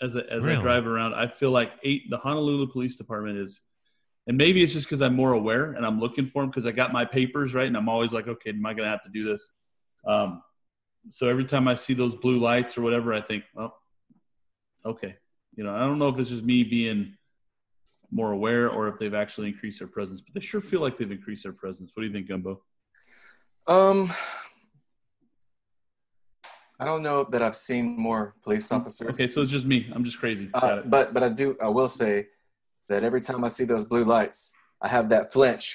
as 0.00 0.16
a, 0.16 0.24
as 0.32 0.44
really? 0.44 0.58
I 0.58 0.62
drive 0.62 0.86
around. 0.86 1.14
I 1.14 1.28
feel 1.28 1.50
like 1.50 1.72
eight 1.84 2.10
the 2.10 2.18
Honolulu 2.18 2.68
Police 2.68 2.96
Department 2.96 3.38
is 3.38 3.60
and 4.30 4.38
maybe 4.38 4.62
it's 4.62 4.72
just 4.72 4.86
because 4.86 5.02
I'm 5.02 5.16
more 5.16 5.32
aware 5.32 5.72
and 5.72 5.84
I'm 5.84 5.98
looking 5.98 6.28
for 6.28 6.40
them 6.40 6.50
because 6.50 6.64
I 6.64 6.70
got 6.70 6.92
my 6.92 7.04
papers 7.04 7.52
right, 7.52 7.66
and 7.66 7.76
I'm 7.76 7.88
always 7.88 8.12
like, 8.12 8.28
okay, 8.28 8.50
am 8.50 8.64
I 8.64 8.74
going 8.74 8.84
to 8.84 8.90
have 8.90 9.02
to 9.02 9.10
do 9.10 9.24
this? 9.24 9.50
Um, 10.06 10.40
so 11.08 11.26
every 11.26 11.44
time 11.44 11.66
I 11.66 11.74
see 11.74 11.94
those 11.94 12.14
blue 12.14 12.38
lights 12.38 12.78
or 12.78 12.82
whatever, 12.82 13.12
I 13.12 13.22
think, 13.22 13.42
well, 13.54 13.74
okay, 14.86 15.16
you 15.56 15.64
know, 15.64 15.74
I 15.74 15.80
don't 15.80 15.98
know 15.98 16.10
if 16.10 16.18
it's 16.20 16.30
just 16.30 16.44
me 16.44 16.62
being 16.62 17.16
more 18.12 18.30
aware 18.30 18.70
or 18.70 18.86
if 18.86 19.00
they've 19.00 19.14
actually 19.14 19.48
increased 19.48 19.80
their 19.80 19.88
presence, 19.88 20.20
but 20.20 20.32
they 20.32 20.38
sure 20.38 20.60
feel 20.60 20.80
like 20.80 20.96
they've 20.96 21.10
increased 21.10 21.42
their 21.42 21.52
presence. 21.52 21.90
What 21.92 22.02
do 22.02 22.06
you 22.06 22.12
think, 22.12 22.28
Gumbo? 22.28 22.62
Um, 23.66 24.12
I 26.78 26.84
don't 26.84 27.02
know 27.02 27.24
that 27.24 27.42
I've 27.42 27.56
seen 27.56 27.98
more 27.98 28.36
police 28.44 28.70
officers. 28.70 29.16
Okay, 29.16 29.26
so 29.26 29.42
it's 29.42 29.50
just 29.50 29.66
me. 29.66 29.90
I'm 29.92 30.04
just 30.04 30.20
crazy. 30.20 30.50
Uh, 30.54 30.82
but 30.84 31.12
but 31.12 31.24
I 31.24 31.30
do. 31.30 31.56
I 31.60 31.66
will 31.66 31.88
say 31.88 32.28
that 32.90 33.04
every 33.04 33.20
time 33.20 33.44
I 33.44 33.48
see 33.48 33.64
those 33.64 33.84
blue 33.84 34.04
lights, 34.04 34.52
I 34.82 34.88
have 34.88 35.08
that 35.10 35.32
flinch 35.32 35.74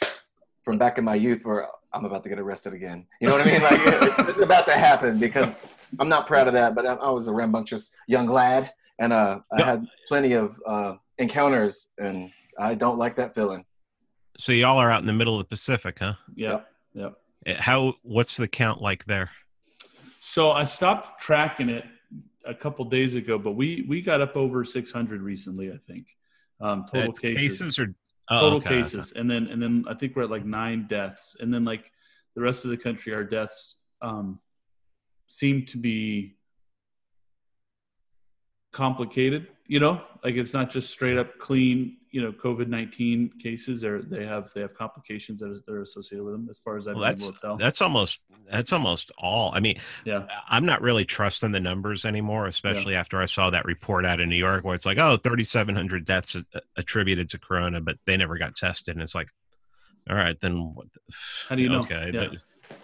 from 0.63 0.77
back 0.77 0.97
in 0.97 1.05
my 1.05 1.15
youth 1.15 1.45
where 1.45 1.67
I'm 1.93 2.05
about 2.05 2.23
to 2.23 2.29
get 2.29 2.39
arrested 2.39 2.73
again. 2.73 3.07
You 3.21 3.29
know 3.29 3.37
what 3.37 3.47
I 3.47 3.51
mean? 3.51 3.63
Like 3.63 3.79
it's, 4.03 4.29
it's, 4.29 4.39
about 4.39 4.65
to 4.65 4.73
happen 4.73 5.17
because 5.17 5.55
I'm 5.97 6.09
not 6.09 6.27
proud 6.27 6.47
of 6.47 6.53
that, 6.53 6.75
but 6.75 6.85
I, 6.85 6.95
I 6.95 7.09
was 7.09 7.27
a 7.27 7.33
rambunctious 7.33 7.95
young 8.07 8.27
lad 8.27 8.71
and 8.99 9.13
uh, 9.13 9.39
I 9.51 9.57
yep. 9.57 9.65
had 9.65 9.87
plenty 10.07 10.33
of 10.33 10.59
uh, 10.67 10.95
encounters 11.17 11.93
and 11.97 12.31
I 12.59 12.75
don't 12.75 12.97
like 12.97 13.15
that 13.15 13.33
feeling. 13.33 13.65
So 14.37 14.51
y'all 14.51 14.77
are 14.77 14.91
out 14.91 14.99
in 14.99 15.07
the 15.07 15.13
middle 15.13 15.39
of 15.39 15.45
the 15.45 15.49
Pacific, 15.49 15.97
huh? 15.99 16.15
Yeah. 16.35 16.61
Yep. 16.93 17.13
Eh, 17.45 17.55
how, 17.57 17.93
what's 18.01 18.35
the 18.35 18.47
count 18.49 18.81
like 18.81 19.05
there? 19.05 19.29
So 20.19 20.51
I 20.51 20.65
stopped 20.65 21.21
tracking 21.21 21.69
it 21.69 21.85
a 22.45 22.53
couple 22.53 22.83
days 22.85 23.15
ago, 23.15 23.37
but 23.37 23.51
we, 23.51 23.85
we 23.87 24.01
got 24.01 24.19
up 24.19 24.35
over 24.35 24.65
600 24.65 25.21
recently, 25.21 25.71
I 25.71 25.77
think 25.87 26.07
um, 26.61 26.85
total 26.91 27.13
cases. 27.13 27.59
cases 27.59 27.79
or 27.79 27.93
oh, 28.29 28.39
total 28.39 28.57
okay, 28.57 28.69
cases, 28.69 29.11
okay. 29.11 29.19
and 29.19 29.29
then 29.29 29.47
and 29.47 29.61
then 29.61 29.85
I 29.87 29.93
think 29.93 30.15
we're 30.15 30.23
at 30.23 30.31
like 30.31 30.45
nine 30.45 30.87
deaths, 30.87 31.35
and 31.39 31.53
then 31.53 31.63
like 31.63 31.91
the 32.35 32.41
rest 32.41 32.65
of 32.65 32.71
the 32.71 32.77
country, 32.77 33.13
our 33.13 33.23
deaths 33.23 33.77
um, 34.01 34.39
seem 35.27 35.65
to 35.67 35.77
be 35.77 36.35
complicated. 38.71 39.47
You 39.67 39.79
know, 39.79 40.01
like 40.23 40.35
it's 40.35 40.53
not 40.53 40.69
just 40.69 40.91
straight 40.91 41.17
up 41.17 41.39
clean 41.39 41.97
you 42.11 42.21
know 42.21 42.31
COVID 42.31 42.67
nineteen 42.67 43.29
cases, 43.41 43.83
or 43.83 44.01
they 44.01 44.25
have 44.25 44.49
they 44.55 44.61
have 44.61 44.73
complications 44.73 45.41
that 45.41 45.61
are, 45.67 45.81
associated 45.81 46.23
with 46.23 46.33
them. 46.33 46.47
As 46.49 46.59
far 46.59 46.77
as 46.77 46.87
I've 46.87 46.95
well, 46.95 47.11
been 47.11 47.21
able 47.21 47.33
to 47.33 47.39
tell, 47.41 47.57
that's 47.57 47.81
almost 47.81 48.23
that's 48.49 48.71
almost 48.71 49.11
all. 49.17 49.51
I 49.53 49.59
mean, 49.59 49.79
yeah, 50.05 50.25
I'm 50.47 50.65
not 50.65 50.81
really 50.81 51.03
trusting 51.03 51.51
the 51.51 51.59
numbers 51.59 52.05
anymore, 52.05 52.47
especially 52.47 52.93
yeah. 52.93 53.01
after 53.01 53.19
I 53.19 53.25
saw 53.25 53.49
that 53.49 53.65
report 53.65 54.05
out 54.05 54.21
in 54.21 54.29
New 54.29 54.37
York 54.37 54.63
where 54.63 54.75
it's 54.75 54.85
like, 54.85 54.97
oh, 54.97 55.17
3,700 55.17 56.05
deaths 56.05 56.37
attributed 56.77 57.27
to 57.29 57.39
Corona, 57.39 57.81
but 57.81 57.97
they 58.05 58.15
never 58.15 58.37
got 58.37 58.55
tested, 58.55 58.95
and 58.95 59.03
it's 59.03 59.15
like, 59.15 59.27
all 60.09 60.15
right, 60.15 60.39
then 60.39 60.73
what? 60.73 60.87
How 61.49 61.55
do 61.55 61.63
you 61.63 61.69
know? 61.69 61.81
Okay, 61.81 62.11
yeah. 62.13 62.27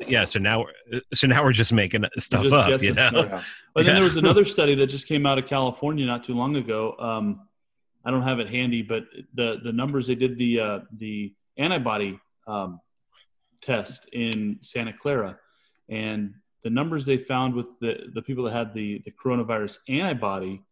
Yeah 0.08 0.26
so 0.26 0.40
now 0.40 0.66
so 1.14 1.28
now 1.28 1.44
we're 1.44 1.52
just 1.52 1.74
making 1.74 2.06
stuff 2.18 2.44
just 2.44 2.54
up 2.54 2.82
you 2.82 2.94
know? 2.94 3.12
Yeah. 3.14 3.44
but 3.74 3.86
then 3.86 3.96
there 3.96 4.04
was 4.04 4.18
another 4.18 4.46
study 4.56 4.76
that 4.76 4.88
just 4.88 5.08
came 5.08 5.26
out 5.26 5.38
of 5.38 5.46
california 5.48 6.06
not 6.06 6.24
too 6.24 6.34
long 6.34 6.56
ago. 6.56 6.96
Um, 7.00 7.42
I 8.04 8.12
don't 8.12 8.24
have 8.24 8.40
it 8.40 8.50
handy, 8.50 8.82
but 8.82 9.06
the 9.34 9.60
the 9.64 9.72
numbers 9.72 10.08
they 10.08 10.16
did 10.16 10.38
the 10.38 10.60
uh, 10.60 10.80
the 10.98 11.34
antibody 11.58 12.20
um, 12.48 12.80
test 13.62 14.08
in 14.12 14.58
Santa 14.62 14.94
Clara, 14.94 15.38
and 15.90 16.34
the 16.64 16.70
numbers 16.70 17.06
they 17.06 17.18
found 17.18 17.54
with 17.54 17.68
the 17.80 18.10
the 18.14 18.22
people 18.22 18.46
that 18.46 18.54
had 18.54 18.74
the 18.74 19.02
the 19.06 19.12
coronavirus 19.12 19.78
antibody, 19.88 20.64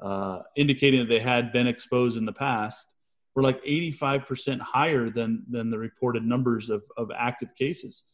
uh, 0.00 0.40
indicating 0.56 1.00
that 1.00 1.08
they 1.08 1.20
had 1.20 1.52
been 1.52 1.66
exposed 1.66 2.16
in 2.16 2.24
the 2.24 2.32
past, 2.32 2.88
were 3.34 3.42
like 3.42 3.62
85% 3.64 4.60
higher 4.60 5.10
than 5.10 5.44
than 5.50 5.70
the 5.70 5.78
reported 5.78 6.24
numbers 6.24 6.70
of 6.70 6.84
of 6.96 7.10
active 7.16 7.54
cases. 7.56 8.04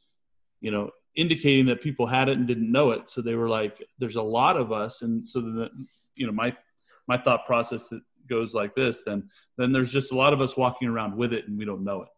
You 0.64 0.70
know, 0.70 0.90
indicating 1.14 1.66
that 1.66 1.82
people 1.82 2.06
had 2.06 2.30
it 2.30 2.38
and 2.38 2.46
didn't 2.46 2.72
know 2.72 2.92
it. 2.92 3.10
So 3.10 3.20
they 3.20 3.34
were 3.34 3.50
like, 3.50 3.86
"There's 3.98 4.16
a 4.16 4.22
lot 4.22 4.56
of 4.56 4.72
us," 4.72 5.02
and 5.02 5.28
so 5.28 5.42
the 5.42 5.70
you 6.16 6.26
know 6.26 6.32
my 6.32 6.56
my 7.06 7.18
thought 7.18 7.44
process 7.44 7.88
that 7.90 8.00
goes 8.26 8.54
like 8.54 8.74
this, 8.74 9.02
then 9.04 9.28
then 9.58 9.72
there's 9.72 9.92
just 9.92 10.10
a 10.10 10.16
lot 10.16 10.32
of 10.32 10.40
us 10.40 10.56
walking 10.56 10.88
around 10.88 11.14
with 11.16 11.34
it 11.34 11.46
and 11.46 11.58
we 11.58 11.66
don't 11.66 11.84
know 11.84 12.00
it. 12.00 12.08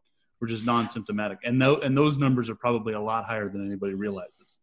We're 0.40 0.46
just 0.46 0.64
non-symptomatic, 0.64 1.38
and 1.44 1.58
no, 1.58 1.80
and 1.80 1.96
those 1.96 2.18
numbers 2.18 2.48
are 2.48 2.54
probably 2.54 2.94
a 2.94 3.00
lot 3.00 3.24
higher 3.24 3.48
than 3.48 3.66
anybody 3.66 3.94
realizes. 3.94 4.60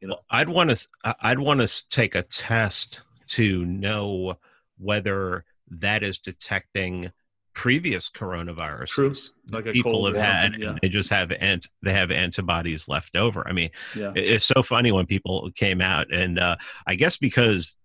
You 0.00 0.08
know, 0.08 0.14
Well, 0.14 0.24
I'd 0.30 0.48
want 0.48 0.70
to. 0.70 0.88
I'd 1.20 1.38
want 1.38 1.60
to 1.60 1.88
take 1.88 2.16
a 2.16 2.24
test 2.24 3.02
to 3.28 3.64
know 3.64 4.38
whether 4.78 5.44
that 5.70 6.02
is 6.02 6.18
detecting 6.18 7.12
previous 7.54 8.08
coronaviruses. 8.10 8.88
True. 8.88 9.14
like 9.50 9.66
a 9.66 9.72
People 9.72 9.92
cold 9.92 10.14
have 10.14 10.22
had, 10.24 10.54
and 10.54 10.78
they 10.82 10.88
just 10.88 11.10
have 11.10 11.32
ant. 11.32 11.68
They 11.82 11.92
have 11.92 12.10
antibodies 12.10 12.88
left 12.88 13.16
over. 13.16 13.46
I 13.46 13.52
mean, 13.52 13.70
yeah, 13.94 14.12
it's 14.14 14.44
so 14.44 14.62
funny 14.62 14.92
when 14.92 15.06
people 15.06 15.50
came 15.54 15.80
out, 15.80 16.12
and 16.12 16.38
uh, 16.38 16.56
I 16.86 16.94
guess 16.94 17.16
because 17.16 17.76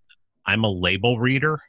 I'm 0.46 0.64
a 0.64 0.72
label 0.72 1.20
reader, 1.20 1.62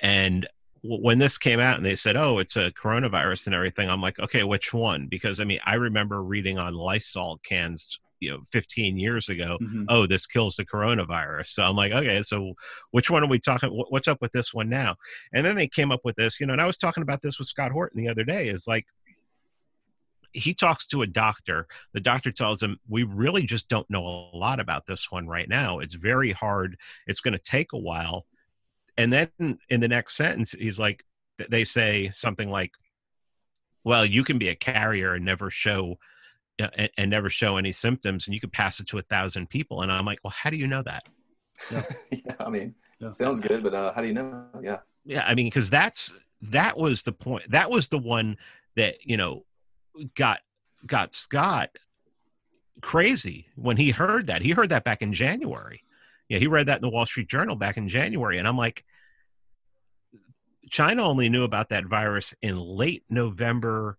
and 0.00 0.46
w- 0.82 1.02
when 1.02 1.18
this 1.18 1.38
came 1.38 1.60
out 1.60 1.76
and 1.76 1.86
they 1.86 1.94
said, 1.94 2.16
"Oh, 2.16 2.38
it's 2.38 2.56
a 2.56 2.70
coronavirus 2.72 3.46
and 3.46 3.54
everything," 3.54 3.88
I'm 3.88 4.00
like, 4.02 4.18
"Okay, 4.18 4.42
which 4.44 4.72
one?" 4.74 5.06
Because 5.06 5.40
I 5.40 5.44
mean, 5.44 5.60
I 5.64 5.74
remember 5.74 6.22
reading 6.22 6.58
on 6.58 6.74
Lysol 6.74 7.38
cans, 7.38 8.00
you 8.20 8.30
know, 8.30 8.40
15 8.50 8.98
years 8.98 9.28
ago, 9.28 9.58
Mhm. 9.60 9.86
"Oh, 9.88 10.06
this 10.06 10.26
kills 10.26 10.56
the 10.56 10.64
coronavirus." 10.64 11.48
So 11.48 11.62
I'm 11.62 11.76
like, 11.76 11.92
"Okay, 11.92 12.22
so 12.22 12.54
which 12.90 13.10
one 13.10 13.22
are 13.22 13.28
we 13.28 13.38
talking? 13.38 13.70
What's 13.70 14.08
up 14.08 14.20
with 14.20 14.32
this 14.32 14.52
one 14.52 14.68
now?" 14.68 14.96
And 15.32 15.44
then 15.44 15.56
they 15.56 15.68
came 15.68 15.92
up 15.92 16.00
with 16.04 16.16
this, 16.16 16.40
you 16.40 16.46
know, 16.46 16.52
and 16.52 16.62
I 16.62 16.66
was 16.66 16.76
talking 16.76 17.02
about 17.02 17.22
this 17.22 17.38
with 17.38 17.48
Scott 17.48 17.72
Horton 17.72 18.00
the 18.02 18.08
other 18.08 18.24
day. 18.24 18.48
Is 18.48 18.66
like 18.66 18.86
he 20.34 20.54
talks 20.54 20.86
to 20.86 21.02
a 21.02 21.06
doctor. 21.06 21.66
The 21.94 22.00
doctor 22.00 22.30
tells 22.30 22.62
him, 22.62 22.78
We 22.88 23.02
really 23.02 23.42
just 23.42 23.68
don't 23.68 23.88
know 23.88 24.06
a 24.06 24.36
lot 24.36 24.60
about 24.60 24.86
this 24.86 25.10
one 25.10 25.26
right 25.26 25.48
now. 25.48 25.78
It's 25.78 25.94
very 25.94 26.32
hard. 26.32 26.76
It's 27.06 27.20
going 27.20 27.32
to 27.32 27.38
take 27.38 27.72
a 27.72 27.78
while. 27.78 28.26
And 28.96 29.12
then 29.12 29.30
in 29.68 29.80
the 29.80 29.88
next 29.88 30.16
sentence, 30.16 30.52
he's 30.52 30.78
like, 30.78 31.04
They 31.48 31.64
say 31.64 32.10
something 32.10 32.50
like, 32.50 32.72
Well, 33.84 34.04
you 34.04 34.22
can 34.24 34.38
be 34.38 34.48
a 34.48 34.54
carrier 34.54 35.14
and 35.14 35.24
never 35.24 35.50
show. 35.50 35.98
And, 36.58 36.90
and 36.98 37.10
never 37.10 37.30
show 37.30 37.56
any 37.56 37.70
symptoms, 37.70 38.26
and 38.26 38.34
you 38.34 38.40
could 38.40 38.52
pass 38.52 38.80
it 38.80 38.88
to 38.88 38.98
a 38.98 39.02
thousand 39.02 39.48
people. 39.48 39.82
And 39.82 39.92
I'm 39.92 40.04
like, 40.04 40.18
well, 40.24 40.34
how 40.36 40.50
do 40.50 40.56
you 40.56 40.66
know 40.66 40.82
that? 40.82 41.08
yeah, 41.70 41.82
I 42.40 42.48
mean, 42.50 42.74
Yeah. 42.98 43.10
sounds 43.10 43.40
good, 43.40 43.62
but 43.62 43.74
uh, 43.74 43.92
how 43.92 44.00
do 44.00 44.08
you 44.08 44.14
know? 44.14 44.44
Yeah. 44.60 44.78
Yeah, 45.04 45.24
I 45.24 45.34
mean, 45.36 45.46
because 45.46 45.70
that's 45.70 46.12
that 46.42 46.76
was 46.76 47.02
the 47.04 47.12
point. 47.12 47.50
That 47.50 47.70
was 47.70 47.88
the 47.88 47.98
one 47.98 48.36
that 48.76 48.96
you 49.04 49.16
know 49.16 49.44
got 50.16 50.40
got 50.86 51.14
Scott 51.14 51.70
crazy 52.82 53.46
when 53.56 53.76
he 53.76 53.90
heard 53.90 54.26
that. 54.26 54.42
He 54.42 54.50
heard 54.50 54.68
that 54.70 54.84
back 54.84 55.00
in 55.00 55.12
January. 55.12 55.82
Yeah, 56.28 56.38
he 56.38 56.46
read 56.46 56.66
that 56.66 56.76
in 56.76 56.82
the 56.82 56.90
Wall 56.90 57.06
Street 57.06 57.28
Journal 57.28 57.56
back 57.56 57.76
in 57.76 57.88
January, 57.88 58.38
and 58.38 58.46
I'm 58.48 58.58
like, 58.58 58.84
China 60.70 61.04
only 61.04 61.28
knew 61.28 61.44
about 61.44 61.70
that 61.70 61.86
virus 61.86 62.34
in 62.42 62.58
late 62.58 63.04
November 63.08 63.96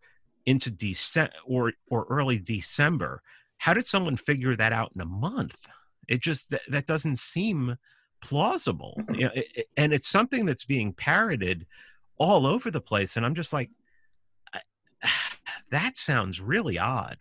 into 0.50 0.72
December 0.72 1.32
or 1.46 1.74
or 1.92 2.08
early 2.10 2.40
December. 2.40 3.22
How 3.60 3.76
did 3.76 3.86
someone 3.86 4.18
figure 4.18 4.56
that 4.56 4.74
out 4.74 4.92
in 4.96 5.02
a 5.02 5.06
month? 5.06 5.68
It 6.08 6.22
just 6.22 6.50
that, 6.50 6.62
that 6.70 6.88
doesn't 6.88 7.20
seem 7.20 7.78
plausible. 8.20 9.00
You 9.14 9.26
know, 9.26 9.32
it, 9.36 9.48
it- 9.56 9.70
and 9.78 9.94
it's 9.94 10.08
something 10.10 10.46
that's 10.46 10.66
being 10.66 10.92
parroted 10.94 11.68
all 12.18 12.48
over 12.48 12.72
the 12.72 12.82
place, 12.82 13.16
and 13.16 13.26
I'm 13.26 13.36
just 13.36 13.54
like, 13.54 13.70
I, 14.54 14.62
that 15.70 15.98
sounds 15.98 16.42
really 16.42 16.80
odd. 16.80 17.20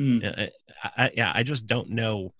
Mm. 0.00 0.22
I, 0.24 0.50
I, 0.96 1.10
yeah, 1.16 1.32
I 1.34 1.42
just 1.42 1.66
don't 1.66 1.90
know. 1.90 2.32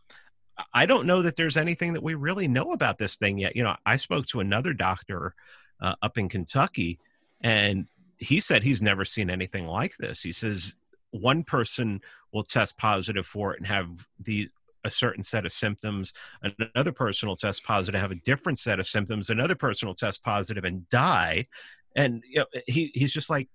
I 0.72 0.86
don't 0.86 1.06
know 1.06 1.22
that 1.22 1.34
there's 1.34 1.56
anything 1.56 1.94
that 1.94 2.02
we 2.02 2.14
really 2.14 2.46
know 2.46 2.72
about 2.72 2.96
this 2.96 3.16
thing 3.16 3.38
yet. 3.38 3.56
You 3.56 3.64
know, 3.64 3.74
I 3.84 3.96
spoke 3.96 4.26
to 4.26 4.40
another 4.40 4.72
doctor 4.72 5.34
uh, 5.80 5.96
up 6.00 6.16
in 6.16 6.28
Kentucky, 6.28 7.00
and 7.42 7.88
he 8.22 8.40
said 8.40 8.62
he's 8.62 8.82
never 8.82 9.04
seen 9.04 9.30
anything 9.30 9.66
like 9.66 9.96
this. 9.96 10.22
He 10.22 10.32
says 10.32 10.76
one 11.10 11.44
person 11.44 12.00
will 12.32 12.42
test 12.42 12.78
positive 12.78 13.26
for 13.26 13.52
it 13.52 13.58
and 13.58 13.66
have 13.66 13.90
the 14.20 14.48
a 14.84 14.90
certain 14.90 15.22
set 15.22 15.46
of 15.46 15.52
symptoms. 15.52 16.12
Another 16.58 16.92
person 16.92 17.28
will 17.28 17.36
test 17.36 17.62
positive, 17.64 18.00
have 18.00 18.10
a 18.10 18.16
different 18.16 18.58
set 18.58 18.80
of 18.80 18.86
symptoms. 18.86 19.30
Another 19.30 19.54
person 19.54 19.86
will 19.86 19.94
test 19.94 20.24
positive 20.24 20.64
and 20.64 20.88
die. 20.88 21.46
And 21.94 22.22
you 22.28 22.40
know, 22.40 22.46
he 22.66 22.90
he's 22.94 23.12
just 23.12 23.30
like, 23.30 23.48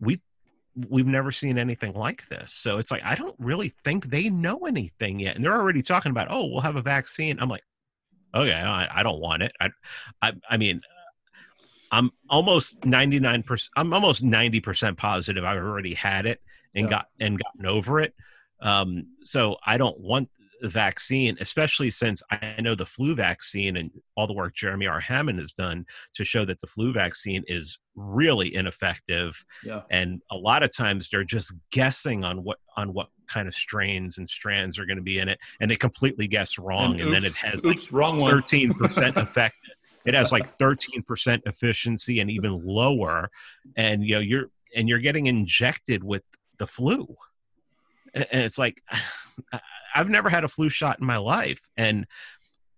we 0.00 0.20
we've 0.88 1.06
never 1.06 1.30
seen 1.30 1.58
anything 1.58 1.92
like 1.92 2.26
this. 2.28 2.54
So 2.54 2.78
it's 2.78 2.90
like 2.90 3.02
I 3.04 3.14
don't 3.14 3.36
really 3.38 3.74
think 3.84 4.06
they 4.06 4.30
know 4.30 4.60
anything 4.66 5.20
yet, 5.20 5.36
and 5.36 5.44
they're 5.44 5.56
already 5.56 5.82
talking 5.82 6.10
about, 6.10 6.28
oh, 6.30 6.46
we'll 6.46 6.60
have 6.60 6.76
a 6.76 6.82
vaccine. 6.82 7.38
I'm 7.38 7.48
like, 7.48 7.62
okay, 8.34 8.54
I, 8.54 9.00
I 9.00 9.02
don't 9.02 9.20
want 9.20 9.42
it. 9.42 9.52
I, 9.60 9.70
I, 10.22 10.32
I 10.48 10.56
mean, 10.56 10.80
I'm 11.92 12.10
almost 12.30 12.84
99 12.84 13.42
percent. 13.44 13.70
I'm 13.76 13.92
almost 13.92 14.22
90 14.22 14.60
percent 14.60 14.96
positive 14.96 15.44
I've 15.44 15.58
already 15.58 15.94
had 15.94 16.26
it 16.26 16.40
and 16.74 16.86
Yeah. 16.86 16.90
got 16.90 17.06
and 17.20 17.38
gotten 17.40 17.66
over 17.66 18.00
it. 18.00 18.14
Um, 18.60 19.06
so 19.24 19.56
I 19.66 19.76
don't 19.76 19.98
want 20.00 20.28
the 20.60 20.68
vaccine, 20.68 21.36
especially 21.40 21.90
since 21.90 22.22
I 22.30 22.60
know 22.60 22.76
the 22.76 22.86
flu 22.86 23.16
vaccine 23.16 23.76
and 23.78 23.90
all 24.16 24.28
the 24.28 24.32
work 24.32 24.54
Jeremy 24.54 24.86
R. 24.86 25.00
Hammond 25.00 25.40
has 25.40 25.52
done 25.52 25.84
to 26.14 26.24
show 26.24 26.44
that 26.44 26.60
the 26.60 26.68
flu 26.68 26.92
vaccine 26.92 27.42
is 27.48 27.80
really 27.96 28.54
ineffective 28.54 29.44
Yeah. 29.64 29.82
and 29.90 30.22
a 30.30 30.36
lot 30.36 30.62
of 30.62 30.74
times 30.74 31.08
they're 31.10 31.24
just 31.24 31.52
guessing 31.72 32.22
on 32.24 32.44
what 32.44 32.58
on 32.76 32.92
what 32.94 33.08
kind 33.26 33.48
of 33.48 33.54
strains 33.54 34.18
and 34.18 34.28
strands 34.28 34.78
are 34.78 34.86
going 34.86 34.96
to 34.98 35.02
be 35.02 35.18
in 35.18 35.28
it 35.28 35.38
and 35.60 35.68
they 35.68 35.76
completely 35.76 36.28
guess 36.28 36.56
wrong 36.58 37.00
and, 37.00 37.12
then 37.12 37.24
it 37.24 37.28
oops, 37.32 37.36
has 37.36 37.64
like 37.66 37.80
wrong 37.90 38.18
13% 38.20 39.16
effect 39.16 39.56
it 40.04 40.14
has 40.14 40.32
like 40.32 40.46
13% 40.58 41.40
efficiency 41.46 42.20
and 42.20 42.30
even 42.30 42.54
lower 42.64 43.30
and 43.76 44.04
you 44.04 44.14
know 44.14 44.20
you're 44.20 44.46
and 44.74 44.88
you're 44.88 44.98
getting 44.98 45.26
injected 45.26 46.02
with 46.02 46.22
the 46.58 46.66
flu 46.66 47.06
and 48.14 48.26
it's 48.32 48.58
like 48.58 48.82
i've 49.94 50.08
never 50.10 50.28
had 50.28 50.44
a 50.44 50.48
flu 50.48 50.68
shot 50.68 50.98
in 51.00 51.06
my 51.06 51.16
life 51.16 51.60
and 51.76 52.06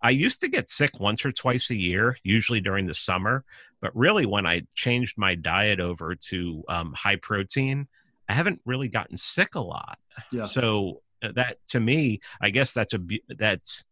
i 0.02 0.10
used 0.10 0.40
to 0.40 0.48
get 0.48 0.68
sick 0.68 0.98
once 1.00 1.24
or 1.24 1.32
twice 1.32 1.70
a 1.70 1.76
year 1.76 2.16
usually 2.22 2.60
during 2.60 2.86
the 2.86 2.94
summer 2.94 3.44
but 3.80 3.94
really 3.96 4.26
when 4.26 4.46
i 4.46 4.62
changed 4.74 5.16
my 5.16 5.34
diet 5.34 5.80
over 5.80 6.14
to 6.14 6.62
um, 6.68 6.92
high 6.92 7.16
protein 7.16 7.86
i 8.28 8.32
haven't 8.34 8.60
really 8.64 8.88
gotten 8.88 9.16
sick 9.16 9.54
a 9.54 9.60
lot 9.60 9.98
Yeah. 10.32 10.44
so 10.44 11.02
uh, 11.22 11.32
that 11.34 11.58
to 11.66 11.80
me 11.80 12.20
i 12.40 12.50
guess 12.50 12.72
that's 12.72 12.94
a 12.94 13.00
that's 13.36 13.84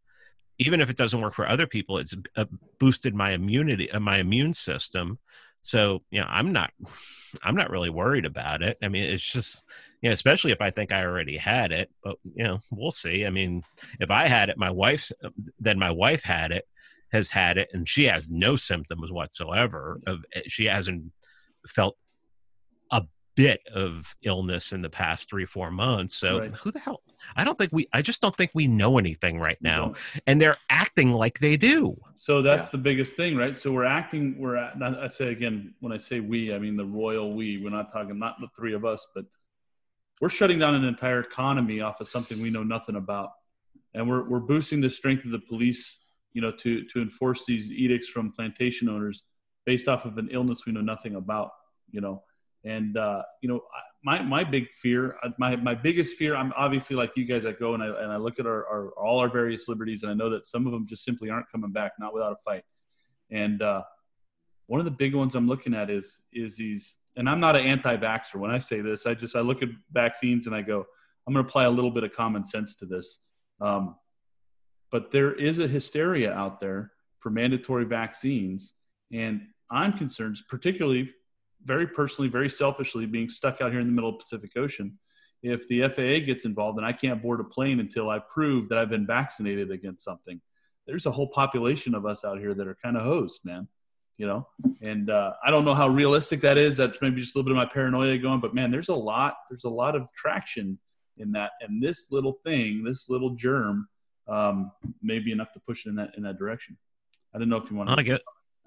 even 0.66 0.80
if 0.80 0.90
it 0.90 0.96
doesn't 0.96 1.20
work 1.20 1.34
for 1.34 1.48
other 1.48 1.66
people 1.66 1.98
it's 1.98 2.14
uh, 2.36 2.44
boosted 2.78 3.14
my 3.14 3.32
immunity 3.32 3.90
uh, 3.90 4.00
my 4.00 4.18
immune 4.18 4.52
system. 4.52 5.18
So 5.62 6.02
you 6.10 6.20
know 6.20 6.26
i'm 6.28 6.52
not 6.52 6.72
i'm 7.42 7.56
not 7.56 7.70
really 7.70 7.90
worried 7.90 8.24
about 8.24 8.62
it. 8.62 8.78
I 8.82 8.88
mean 8.88 9.04
it's 9.04 9.22
just 9.22 9.64
you 10.00 10.08
know 10.08 10.14
especially 10.14 10.52
if 10.52 10.60
i 10.60 10.70
think 10.70 10.92
i 10.92 11.04
already 11.04 11.36
had 11.36 11.70
it 11.72 11.90
but 12.02 12.16
you 12.34 12.44
know 12.44 12.60
we'll 12.70 12.90
see. 12.90 13.26
I 13.26 13.30
mean 13.30 13.62
if 14.00 14.10
i 14.10 14.26
had 14.26 14.48
it 14.48 14.58
my 14.58 14.70
wife's 14.70 15.12
then 15.60 15.78
my 15.78 15.90
wife 15.90 16.22
had 16.22 16.52
it 16.52 16.66
has 17.12 17.28
had 17.28 17.58
it 17.58 17.68
and 17.72 17.88
she 17.88 18.04
has 18.04 18.30
no 18.30 18.56
symptoms 18.56 19.12
whatsoever 19.12 20.00
of 20.06 20.24
she 20.48 20.64
hasn't 20.64 21.12
felt 21.68 21.96
bit 23.34 23.60
of 23.74 24.14
illness 24.22 24.72
in 24.72 24.82
the 24.82 24.90
past 24.90 25.28
three 25.30 25.46
four 25.46 25.70
months 25.70 26.16
so 26.16 26.38
Right. 26.40 26.54
who 26.56 26.70
the 26.70 26.78
hell 26.78 27.02
i 27.36 27.44
don't 27.44 27.56
think 27.56 27.72
we 27.72 27.88
i 27.92 28.02
just 28.02 28.20
don't 28.20 28.36
think 28.36 28.50
we 28.54 28.66
know 28.66 28.98
anything 28.98 29.38
right 29.38 29.58
now 29.62 29.86
don't. 29.86 29.96
and 30.26 30.40
they're 30.40 30.56
acting 30.68 31.12
like 31.12 31.38
they 31.38 31.56
do 31.56 31.96
So 32.14 32.42
that's 32.42 32.66
Yeah. 32.66 32.72
the 32.72 32.78
biggest 32.78 33.16
thing, 33.16 33.36
right? 33.36 33.56
So 33.56 33.72
we're 33.72 33.84
acting. 34.00 34.38
We're 34.38 34.56
at, 34.56 34.80
I 34.82 35.08
say 35.08 35.28
again 35.32 35.74
when 35.80 35.92
I 35.92 35.98
say 35.98 36.20
we, 36.20 36.54
I 36.54 36.58
mean 36.58 36.76
the 36.76 36.84
royal 36.84 37.34
we. 37.34 37.58
We're 37.62 37.70
not 37.80 37.92
talking 37.92 38.16
not 38.18 38.36
the 38.40 38.48
three 38.56 38.74
of 38.74 38.84
us, 38.84 39.04
but 39.14 39.24
we're 40.20 40.28
shutting 40.28 40.58
down 40.58 40.74
an 40.76 40.84
entire 40.84 41.20
economy 41.20 41.80
off 41.80 42.00
of 42.00 42.06
something 42.08 42.40
we 42.40 42.50
know 42.50 42.62
nothing 42.62 42.96
about, 42.96 43.30
and 43.94 44.08
we're 44.08 44.22
we're 44.30 44.46
boosting 44.52 44.80
the 44.80 44.90
strength 44.90 45.24
of 45.24 45.32
the 45.32 45.40
police, 45.40 45.98
you 46.32 46.42
know, 46.42 46.52
to 46.62 46.84
to 46.90 47.00
enforce 47.02 47.44
these 47.44 47.72
edicts 47.72 48.08
from 48.08 48.30
plantation 48.32 48.88
owners 48.88 49.24
based 49.64 49.88
off 49.88 50.04
of 50.04 50.16
an 50.18 50.28
illness 50.30 50.64
we 50.66 50.72
know 50.72 50.80
nothing 50.94 51.14
about, 51.16 51.50
you 51.90 52.00
know. 52.00 52.22
And 52.64 52.96
uh, 52.96 53.22
you 53.40 53.48
know, 53.48 53.60
my 54.04 54.22
my 54.22 54.44
big 54.44 54.68
fear, 54.80 55.16
uh, 55.22 55.30
my 55.38 55.56
my 55.56 55.74
biggest 55.74 56.16
fear. 56.16 56.36
I'm 56.36 56.52
obviously 56.56 56.96
like 56.96 57.12
you 57.16 57.24
guys. 57.24 57.44
I 57.44 57.52
go 57.52 57.74
and 57.74 57.82
I 57.82 57.86
and 57.86 58.12
I 58.12 58.16
look 58.16 58.38
at 58.38 58.46
our, 58.46 58.66
our 58.66 58.90
all 58.90 59.18
our 59.18 59.28
various 59.28 59.68
liberties, 59.68 60.02
and 60.02 60.12
I 60.12 60.14
know 60.14 60.30
that 60.30 60.46
some 60.46 60.66
of 60.66 60.72
them 60.72 60.86
just 60.86 61.04
simply 61.04 61.30
aren't 61.30 61.50
coming 61.50 61.72
back, 61.72 61.92
not 61.98 62.14
without 62.14 62.32
a 62.32 62.36
fight. 62.36 62.64
And 63.30 63.62
uh, 63.62 63.82
one 64.66 64.80
of 64.80 64.84
the 64.84 64.92
big 64.92 65.14
ones 65.14 65.34
I'm 65.34 65.48
looking 65.48 65.74
at 65.74 65.90
is 65.90 66.20
is 66.32 66.56
these. 66.56 66.94
And 67.14 67.28
I'm 67.28 67.40
not 67.40 67.56
an 67.56 67.66
anti-vaxxer. 67.66 68.36
When 68.36 68.50
I 68.50 68.58
say 68.58 68.80
this, 68.80 69.04
I 69.04 69.12
just 69.12 69.36
I 69.36 69.40
look 69.40 69.62
at 69.62 69.68
vaccines 69.92 70.46
and 70.46 70.56
I 70.56 70.62
go, 70.62 70.86
I'm 71.26 71.34
going 71.34 71.44
to 71.44 71.48
apply 71.48 71.64
a 71.64 71.70
little 71.70 71.90
bit 71.90 72.04
of 72.04 72.14
common 72.14 72.46
sense 72.46 72.74
to 72.76 72.86
this. 72.86 73.18
Um, 73.60 73.96
but 74.90 75.12
there 75.12 75.34
is 75.34 75.58
a 75.58 75.68
hysteria 75.68 76.32
out 76.32 76.58
there 76.58 76.92
for 77.20 77.28
mandatory 77.28 77.84
vaccines, 77.84 78.72
and 79.12 79.42
I'm 79.70 79.92
concerned, 79.92 80.38
particularly, 80.48 81.10
very 81.64 81.86
personally, 81.86 82.28
very 82.28 82.50
selfishly, 82.50 83.06
being 83.06 83.28
stuck 83.28 83.60
out 83.60 83.70
here 83.70 83.80
in 83.80 83.86
the 83.86 83.92
middle 83.92 84.10
of 84.10 84.16
the 84.16 84.18
Pacific 84.18 84.52
Ocean. 84.56 84.98
If 85.42 85.66
the 85.68 85.88
FAA 85.88 86.24
gets 86.24 86.44
involved 86.44 86.78
and 86.78 86.86
I 86.86 86.92
can't 86.92 87.20
board 87.20 87.40
a 87.40 87.44
plane 87.44 87.80
until 87.80 88.08
I 88.10 88.20
prove 88.20 88.68
that 88.68 88.78
I've 88.78 88.90
been 88.90 89.06
vaccinated 89.06 89.70
against 89.70 90.04
something, 90.04 90.40
there's 90.86 91.06
a 91.06 91.10
whole 91.10 91.28
population 91.28 91.94
of 91.94 92.06
us 92.06 92.24
out 92.24 92.38
here 92.38 92.54
that 92.54 92.66
are 92.66 92.76
kind 92.82 92.96
of 92.96 93.02
hosed, 93.02 93.44
man. 93.44 93.68
You 94.18 94.26
know, 94.26 94.48
and 94.80 95.10
uh, 95.10 95.32
I 95.44 95.50
don't 95.50 95.64
know 95.64 95.74
how 95.74 95.88
realistic 95.88 96.42
that 96.42 96.56
is. 96.56 96.76
That's 96.76 96.98
maybe 97.00 97.20
just 97.20 97.34
a 97.34 97.38
little 97.38 97.52
bit 97.52 97.58
of 97.58 97.66
my 97.66 97.72
paranoia 97.72 98.18
going, 98.18 98.40
but 98.40 98.54
man, 98.54 98.70
there's 98.70 98.90
a 98.90 98.94
lot. 98.94 99.34
There's 99.50 99.64
a 99.64 99.70
lot 99.70 99.96
of 99.96 100.06
traction 100.14 100.78
in 101.16 101.32
that, 101.32 101.52
and 101.60 101.82
this 101.82 102.12
little 102.12 102.38
thing, 102.44 102.84
this 102.84 103.08
little 103.08 103.30
germ, 103.30 103.88
um, 104.28 104.70
maybe 105.02 105.32
enough 105.32 105.52
to 105.52 105.60
push 105.60 105.86
it 105.86 105.88
in 105.88 105.96
that 105.96 106.12
in 106.16 106.22
that 106.24 106.38
direction. 106.38 106.76
I 107.34 107.38
don't 107.38 107.48
know 107.48 107.56
if 107.56 107.70
you 107.70 107.76
want 107.76 107.88
Well, 107.88 107.98
I 107.98 108.02
to. 108.02 108.20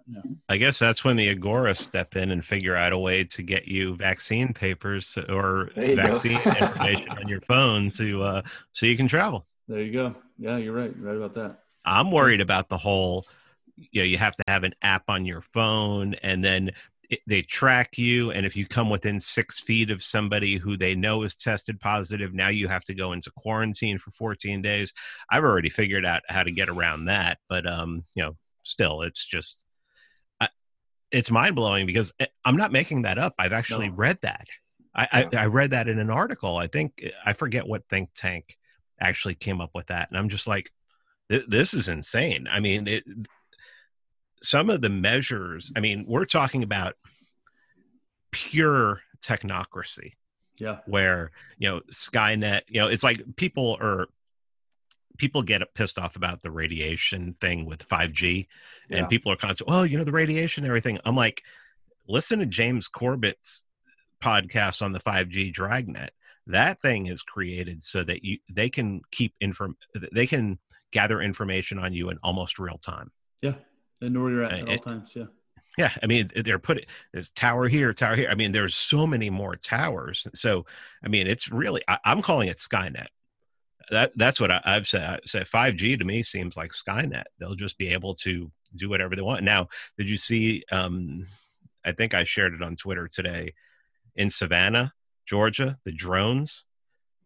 Yeah. 0.08 0.22
I 0.50 0.58
guess 0.58 0.78
that's 0.78 1.04
when 1.04 1.16
the 1.16 1.30
Agora 1.30 1.74
step 1.74 2.16
in 2.16 2.30
and 2.32 2.46
figure 2.46 2.76
out 2.76 2.94
a 2.94 2.98
way 2.98 3.24
to 3.24 3.42
get 3.42 3.68
you 3.68 3.96
vaccine 3.96 4.54
papers 4.54 5.18
or 5.30 5.72
There 5.76 5.86
you 5.86 5.96
go. 5.96 6.02
vaccine 6.04 6.40
information 6.46 7.10
on 7.10 7.28
your 7.28 7.42
phone 7.42 7.90
to 7.92 8.22
uh, 8.22 8.42
so 8.72 8.86
you 8.86 8.98
can 8.98 9.08
travel. 9.08 9.48
There 9.68 9.82
you 9.82 9.92
go. 9.92 10.16
Yeah, 10.38 10.58
you're 10.58 10.74
right. 10.74 10.94
You're 10.96 11.08
right 11.08 11.18
about 11.18 11.34
that. 11.36 11.60
I'm 11.86 12.12
worried 12.12 12.42
about 12.42 12.70
the 12.70 12.78
whole, 12.78 13.26
you 13.76 14.02
know, 14.02 14.06
you 14.06 14.18
have 14.18 14.36
to 14.36 14.44
have 14.48 14.64
an 14.64 14.76
app 14.82 15.04
on 15.08 15.26
your 15.26 15.42
phone 15.42 16.14
and 16.22 16.44
then 16.44 16.72
it, 17.10 17.20
they 17.26 17.42
track 17.42 17.98
you. 17.98 18.32
And 18.32 18.46
if 18.46 18.56
you 18.56 18.68
come 18.68 18.90
within 18.90 19.20
six 19.20 19.60
feet 19.60 19.90
of 19.90 20.04
somebody 20.04 20.58
who 20.58 20.78
they 20.78 20.94
know 20.96 21.24
is 21.24 21.36
tested 21.36 21.80
positive, 21.80 22.34
now 22.34 22.50
you 22.50 22.68
have 22.68 22.84
to 22.86 22.94
go 22.94 23.14
into 23.14 23.32
quarantine 23.32 23.98
for 23.98 24.12
14 24.12 24.62
days. 24.62 24.94
I've 25.32 25.44
already 25.44 25.70
figured 25.70 26.06
out 26.06 26.22
how 26.28 26.44
to 26.44 26.52
get 26.52 26.70
around 26.70 27.06
that. 27.06 27.40
But, 27.50 27.66
um, 27.68 28.04
you 28.16 28.24
know, 28.24 28.36
still, 28.64 29.02
it's 29.02 29.26
just, 29.26 29.65
it's 31.16 31.32
mind 31.32 31.56
blowing 31.56 31.86
because 31.86 32.12
eh, 32.20 32.26
I'm 32.44 32.58
not 32.58 32.72
making 32.72 33.04
that 33.04 33.18
up. 33.18 33.34
I've 33.40 33.54
actually 33.54 33.88
No. 33.90 33.96
read 33.96 34.20
that. 34.22 34.48
I, 34.94 35.08
I, 35.34 35.38
I 35.38 35.46
read 35.46 35.72
that 35.72 35.88
in 35.88 36.00
an 36.00 36.10
article. 36.10 36.58
I 36.58 36.68
think, 36.68 37.04
I 37.26 37.34
forget 37.34 37.68
what 37.68 37.88
think 37.90 38.10
tank 38.16 38.58
actually 39.00 39.36
came 39.36 39.62
up 39.62 39.72
with 39.74 39.88
that. 39.88 40.10
And 40.10 40.18
I'm 40.18 40.30
just 40.30 40.48
like, 40.48 40.72
this 41.30 41.74
is 41.74 41.88
insane. 41.88 42.48
I 42.50 42.60
mean, 42.60 42.88
it, 42.88 43.04
some 44.44 44.70
of 44.70 44.82
the 44.82 44.90
measures, 44.90 45.72
I 45.76 45.80
mean, 45.80 46.06
we're 46.08 46.26
talking 46.26 46.64
about 46.64 46.96
pure 48.32 49.02
technocracy 49.22 50.14
Yeah. 50.60 50.80
where, 50.86 51.32
you 51.58 51.70
know, 51.70 51.82
Skynet, 51.92 52.62
you 52.68 52.80
know, 52.80 52.88
it's 52.88 53.04
like 53.04 53.22
people 53.38 53.78
are, 53.82 54.08
people 55.18 55.42
get 55.44 55.62
pissed 55.74 55.98
off 56.00 56.16
about 56.16 56.42
the 56.42 56.52
radiation 56.52 57.36
thing 57.42 57.66
with 57.66 57.88
5G 57.88 58.48
and 58.90 59.00
Yeah. 59.00 59.08
people 59.08 59.32
are 59.32 59.36
constantly, 59.38 59.76
oh, 59.76 59.84
you 59.84 59.98
know, 59.98 60.04
the 60.04 60.12
radiation 60.12 60.64
and 60.64 60.70
everything. 60.70 61.00
I'm 61.06 61.16
like, 61.16 61.44
listen 62.08 62.40
to 62.40 62.46
James 62.46 62.88
Corbett's 62.88 63.64
podcast 64.22 64.82
on 64.82 64.92
the 64.92 65.00
5G 65.00 65.52
dragnet. 65.54 66.14
That 66.48 66.80
thing 66.80 67.08
is 67.08 67.24
created 67.24 67.82
so 67.82 68.04
that 68.04 68.24
you 68.24 68.38
they 68.52 68.70
can 68.70 69.02
keep 69.12 69.34
inform 69.42 69.78
they 70.12 70.28
can 70.28 70.60
gather 70.92 71.20
information 71.22 71.80
on 71.80 71.94
you 71.94 72.10
in 72.10 72.18
almost 72.22 72.60
real 72.60 72.78
time. 72.78 73.12
Yeah. 73.42 73.56
and 74.02 74.14
know 74.14 74.22
where 74.22 74.32
you're 74.32 74.44
at 74.44 74.60
at 74.60 74.70
all 74.70 74.78
times. 74.78 75.14
Yeah. 75.16 75.26
Yeah, 75.78 75.92
I 76.02 76.06
mean 76.06 76.30
they're 76.36 76.60
putting 76.60 76.86
there's 77.12 77.32
tower 77.32 77.68
here, 77.68 77.92
tower 77.94 78.16
here. 78.16 78.30
I 78.30 78.36
mean 78.36 78.52
there's 78.54 78.76
so 78.76 79.06
many 79.06 79.30
more 79.30 79.56
towers. 79.56 80.28
So 80.36 80.66
I 81.04 81.08
mean 81.10 81.28
it's 81.28 81.52
really 81.52 81.82
I, 81.88 81.98
I'm 82.06 82.22
calling 82.22 82.48
it 82.48 82.58
Skynet. 82.58 83.08
That 83.92 84.12
that's 84.16 84.40
what 84.40 84.52
I, 84.52 84.62
I've 84.66 84.88
said. 84.88 85.04
I 85.04 85.20
said 85.26 85.46
5G 85.48 85.98
to 86.00 86.06
me 86.06 86.24
seems 86.24 86.58
like 86.58 86.72
Skynet. 86.72 87.24
They'll 87.40 87.56
just 87.56 87.78
be 87.78 87.90
able 87.90 88.16
to 88.16 88.52
do 88.76 88.90
whatever 88.90 89.16
they 89.16 89.22
want. 89.22 89.44
Now, 89.44 89.68
did 89.98 90.10
you 90.10 90.18
see? 90.18 90.64
Um, 90.72 91.28
I 91.86 91.92
think 91.92 92.14
I 92.14 92.24
shared 92.24 92.54
it 92.54 92.64
on 92.64 92.76
Twitter 92.76 93.08
today. 93.08 93.54
In 94.16 94.30
Savannah, 94.30 94.94
Georgia, 95.28 95.78
the 95.86 95.92
drones. 95.92 96.64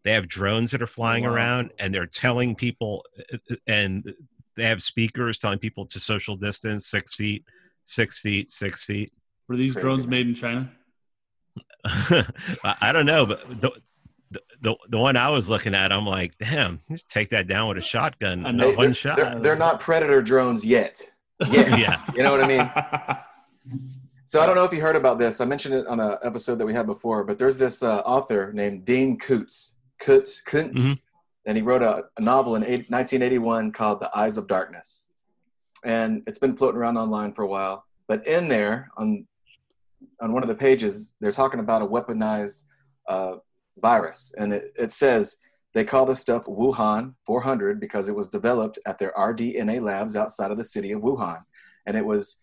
They 0.02 0.12
have 0.12 0.28
drones 0.28 0.70
that 0.72 0.82
are 0.82 0.86
flying 0.86 1.24
Wow. 1.24 1.30
around, 1.30 1.70
and 1.78 1.94
they're 1.94 2.06
telling 2.06 2.54
people, 2.56 3.04
and 3.66 4.14
they 4.56 4.64
have 4.64 4.82
speakers 4.82 5.38
telling 5.38 5.58
people 5.58 5.86
to 5.86 6.00
social 6.00 6.34
distance 6.34 6.86
six 6.86 7.14
feet, 7.14 7.44
six 7.84 8.18
feet, 8.18 8.50
six 8.50 8.82
feet. 8.84 9.12
Were 9.48 9.56
these 9.56 9.72
Crazy, 9.74 9.82
drones 9.86 10.06
made 10.06 10.26
in 10.26 10.34
China? 10.34 10.70
I 11.84 12.24
I 12.80 12.92
don't 12.92 13.06
know, 13.06 13.26
but 13.26 13.60
the, 13.60 13.70
the 14.60 14.70
the 14.70 14.76
the 14.90 14.98
one 14.98 15.16
I 15.16 15.30
was 15.30 15.48
looking 15.50 15.74
at, 15.74 15.92
I'm 15.92 16.06
like, 16.06 16.36
damn, 16.38 16.80
just 16.90 17.08
take 17.08 17.30
that 17.30 17.46
down 17.46 17.68
with 17.68 17.78
a 17.78 17.82
shotgun, 17.82 18.44
I 18.46 18.50
in 18.50 18.56
know. 18.56 18.68
one 18.72 18.86
they're, 18.86 18.94
shot. 18.94 19.16
They're, 19.16 19.38
they're 19.38 19.56
not 19.56 19.80
predator 19.80 20.20
drones 20.22 20.64
yet. 20.64 21.02
Yet. 21.50 21.78
yeah, 21.78 22.02
You 22.14 22.22
know 22.22 22.30
what 22.32 22.42
I 22.42 22.46
mean? 22.46 22.70
So 24.26 24.38
I 24.40 24.46
don't 24.46 24.54
know 24.54 24.62
if 24.62 24.72
you 24.72 24.80
heard 24.80 24.94
about 24.94 25.18
this. 25.18 25.40
I 25.40 25.44
mentioned 25.44 25.74
it 25.74 25.88
on 25.88 25.98
an 25.98 26.16
episode 26.22 26.54
that 26.60 26.66
we 26.66 26.72
had 26.72 26.86
before, 26.86 27.24
but 27.24 27.36
there's 27.36 27.58
this 27.58 27.82
uh, 27.82 27.96
author 27.98 28.52
named 28.52 28.84
Dean 28.84 29.18
Koontz. 29.18 29.74
Koontz, 30.00 30.40
Koontz 30.40 30.80
Mhm. 30.80 31.00
and 31.46 31.56
he 31.56 31.62
wrote 31.64 31.82
a, 31.82 32.04
a 32.16 32.20
novel 32.20 32.54
in 32.54 32.62
eight, 32.62 32.88
1981 32.88 33.72
called 33.72 33.98
The 33.98 34.08
Eyes 34.16 34.38
of 34.38 34.46
Darkness. 34.46 35.08
And 35.84 36.22
it's 36.28 36.38
been 36.38 36.56
floating 36.56 36.78
around 36.80 36.96
online 36.96 37.32
for 37.32 37.42
a 37.42 37.48
while. 37.48 37.84
But 38.06 38.24
in 38.24 38.46
there, 38.46 38.88
on 38.96 39.26
on 40.20 40.32
one 40.32 40.44
of 40.44 40.48
the 40.48 40.54
pages, 40.54 41.16
they're 41.20 41.32
talking 41.32 41.58
about 41.58 41.82
a 41.82 41.86
weaponized 41.86 42.66
uh, 43.08 43.38
virus, 43.78 44.32
and 44.36 44.52
it, 44.52 44.72
it 44.78 44.92
says 44.92 45.38
they 45.72 45.84
call 45.84 46.04
this 46.04 46.20
stuff 46.20 46.46
Wuhan 46.46 47.14
400 47.26 47.78
because 47.80 48.08
it 48.08 48.14
was 48.16 48.28
developed 48.28 48.78
at 48.86 48.98
their 48.98 49.12
RDNA 49.16 49.82
labs 49.82 50.16
outside 50.16 50.50
of 50.50 50.58
the 50.58 50.64
city 50.64 50.92
of 50.92 51.02
Wuhan, 51.02 51.42
and 51.86 51.96
it 51.96 52.04
was 52.04 52.42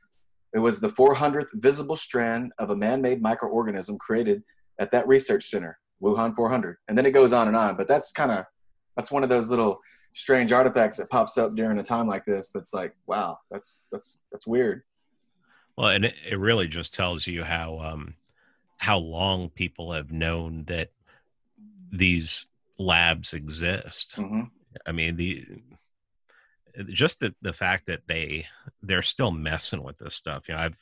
it 0.54 0.60
was 0.60 0.80
the 0.80 0.90
400th 0.90 1.50
visible 1.54 1.98
strand 1.98 2.52
of 2.58 2.70
a 2.70 2.76
man-made 2.76 3.22
microorganism 3.22 4.00
created 4.00 4.44
at 4.80 4.92
that 4.92 5.08
research 5.08 5.46
center, 5.46 5.78
Wuhan 6.02 6.36
400. 6.36 6.78
And 6.88 6.98
then 6.98 7.06
it 7.06 7.12
goes 7.12 7.34
on 7.34 7.48
and 7.48 7.58
on, 7.58 7.76
but 7.76 7.88
that's 7.88 8.12
kind 8.12 8.32
of 8.32 8.46
that's 8.96 9.12
one 9.12 9.24
of 9.24 9.30
those 9.30 9.50
little 9.50 9.80
strange 10.14 10.52
artifacts 10.52 10.98
that 10.98 11.10
pops 11.10 11.38
up 11.38 11.56
during 11.56 11.78
a 11.78 11.84
time 11.84 12.08
like 12.08 12.26
this. 12.26 12.50
That's 12.50 12.74
like, 12.74 12.96
wow, 13.06 13.40
that's 13.52 13.84
that's 13.92 14.20
that's 14.32 14.48
weird. 14.48 14.84
well, 15.78 15.90
and 15.90 16.06
it, 16.06 16.16
it 16.30 16.40
really 16.40 16.68
just 16.68 16.94
tells 16.94 17.28
you 17.28 17.44
how 17.44 17.80
um 17.80 18.16
how 18.78 18.98
long 18.98 19.50
people 19.50 19.92
have 19.92 20.12
known 20.12 20.64
that 20.66 20.92
these 21.92 22.46
labs 22.80 23.34
exist. 23.34 24.16
hmm 24.16 24.42
I 24.86 24.92
mean 24.92 25.16
the 25.16 25.46
just 26.90 27.20
the, 27.22 27.34
the 27.42 27.54
fact 27.54 27.88
that 27.88 28.02
they 28.08 28.46
they're 28.84 29.02
still 29.02 29.32
messing 29.32 29.82
with 29.84 29.98
this 29.98 30.14
stuff. 30.14 30.48
You 30.48 30.54
know, 30.56 30.62
I've 30.62 30.76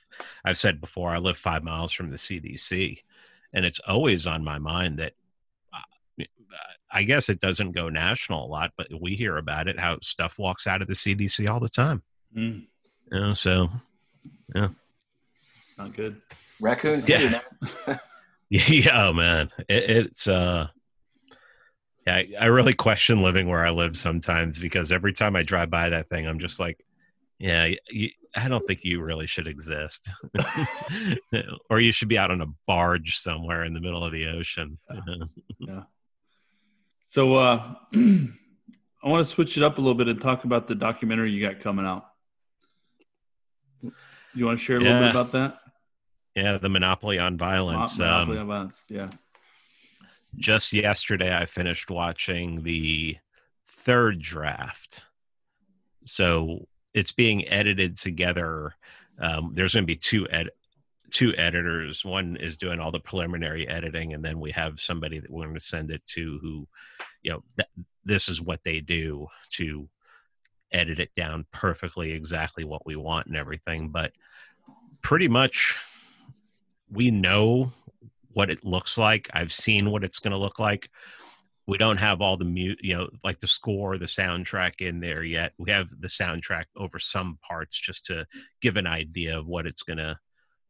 I've 0.43 0.57
said 0.57 0.81
before 0.81 1.11
I 1.11 1.17
live 1.19 1.37
five 1.37 1.63
miles 1.63 1.93
from 1.93 2.09
the 2.11 2.17
CDC, 2.17 2.99
and 3.53 3.63
it's 3.63 3.79
always 3.87 4.27
on 4.27 4.43
my 4.43 4.59
mind 4.59 4.99
that 4.99 5.13
uh, 5.73 6.17
I 6.91 7.03
guess 7.03 7.29
it 7.29 7.39
doesn't 7.39 7.71
go 7.71 7.87
national 7.87 8.45
a 8.45 8.47
lot, 8.47 8.71
but 8.77 8.87
we 8.99 9.15
hear 9.15 9.37
about 9.37 9.69
it 9.69 9.79
how 9.79 9.97
stuff 10.01 10.37
walks 10.37 10.67
out 10.67 10.81
of 10.81 10.87
the 10.87 10.93
CDC 10.95 11.49
all 11.49 11.61
the 11.61 11.69
time. 11.69 12.01
Mm, 12.35 12.65
You 13.11 13.19
know, 13.19 13.33
so 13.33 13.69
not 14.53 15.95
good. 15.95 16.21
Raccoons, 16.59 17.05
City, 17.05 17.23
Yeah. 17.25 17.39
man. 17.87 17.99
yeah, 18.49 19.07
oh 19.07 19.13
man, 19.13 19.49
it, 19.69 19.89
it's 19.89 20.27
uh. 20.27 20.67
Yeah, 22.05 22.15
I, 22.17 22.29
I 22.41 22.45
really 22.47 22.73
question 22.73 23.21
living 23.23 23.47
where 23.47 23.65
I 23.65 23.71
live 23.71 23.95
sometimes 23.97 24.59
because 24.59 24.91
every 24.91 25.11
time 25.13 25.35
I 25.35 25.43
drive 25.43 25.69
by 25.71 25.89
that 25.89 26.09
thing, 26.09 26.27
I'm 26.27 26.39
just 26.39 26.59
like, 26.59 26.83
yeah, 27.39 27.71
you, 27.89 28.09
I 28.35 28.47
don't 28.47 28.65
think 28.67 28.83
you 28.83 29.01
really 29.01 29.27
should 29.27 29.47
exist. 29.47 30.09
or 31.69 31.79
you 31.79 31.91
should 31.91 32.07
be 32.09 32.17
out 32.17 32.31
on 32.31 32.41
a 32.41 32.47
barge 32.67 33.17
somewhere 33.17 33.63
in 33.63 33.73
the 33.73 33.79
middle 33.81 34.03
of 34.03 34.11
the 34.11 34.27
ocean. 34.27 34.77
Yeah. 35.59 35.83
So 37.07 37.35
uh, 37.35 37.75
I 37.95 39.07
want 39.07 39.25
to 39.25 39.31
switch 39.31 39.55
it 39.55 39.63
up 39.63 39.77
a 39.77 39.81
little 39.81 39.95
bit 39.95 40.09
and 40.09 40.19
talk 40.19 40.43
about 40.43 40.67
the 40.67 40.75
documentary 40.75 41.31
you 41.31 41.47
got 41.47 41.61
coming 41.61 41.85
out. 41.85 42.07
You 44.33 44.45
want 44.45 44.59
to 44.59 44.65
share 44.65 44.77
a 44.77 44.79
little 44.81 44.95
Yeah. 44.95 45.01
bit 45.01 45.11
about 45.11 45.31
that? 45.31 45.59
Yeah, 46.35 46.57
the 46.57 46.67
monopoly 46.67 47.17
on 47.17 47.37
violence. 47.37 47.97
Mon- 47.97 48.07
Monopoly 48.09 48.37
Um, 48.37 48.41
on 48.41 48.47
violence. 48.47 48.83
Yeah. 48.89 49.09
Just 50.37 50.73
yesterday, 50.73 51.35
I 51.35 51.45
finished 51.45 51.89
watching 51.89 52.63
the 52.63 53.17
third 53.67 54.19
draft. 54.19 55.03
So 56.05 56.67
it's 56.93 57.11
being 57.11 57.47
edited 57.47 57.97
together. 57.97 58.75
Um, 59.19 59.51
there's 59.53 59.73
going 59.73 59.83
to 59.83 59.87
be 59.87 59.95
two 59.95 60.27
ed- 60.29 60.51
two 61.11 61.33
editors. 61.35 62.03
One 62.03 62.37
is 62.37 62.57
doing 62.57 62.79
all 62.79 62.91
the 62.91 62.99
preliminary 62.99 63.67
editing, 63.67 64.13
and 64.13 64.23
then 64.23 64.39
we 64.39 64.51
have 64.51 64.79
somebody 64.79 65.19
that 65.19 65.29
we're 65.29 65.43
going 65.43 65.53
to 65.53 65.59
send 65.59 65.91
it 65.91 66.05
to 66.07 66.39
who, 66.41 66.67
you 67.21 67.31
know, 67.31 67.43
th- 67.57 67.87
this 68.03 68.29
is 68.29 68.41
what 68.41 68.63
they 68.63 68.79
do 68.81 69.27
to 69.51 69.87
edit 70.71 70.99
it 70.99 71.13
down 71.15 71.45
perfectly, 71.51 72.11
exactly 72.11 72.63
what 72.63 72.85
we 72.85 72.95
want 72.95 73.27
and 73.27 73.35
everything. 73.35 73.89
But 73.89 74.13
pretty 75.01 75.27
much, 75.27 75.77
we 76.91 77.11
know 77.11 77.71
what 78.35 78.49
it 78.49 78.65
looks 78.65 78.97
like. 78.97 79.29
I've 79.33 79.53
seen 79.53 79.89
what 79.89 80.03
it's 80.03 80.19
going 80.19 80.33
to 80.33 80.37
look 80.37 80.59
like. 80.59 80.89
We 81.67 81.77
don't 81.77 82.01
have 82.01 82.21
all 82.21 82.35
the 82.35 82.43
mute, 82.43 82.79
you 82.83 82.95
know, 82.95 83.09
like 83.23 83.39
the 83.39 83.47
score, 83.47 83.97
the 83.97 84.05
soundtrack 84.05 84.81
in 84.81 84.99
there 84.99 85.23
yet. 85.23 85.53
We 85.57 85.71
have 85.71 85.87
the 86.01 86.09
soundtrack 86.09 86.65
over 86.75 86.99
some 86.99 87.39
parts 87.41 87.79
just 87.79 88.05
to 88.07 88.27
give 88.61 88.75
an 88.75 88.87
idea 88.87 89.39
of 89.39 89.47
what 89.47 89.65
it's 89.65 89.83
going 89.83 89.99
to, 89.99 90.19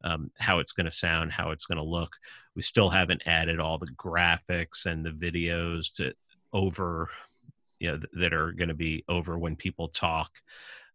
um, 0.03 0.29
how 0.37 0.59
it's 0.59 0.73
going 0.73 0.85
to 0.85 0.91
sound, 0.91 1.31
how 1.31 1.49
it's 1.49 1.65
going 1.65 1.79
to 1.79 1.83
look. 1.83 2.15
We 2.55 2.61
still 2.61 2.89
haven't 2.89 3.23
added 3.25 3.59
all 3.59 3.79
the 3.79 3.91
graphics 3.97 4.85
and 4.85 5.03
the 5.03 5.09
videos 5.09 5.91
to 5.95 6.13
over, 6.53 7.09
you 7.79 7.87
know, 7.87 7.97
th- 7.97 8.13
that 8.13 8.33
are 8.33 8.51
going 8.51 8.69
to 8.69 8.75
be 8.75 9.03
over 9.09 9.39
when 9.39 9.55
people 9.55 9.87
talk, 9.87 10.31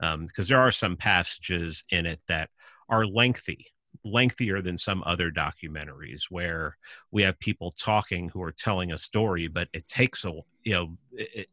because 0.01 0.47
there 0.47 0.61
are 0.61 0.73
some 0.73 0.97
passages 0.97 1.85
in 1.91 2.07
it 2.07 2.23
that 2.29 2.49
are 2.89 3.05
lengthy 3.05 3.67
lengthier 4.05 4.63
than 4.63 4.79
some 4.79 5.03
other 5.05 5.31
documentaries 5.31 6.25
where 6.31 6.77
we 7.11 7.23
have 7.23 7.39
people 7.39 7.71
talking 7.73 8.29
who 8.29 8.43
are 8.43 8.53
telling 8.53 8.93
a 8.93 8.99
story 8.99 9.47
but 9.47 9.69
it 9.73 9.87
takes 9.87 10.25
a 10.25 10.33
you 10.65 10.73
know 10.73 10.97
it, 11.13 11.49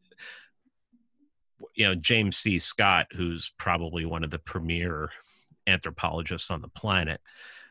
you 1.74 1.86
know 1.86 1.94
James 1.94 2.36
C. 2.36 2.58
Scott, 2.58 3.06
who's 3.12 3.52
probably 3.58 4.04
one 4.04 4.24
of 4.24 4.30
the 4.30 4.38
premier 4.38 5.10
anthropologists 5.66 6.50
on 6.50 6.62
the 6.62 6.68
planet. 6.68 7.20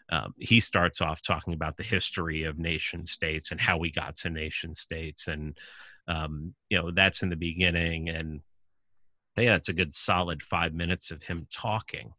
Um, 0.09 0.34
he 0.39 0.61
starts 0.61 1.01
off 1.01 1.22
talking 1.22 1.53
about 1.53 1.76
the 1.76 1.84
history 1.84 2.43
of 2.43 2.57
nation 2.57 3.05
states 3.05 3.51
and 3.51 3.59
how 3.59 3.78
we 3.78 3.91
got 3.91 4.15
to 4.18 4.30
nation 4.30 4.74
states 4.74 5.28
and 5.28 5.57
um, 6.07 6.53
you 6.70 6.78
know 6.78 6.91
that's 6.91 7.22
in 7.22 7.30
the 7.30 7.36
beginning 7.36 8.07
and 8.07 8.41
yeah 9.38 9.55
it's 9.55 9.68
a 9.68 9.74
good 9.74 9.93
solid 9.93 10.41
five 10.41 10.74
minutes 10.74 11.11
of 11.11 11.22
him 11.24 11.45
talking 11.51 12.13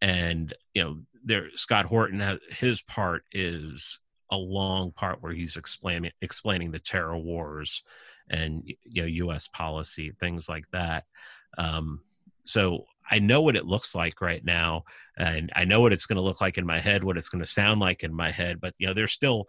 and 0.00 0.54
you 0.74 0.82
know 0.82 0.98
there 1.24 1.48
scott 1.54 1.84
horton 1.84 2.38
his 2.50 2.80
part 2.82 3.24
is 3.32 4.00
a 4.30 4.36
long 4.36 4.92
part 4.92 5.22
where 5.22 5.32
he's 5.32 5.56
explaining 5.56 6.10
explaining 6.22 6.70
the 6.70 6.78
terror 6.78 7.18
wars 7.18 7.82
and 8.30 8.62
you 8.84 9.24
know 9.24 9.32
us 9.32 9.48
policy 9.48 10.12
things 10.20 10.48
like 10.48 10.64
that 10.72 11.04
um, 11.58 12.00
so 12.44 12.86
i 13.10 13.18
know 13.18 13.42
what 13.42 13.56
it 13.56 13.66
looks 13.66 13.94
like 13.94 14.20
right 14.20 14.44
now 14.44 14.82
and 15.18 15.52
i 15.56 15.64
know 15.64 15.80
what 15.80 15.92
it's 15.92 16.06
going 16.06 16.16
to 16.16 16.22
look 16.22 16.40
like 16.40 16.56
in 16.56 16.66
my 16.66 16.80
head 16.80 17.04
what 17.04 17.16
it's 17.16 17.28
going 17.28 17.44
to 17.44 17.50
sound 17.50 17.80
like 17.80 18.02
in 18.02 18.14
my 18.14 18.30
head 18.30 18.60
but 18.60 18.72
you 18.78 18.86
know 18.86 18.94
there's 18.94 19.12
still 19.12 19.46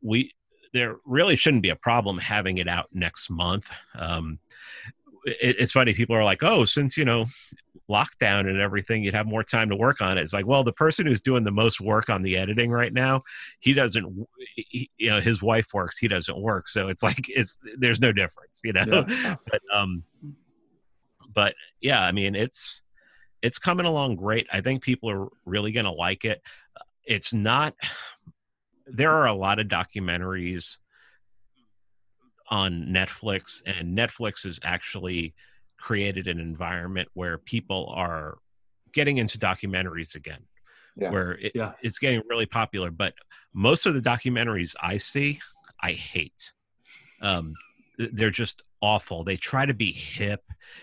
we 0.00 0.32
there 0.72 0.96
really 1.04 1.36
shouldn't 1.36 1.62
be 1.62 1.70
a 1.70 1.76
problem 1.76 2.18
having 2.18 2.58
it 2.58 2.68
out 2.68 2.88
next 2.92 3.30
month. 3.30 3.70
Um, 3.98 4.38
it, 5.24 5.56
it's 5.58 5.72
funny, 5.72 5.94
people 5.94 6.16
are 6.16 6.24
like, 6.24 6.42
oh, 6.42 6.64
since, 6.64 6.96
you 6.96 7.04
know, 7.04 7.26
lockdown 7.90 8.48
and 8.48 8.60
everything, 8.60 9.02
you'd 9.02 9.14
have 9.14 9.26
more 9.26 9.42
time 9.42 9.68
to 9.68 9.76
work 9.76 10.00
on 10.00 10.16
it. 10.16 10.22
It's 10.22 10.32
like, 10.32 10.46
well, 10.46 10.64
the 10.64 10.72
person 10.72 11.06
who's 11.06 11.20
doing 11.20 11.44
the 11.44 11.50
most 11.50 11.80
work 11.80 12.08
on 12.08 12.22
the 12.22 12.36
editing 12.36 12.70
right 12.70 12.92
now, 12.92 13.22
he 13.58 13.72
doesn't, 13.72 14.26
he, 14.56 14.90
you 14.96 15.10
know, 15.10 15.20
his 15.20 15.42
wife 15.42 15.74
works, 15.74 15.98
he 15.98 16.08
doesn't 16.08 16.40
work. 16.40 16.68
So 16.68 16.88
it's 16.88 17.02
like, 17.02 17.26
it's, 17.28 17.58
there's 17.76 18.00
no 18.00 18.12
difference, 18.12 18.60
you 18.64 18.72
know? 18.72 19.04
Yeah. 19.08 19.36
but, 19.50 19.60
um, 19.72 20.04
but 21.34 21.54
yeah, 21.80 22.02
I 22.02 22.12
mean, 22.12 22.34
it's, 22.34 22.82
it's 23.42 23.58
coming 23.58 23.86
along 23.86 24.16
great. 24.16 24.46
I 24.52 24.60
think 24.60 24.82
people 24.82 25.10
are 25.10 25.28
really 25.44 25.72
going 25.72 25.86
to 25.86 25.92
like 25.92 26.24
it. 26.24 26.42
It's 27.04 27.32
not 27.32 27.74
there 28.92 29.12
are 29.12 29.26
a 29.26 29.32
lot 29.32 29.58
of 29.58 29.68
documentaries 29.68 30.78
on 32.48 32.86
Netflix, 32.90 33.62
and 33.64 33.96
Netflix 33.96 34.44
is 34.44 34.58
actually 34.64 35.34
created 35.80 36.28
an 36.28 36.38
environment 36.38 37.08
where 37.14 37.38
people 37.38 37.92
are 37.96 38.38
getting 38.92 39.18
into 39.18 39.38
documentaries 39.38 40.14
again. 40.14 40.42
Yeah. 40.96 41.10
Where 41.10 41.32
it, 41.32 41.52
yeah. 41.54 41.72
it's 41.82 41.98
getting 41.98 42.22
really 42.28 42.46
popular, 42.46 42.90
but 42.90 43.14
most 43.54 43.86
of 43.86 43.94
the 43.94 44.00
documentaries 44.00 44.74
I 44.80 44.98
see, 44.98 45.40
I 45.80 45.92
hate. 45.92 46.52
Um, 47.22 47.54
they're 47.98 48.30
just 48.30 48.62
awful. 48.82 49.24
They 49.24 49.36
try 49.36 49.66
to 49.66 49.74
be 49.74 49.92
hip 49.92 50.42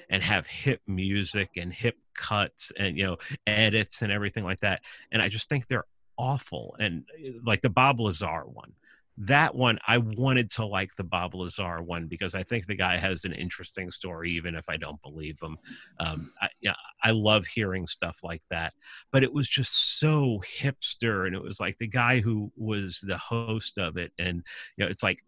and 0.09 0.21
have 0.23 0.45
hip 0.45 0.81
music 0.87 1.51
and 1.57 1.73
hip 1.73 1.97
cuts 2.13 2.71
and 2.77 2.97
you 2.97 3.05
know 3.05 3.17
edits 3.45 4.01
and 4.01 4.11
everything 4.11 4.43
like 4.43 4.59
that. 4.61 4.81
And 5.11 5.21
I 5.21 5.29
just 5.29 5.49
think 5.49 5.67
they're 5.67 5.85
awful. 6.17 6.75
And 6.79 7.05
eh, 7.23 7.31
like 7.43 7.61
the 7.61 7.69
Bob 7.69 7.99
Lazar 7.99 8.43
one, 8.45 8.73
that 9.17 9.55
one 9.55 9.79
I 9.87 9.97
wanted 9.97 10.49
to 10.51 10.65
like 10.65 10.95
the 10.95 11.03
Bob 11.03 11.33
Lazar 11.33 11.81
one 11.81 12.07
because 12.07 12.35
I 12.35 12.43
think 12.43 12.67
the 12.67 12.75
guy 12.75 12.97
has 12.97 13.25
an 13.25 13.33
interesting 13.33 13.89
story, 13.89 14.31
even 14.31 14.55
if 14.55 14.69
I 14.69 14.77
don't 14.77 15.01
believe 15.01 15.39
him. 15.41 15.57
Um, 15.99 16.31
I, 16.41 16.49
yeah, 16.61 16.75
I 17.03 17.11
love 17.11 17.45
hearing 17.45 17.87
stuff 17.87 18.19
like 18.23 18.43
that, 18.49 18.73
but 19.11 19.23
it 19.23 19.33
was 19.33 19.49
just 19.49 19.99
so 19.99 20.41
hipster, 20.59 21.25
and 21.25 21.35
it 21.35 21.41
was 21.41 21.59
like 21.59 21.77
the 21.77 21.87
guy 21.87 22.19
who 22.19 22.51
was 22.55 22.99
the 23.05 23.17
host 23.17 23.77
of 23.77 23.97
it, 23.97 24.11
and 24.19 24.43
you 24.77 24.85
know, 24.85 24.89
it's 24.89 25.03
like 25.03 25.23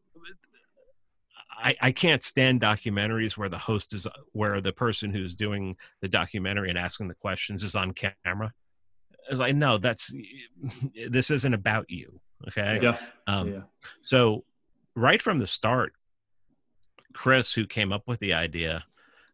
I, 1.62 1.76
I, 1.82 1.92
can't 1.92 2.24
stand 2.24 2.62
documentaries 2.62 3.36
where 3.36 3.50
the 3.50 3.58
host 3.58 3.94
is 3.94 4.08
where 4.32 4.62
the 4.62 4.72
person 4.72 5.12
who's 5.12 5.36
doing 5.36 5.76
the 6.02 6.08
documentary 6.08 6.70
and 6.70 6.78
asking 6.78 7.10
the 7.10 7.16
questions 7.16 7.64
is 7.64 7.76
on 7.76 7.94
camera 7.94 8.54
was 9.30 9.40
like, 9.40 9.56
no, 9.56 9.78
that's 9.78 10.14
this 11.10 11.32
isn't 11.32 11.54
about 11.54 11.90
you. 11.90 12.20
Okay. 12.48 12.80
Yeah. 12.82 12.98
Um, 13.28 13.52
yeah. 13.52 13.62
So 14.02 14.44
right 14.96 15.22
from 15.22 15.38
the 15.38 15.48
start, 15.48 15.94
Chris, 17.14 17.54
who 17.54 17.66
came 17.66 17.92
up 17.92 18.04
with 18.08 18.20
the 18.20 18.34
idea, 18.34 18.84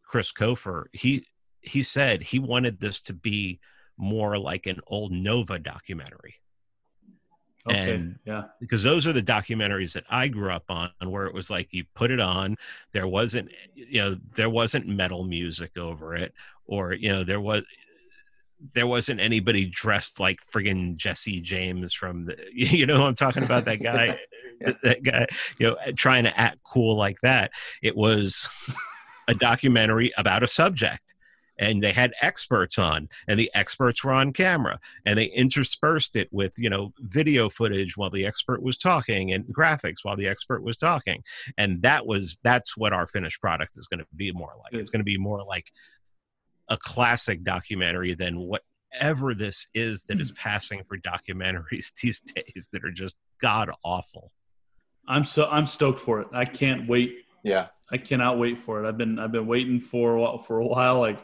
Chris 0.03 0.32
Kofer, 0.32 0.86
he 0.93 1.28
he 1.62 1.84
said 1.84 2.22
he 2.22 2.39
wanted 2.39 2.80
this 2.80 3.01
to 3.01 3.14
be 3.14 3.60
more 3.97 4.38
like 4.38 4.66
an 4.66 4.80
old 4.88 5.12
Nova 5.12 5.60
documentary. 5.60 6.36
Okay, 7.68 7.95
and 7.95 8.20
yeah, 8.26 8.43
because 8.60 8.84
those 8.84 9.08
are 9.08 9.14
the 9.14 9.24
documentaries 9.24 9.93
that 9.93 10.03
I 10.10 10.28
grew 10.28 10.51
up 10.51 10.66
on, 10.70 10.91
where 11.03 11.26
it 11.26 11.34
was 11.34 11.49
like 11.49 11.74
you 11.74 11.84
put 11.95 12.12
it 12.12 12.20
on, 12.20 12.58
there 12.91 13.08
wasn't, 13.08 13.49
you 13.74 14.01
know, 14.01 14.18
there 14.36 14.51
wasn't 14.51 14.88
metal 14.88 15.24
music 15.24 15.76
over 15.76 16.16
it, 16.16 16.34
or 16.68 16.93
you 16.93 17.12
know, 17.12 17.24
there 17.24 17.41
was 17.41 17.64
there 18.74 18.88
wasn't 18.88 19.20
anybody 19.20 19.66
dressed 19.66 20.20
like 20.20 20.39
friggin' 20.53 20.95
Jesse 20.95 21.41
James 21.41 21.93
from 21.93 22.26
the, 22.26 22.38
you 22.53 22.86
know, 22.86 23.06
I'm 23.06 23.16
talking 23.16 23.43
about 23.43 23.66
that 23.66 23.82
guy, 23.82 24.20
yeah. 24.62 24.74
that 24.84 25.03
guy, 25.03 25.28
you 25.58 25.68
know, 25.68 25.78
trying 25.95 26.24
to 26.24 26.39
act 26.39 26.60
cool 26.64 26.95
like 26.95 27.20
that. 27.22 27.51
It 27.82 27.95
was 27.95 28.47
a 29.28 29.34
documentary 29.34 30.14
about 30.18 30.43
a 30.43 30.47
subject 30.47 31.16
and 31.58 31.82
they 31.82 31.91
had 31.91 32.14
experts 32.22 32.78
on 32.78 33.08
and 33.28 33.39
the 33.39 33.49
experts 33.53 34.03
were 34.03 34.12
on 34.12 34.34
camera 34.34 34.80
and 35.06 35.18
they 35.18 35.26
interspersed 35.26 36.16
it 36.16 36.28
with 36.32 36.53
you 36.58 36.70
know 36.70 36.93
video 36.99 37.49
footage 37.49 37.95
while 37.95 38.10
the 38.10 38.26
expert 38.26 38.62
was 38.62 38.78
talking 38.78 39.32
and 39.34 39.45
graphics 39.45 40.03
while 40.03 40.16
the 40.16 40.28
expert 40.28 40.64
was 40.64 40.78
talking 40.78 41.24
and 41.58 41.82
that 41.82 42.06
was 42.06 42.39
that's 42.43 42.76
what 42.76 42.93
our 42.93 43.08
finished 43.08 43.39
product 43.41 43.78
is 43.78 43.88
going 43.88 43.99
to 43.99 44.06
be 44.16 44.32
more 44.32 44.53
like 44.64 44.74
it's 44.74 44.89
going 44.89 44.99
to 44.99 45.06
be 45.06 45.18
more 45.18 45.43
like 45.43 45.72
a 46.70 46.78
classic 46.78 47.43
documentary 47.43 48.13
than 48.13 48.39
whatever 48.39 49.34
this 49.34 49.68
is 49.74 50.03
that 50.03 50.20
is 50.20 50.30
hmm. 50.30 50.36
passing 50.36 50.84
for 50.84 50.97
documentaries 50.97 51.93
these 52.01 52.22
days 52.22 52.70
that 52.74 52.84
are 52.84 52.91
just 52.91 53.18
god 53.41 53.70
awful. 53.84 54.32
I'm 55.07 55.26
so 55.26 55.47
I'm 55.49 55.68
stoked 55.68 55.99
for 55.99 56.22
it. 56.22 56.28
I 56.34 56.45
can't 56.45 56.88
wait. 56.88 57.18
Yeah, 57.43 57.68
I 57.91 57.97
cannot 57.97 58.39
wait 58.39 58.57
for 58.57 58.84
it. 58.84 58.88
I've 58.88 58.97
been 58.97 59.20
I've 59.20 59.32
been 59.32 59.47
waiting 59.47 59.80
for 59.80 60.16
a 60.16 60.22
while, 60.22 60.39
for 60.39 60.59
a 60.59 60.66
while. 60.66 60.99
Like, 60.99 61.24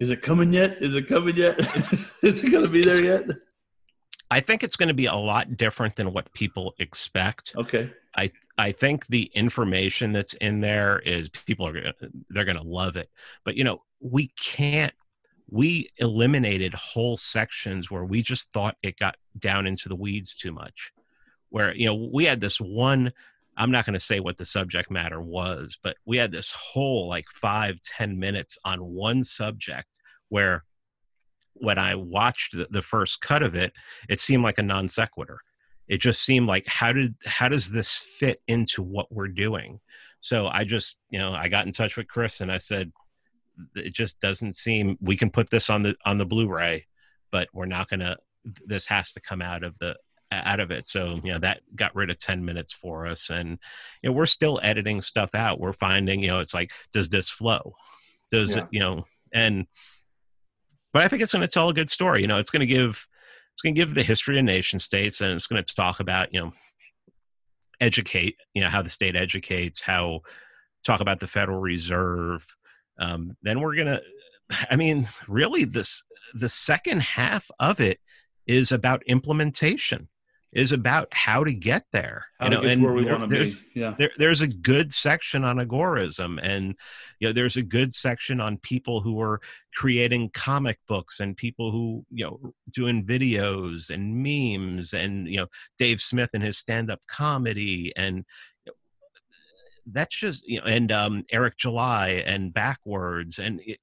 is 0.00 0.10
it 0.10 0.22
coming 0.22 0.52
yet? 0.52 0.82
Is 0.82 0.94
it 0.94 1.06
coming 1.06 1.36
yet? 1.36 1.58
is 2.22 2.42
it 2.42 2.50
going 2.50 2.64
to 2.64 2.68
be 2.68 2.84
there 2.84 3.02
yet? 3.02 3.36
I 4.30 4.40
think 4.40 4.64
it's 4.64 4.76
going 4.76 4.88
to 4.88 4.94
be 4.94 5.06
a 5.06 5.14
lot 5.14 5.56
different 5.56 5.94
than 5.96 6.12
what 6.12 6.32
people 6.32 6.74
expect. 6.78 7.54
Okay. 7.56 7.92
I 8.16 8.32
I 8.58 8.72
think 8.72 9.06
the 9.06 9.30
information 9.34 10.12
that's 10.12 10.34
in 10.34 10.60
there 10.60 10.98
is 11.00 11.28
people 11.28 11.68
are 11.68 11.92
they're 12.30 12.44
going 12.44 12.56
to 12.56 12.66
love 12.66 12.96
it. 12.96 13.08
But 13.44 13.56
you 13.56 13.64
know, 13.64 13.82
we 14.00 14.32
can't 14.40 14.92
we 15.48 15.88
eliminated 15.98 16.74
whole 16.74 17.16
sections 17.16 17.88
where 17.88 18.04
we 18.04 18.20
just 18.20 18.52
thought 18.52 18.76
it 18.82 18.98
got 18.98 19.16
down 19.38 19.64
into 19.64 19.88
the 19.88 19.94
weeds 19.94 20.34
too 20.34 20.50
much. 20.50 20.92
Where 21.50 21.74
you 21.74 21.86
know, 21.86 22.10
we 22.12 22.24
had 22.24 22.40
this 22.40 22.60
one 22.60 23.12
I'm 23.58 23.70
not 23.70 23.86
going 23.86 23.94
to 23.94 24.00
say 24.00 24.20
what 24.20 24.36
the 24.36 24.44
subject 24.44 24.90
matter 24.90 25.18
was, 25.18 25.78
but 25.82 25.96
we 26.04 26.18
had 26.18 26.30
this 26.30 26.50
whole 26.50 27.08
like 27.08 27.24
five, 27.30 27.80
ten 27.80 28.18
minutes 28.18 28.58
on 28.64 28.84
one 28.84 29.24
subject 29.24 29.88
where 30.28 30.64
when 31.54 31.78
I 31.78 31.94
watched 31.94 32.54
the, 32.54 32.66
the 32.70 32.82
first 32.82 33.22
cut 33.22 33.42
of 33.42 33.54
it, 33.54 33.72
it 34.10 34.18
seemed 34.18 34.42
like 34.42 34.58
a 34.58 34.62
non 34.62 34.88
sequitur 34.88 35.40
it 35.88 35.98
just 35.98 36.22
seemed 36.22 36.48
like 36.48 36.66
how 36.66 36.92
did 36.92 37.14
how 37.24 37.48
does 37.48 37.70
this 37.70 37.96
fit 37.96 38.40
into 38.48 38.82
what 38.82 39.10
we're 39.10 39.28
doing 39.28 39.80
so 40.20 40.48
i 40.48 40.64
just 40.64 40.96
you 41.10 41.18
know 41.18 41.32
i 41.32 41.48
got 41.48 41.66
in 41.66 41.72
touch 41.72 41.96
with 41.96 42.08
chris 42.08 42.40
and 42.40 42.50
i 42.50 42.58
said 42.58 42.92
it 43.74 43.94
just 43.94 44.20
doesn't 44.20 44.54
seem 44.54 44.96
we 45.00 45.16
can 45.16 45.30
put 45.30 45.50
this 45.50 45.70
on 45.70 45.82
the 45.82 45.94
on 46.04 46.18
the 46.18 46.26
blu-ray 46.26 46.86
but 47.30 47.48
we're 47.52 47.66
not 47.66 47.88
gonna 47.88 48.16
this 48.66 48.86
has 48.86 49.10
to 49.10 49.20
come 49.20 49.42
out 49.42 49.64
of 49.64 49.78
the 49.78 49.96
out 50.32 50.60
of 50.60 50.70
it. 50.70 50.86
So 50.86 51.20
you 51.22 51.32
know 51.32 51.38
that 51.40 51.60
got 51.74 51.94
rid 51.94 52.10
of 52.10 52.18
10 52.18 52.44
minutes 52.44 52.72
for 52.72 53.06
us 53.06 53.30
and 53.30 53.58
you 54.02 54.10
know 54.10 54.12
we're 54.12 54.26
still 54.26 54.60
editing 54.62 55.02
stuff 55.02 55.34
out. 55.34 55.60
We're 55.60 55.72
finding 55.72 56.20
you 56.20 56.28
know 56.28 56.40
it's 56.40 56.54
like 56.54 56.72
does 56.92 57.08
this 57.08 57.30
flow? 57.30 57.74
Does 58.30 58.56
yeah. 58.56 58.62
it 58.62 58.68
you 58.72 58.80
know 58.80 59.04
and 59.32 59.66
but 60.92 61.02
i 61.02 61.08
think 61.08 61.20
it's 61.20 61.32
going 61.32 61.42
to 61.42 61.48
tell 61.48 61.68
a 61.68 61.74
good 61.74 61.90
story. 61.90 62.22
You 62.22 62.26
know 62.26 62.38
it's 62.38 62.50
going 62.50 62.60
to 62.60 62.66
give 62.66 63.06
it's 63.54 63.62
going 63.62 63.74
to 63.74 63.80
give 63.80 63.94
the 63.94 64.02
history 64.02 64.38
of 64.38 64.44
nation 64.44 64.78
states 64.78 65.20
and 65.20 65.32
it's 65.32 65.46
going 65.46 65.62
to 65.62 65.74
talk 65.74 66.00
about 66.00 66.32
you 66.32 66.40
know 66.40 66.52
educate 67.80 68.36
you 68.54 68.62
know 68.62 68.70
how 68.70 68.82
the 68.82 68.90
state 68.90 69.16
educates 69.16 69.82
how 69.82 70.20
talk 70.84 71.00
about 71.00 71.20
the 71.20 71.26
federal 71.26 71.60
reserve 71.60 72.46
um, 72.98 73.36
then 73.42 73.60
we're 73.60 73.74
going 73.74 73.86
to 73.86 74.00
i 74.70 74.76
mean 74.76 75.08
really 75.28 75.64
this 75.64 76.02
the 76.34 76.48
second 76.48 77.00
half 77.00 77.50
of 77.58 77.80
it 77.80 77.98
is 78.46 78.72
about 78.72 79.02
implementation 79.06 80.08
is 80.56 80.72
about 80.72 81.06
how 81.12 81.44
to 81.44 81.52
get 81.52 81.84
there. 81.92 82.24
How 82.40 82.46
you 82.46 82.50
know, 82.50 82.62
and 82.62 82.82
where 82.82 82.94
we 82.94 83.04
there, 83.04 83.18
want 83.18 83.30
to 83.30 83.44
be. 83.44 83.54
Yeah. 83.74 83.94
There, 83.98 84.10
there's 84.16 84.40
a 84.40 84.46
good 84.46 84.90
section 84.90 85.44
on 85.44 85.58
agorism, 85.58 86.38
and 86.42 86.74
you 87.20 87.28
know, 87.28 87.32
there's 87.32 87.58
a 87.58 87.62
good 87.62 87.92
section 87.92 88.40
on 88.40 88.56
people 88.58 89.02
who 89.02 89.20
are 89.20 89.40
creating 89.74 90.30
comic 90.32 90.78
books 90.88 91.20
and 91.20 91.36
people 91.36 91.72
who 91.72 92.06
you 92.10 92.24
know 92.24 92.54
doing 92.72 93.04
videos 93.04 93.90
and 93.90 94.16
memes, 94.16 94.94
and 94.94 95.28
you 95.28 95.36
know, 95.36 95.46
Dave 95.76 96.00
Smith 96.00 96.30
and 96.32 96.42
his 96.42 96.56
stand-up 96.56 97.00
comedy, 97.06 97.92
and 97.94 98.24
that's 99.92 100.18
just 100.18 100.46
you 100.46 100.58
know 100.58 100.66
and 100.66 100.90
um 100.90 101.22
eric 101.30 101.56
july 101.56 102.22
and 102.26 102.52
Backwordz 102.52 103.38
and 103.38 103.60
it, 103.64 103.78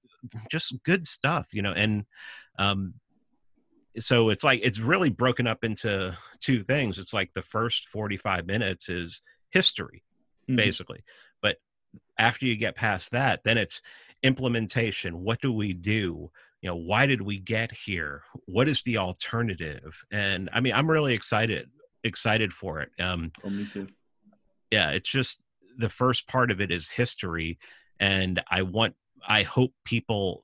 just 0.50 0.82
good 0.84 1.06
stuff 1.08 1.48
you 1.54 1.62
know 1.62 1.72
and 1.74 2.06
um 2.60 2.94
so 4.00 4.30
it's 4.30 4.44
like 4.44 4.60
it's 4.64 4.80
really 4.80 5.10
broken 5.10 5.46
up 5.46 5.64
into 5.64 6.18
two 6.40 6.64
things. 6.64 6.98
It's 6.98 7.14
like 7.14 7.32
the 7.34 7.44
first 7.44 7.88
45 7.90 8.48
minutes 8.48 8.90
is 8.90 9.22
history 9.52 10.04
Mhm. 10.50 10.56
basically. 10.58 11.04
But 11.44 11.58
after 12.18 12.46
you 12.48 12.56
get 12.56 12.76
past 12.76 13.12
that 13.12 13.44
then 13.44 13.58
it's 13.60 13.82
implementation. 14.24 15.20
What 15.20 15.42
do 15.42 15.52
we 15.52 15.74
do? 15.74 16.32
You 16.62 16.70
know 16.70 16.76
why 16.76 17.06
did 17.06 17.22
we 17.22 17.38
get 17.38 17.72
here? 17.72 18.24
What 18.46 18.68
is 18.68 18.82
the 18.82 18.98
alternative? 18.98 20.04
And 20.12 20.50
i 20.54 20.60
mean 20.60 20.74
i'm 20.74 20.90
really 20.90 21.14
excited 21.14 21.70
excited 22.04 22.52
for 22.52 22.80
it. 22.82 22.90
Um 23.00 23.32
Oh, 23.44 23.50
me 23.52 23.66
too. 23.66 23.88
yeah 24.72 24.90
it's 24.90 25.10
just 25.10 25.43
the 25.78 25.90
first 25.90 26.28
part 26.28 26.52
of 26.52 26.62
it 26.62 26.72
is 26.72 26.90
history 26.90 27.58
and 28.00 28.42
i 28.50 28.62
want 28.62 28.96
i 29.28 29.44
hope 29.44 29.72
people 29.84 30.44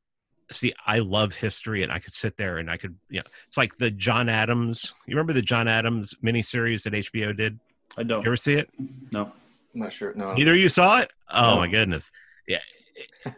see 0.51 0.73
i 0.87 0.99
love 0.99 1.33
history 1.33 1.83
and 1.83 1.91
i 1.91 1.99
could 1.99 2.13
sit 2.13 2.35
there 2.37 2.57
and 2.57 2.69
i 2.71 2.77
could 2.77 2.95
you 3.09 3.19
know 3.19 3.25
it's 3.47 3.57
like 3.57 3.75
the 3.77 3.91
john 3.91 4.29
adams 4.29 4.93
you 5.05 5.15
remember 5.15 5.33
the 5.33 5.41
john 5.41 5.67
adams 5.67 6.13
miniseries 6.23 6.83
that 6.83 6.93
hbo 6.93 7.35
did 7.35 7.59
I 7.97 8.03
don't. 8.03 8.21
you 8.21 8.27
ever 8.27 8.37
see 8.37 8.53
it 8.53 8.69
No. 9.11 9.31
I'm 9.75 9.81
not 9.81 9.93
sure. 9.93 10.13
No. 10.15 10.33
Neither 10.33 10.57
you 10.57 10.67
saw 10.69 10.99
it? 10.99 11.11
Oh 11.29 11.55
No. 11.55 11.57
my 11.57 11.67
goodness. 11.67 12.11
Yeah. 12.47 12.59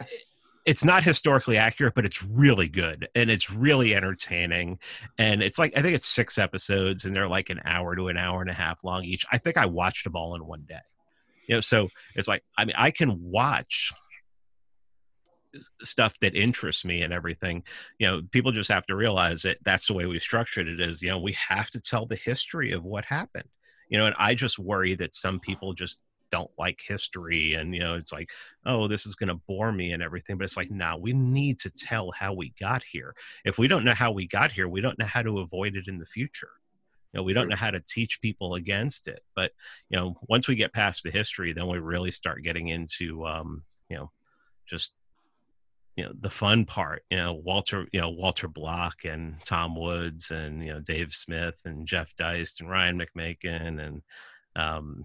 It's 0.63 0.83
not 0.85 1.03
historically 1.03 1.57
accurate, 1.57 1.95
but 1.95 2.05
it's 2.05 2.21
really 2.23 2.67
good 2.67 3.07
and 3.15 3.31
it's 3.31 3.49
really 3.49 3.95
entertaining. 3.95 4.77
And 5.17 5.41
it's 5.41 5.57
like 5.57 5.73
I 5.75 5.81
think 5.81 5.95
it's 5.95 6.05
six 6.05 6.37
episodes 6.37 7.03
and 7.05 7.15
they're 7.15 7.27
like 7.27 7.49
an 7.49 7.59
hour 7.65 7.95
to 7.95 8.09
an 8.09 8.17
hour 8.17 8.41
and 8.41 8.49
a 8.49 8.53
half 8.53 8.83
long 8.83 9.03
each. 9.03 9.25
I 9.31 9.39
think 9.39 9.57
I 9.57 9.65
watched 9.65 10.03
them 10.03 10.15
all 10.15 10.35
in 10.35 10.45
one 10.45 10.61
day. 10.69 10.77
You 11.51 11.57
know, 11.57 11.61
so 11.61 11.89
it's 12.15 12.29
like 12.29 12.43
I 12.57 12.63
mean 12.63 12.75
I 12.77 12.91
can 12.91 13.21
watch 13.21 13.91
stuff 15.83 16.17
that 16.21 16.33
interests 16.33 16.85
me 16.85 17.01
and 17.01 17.11
everything. 17.11 17.63
You 17.99 18.07
know 18.07 18.21
people 18.31 18.53
just 18.53 18.71
have 18.71 18.85
to 18.85 18.95
realize 18.95 19.41
that 19.41 19.57
that's 19.61 19.85
the 19.87 19.93
way 19.93 20.05
we 20.05 20.17
structured 20.17 20.69
it 20.69 20.79
is 20.79 21.01
you 21.01 21.09
know 21.09 21.19
we 21.19 21.33
have 21.33 21.69
to 21.71 21.81
tell 21.81 22.05
the 22.05 22.15
history 22.15 22.71
of 22.71 22.85
what 22.85 23.03
happened. 23.03 23.49
You 23.89 23.97
know 23.97 24.05
and 24.05 24.15
i 24.17 24.33
just 24.33 24.57
worry 24.57 24.95
that 24.95 25.13
some 25.13 25.41
people 25.41 25.73
just 25.73 25.99
don't 26.29 26.49
like 26.57 26.79
history 26.87 27.55
and 27.55 27.75
you 27.75 27.81
know 27.81 27.95
it's 27.95 28.13
like 28.13 28.29
oh 28.65 28.87
this 28.87 29.05
is 29.05 29.15
going 29.15 29.27
to 29.27 29.41
bore 29.49 29.73
me 29.73 29.91
and 29.91 30.01
everything 30.01 30.37
but 30.37 30.45
it's 30.45 30.55
like 30.55 30.71
no 30.71 30.95
we 30.95 31.11
need 31.11 31.59
to 31.59 31.69
tell 31.69 32.13
how 32.17 32.31
we 32.31 32.53
got 32.57 32.81
here. 32.85 33.13
If 33.43 33.57
we 33.57 33.67
don't 33.67 33.83
know 33.83 33.93
how 33.93 34.13
we 34.13 34.25
got 34.25 34.53
here 34.53 34.69
we 34.69 34.79
don't 34.79 34.97
know 34.97 35.05
how 35.05 35.21
to 35.21 35.39
avoid 35.39 35.75
it 35.75 35.89
in 35.89 35.97
the 35.97 36.05
future 36.05 36.51
you 37.13 37.17
know 37.17 37.23
we 37.23 37.33
don't 37.33 37.49
know 37.49 37.55
how 37.55 37.71
to 37.71 37.81
teach 37.81 38.21
people 38.21 38.55
against 38.55 39.07
it 39.07 39.21
but 39.35 39.51
you 39.89 39.97
know 39.97 40.15
once 40.27 40.47
we 40.47 40.55
get 40.55 40.73
past 40.73 41.03
the 41.03 41.11
history 41.11 41.53
then 41.53 41.67
we 41.67 41.77
really 41.79 42.11
start 42.11 42.43
getting 42.43 42.69
into 42.69 43.25
um 43.25 43.63
you 43.89 43.97
know 43.97 44.11
just 44.67 44.93
you 45.97 46.03
know 46.05 46.11
the 46.19 46.29
fun 46.29 46.65
part 46.65 47.03
you 47.09 47.17
know 47.17 47.33
walter 47.33 47.87
you 47.91 47.99
know 47.99 48.09
walter 48.09 48.47
block 48.47 49.03
and 49.03 49.35
tom 49.43 49.75
woods 49.75 50.31
and 50.31 50.63
you 50.63 50.71
know 50.71 50.79
dave 50.79 51.13
smith 51.13 51.59
and 51.65 51.87
jeff 51.87 52.15
deist 52.15 52.61
and 52.61 52.69
ryan 52.69 52.99
mcmakin 52.99 53.85
and 53.85 54.01
um 54.55 55.03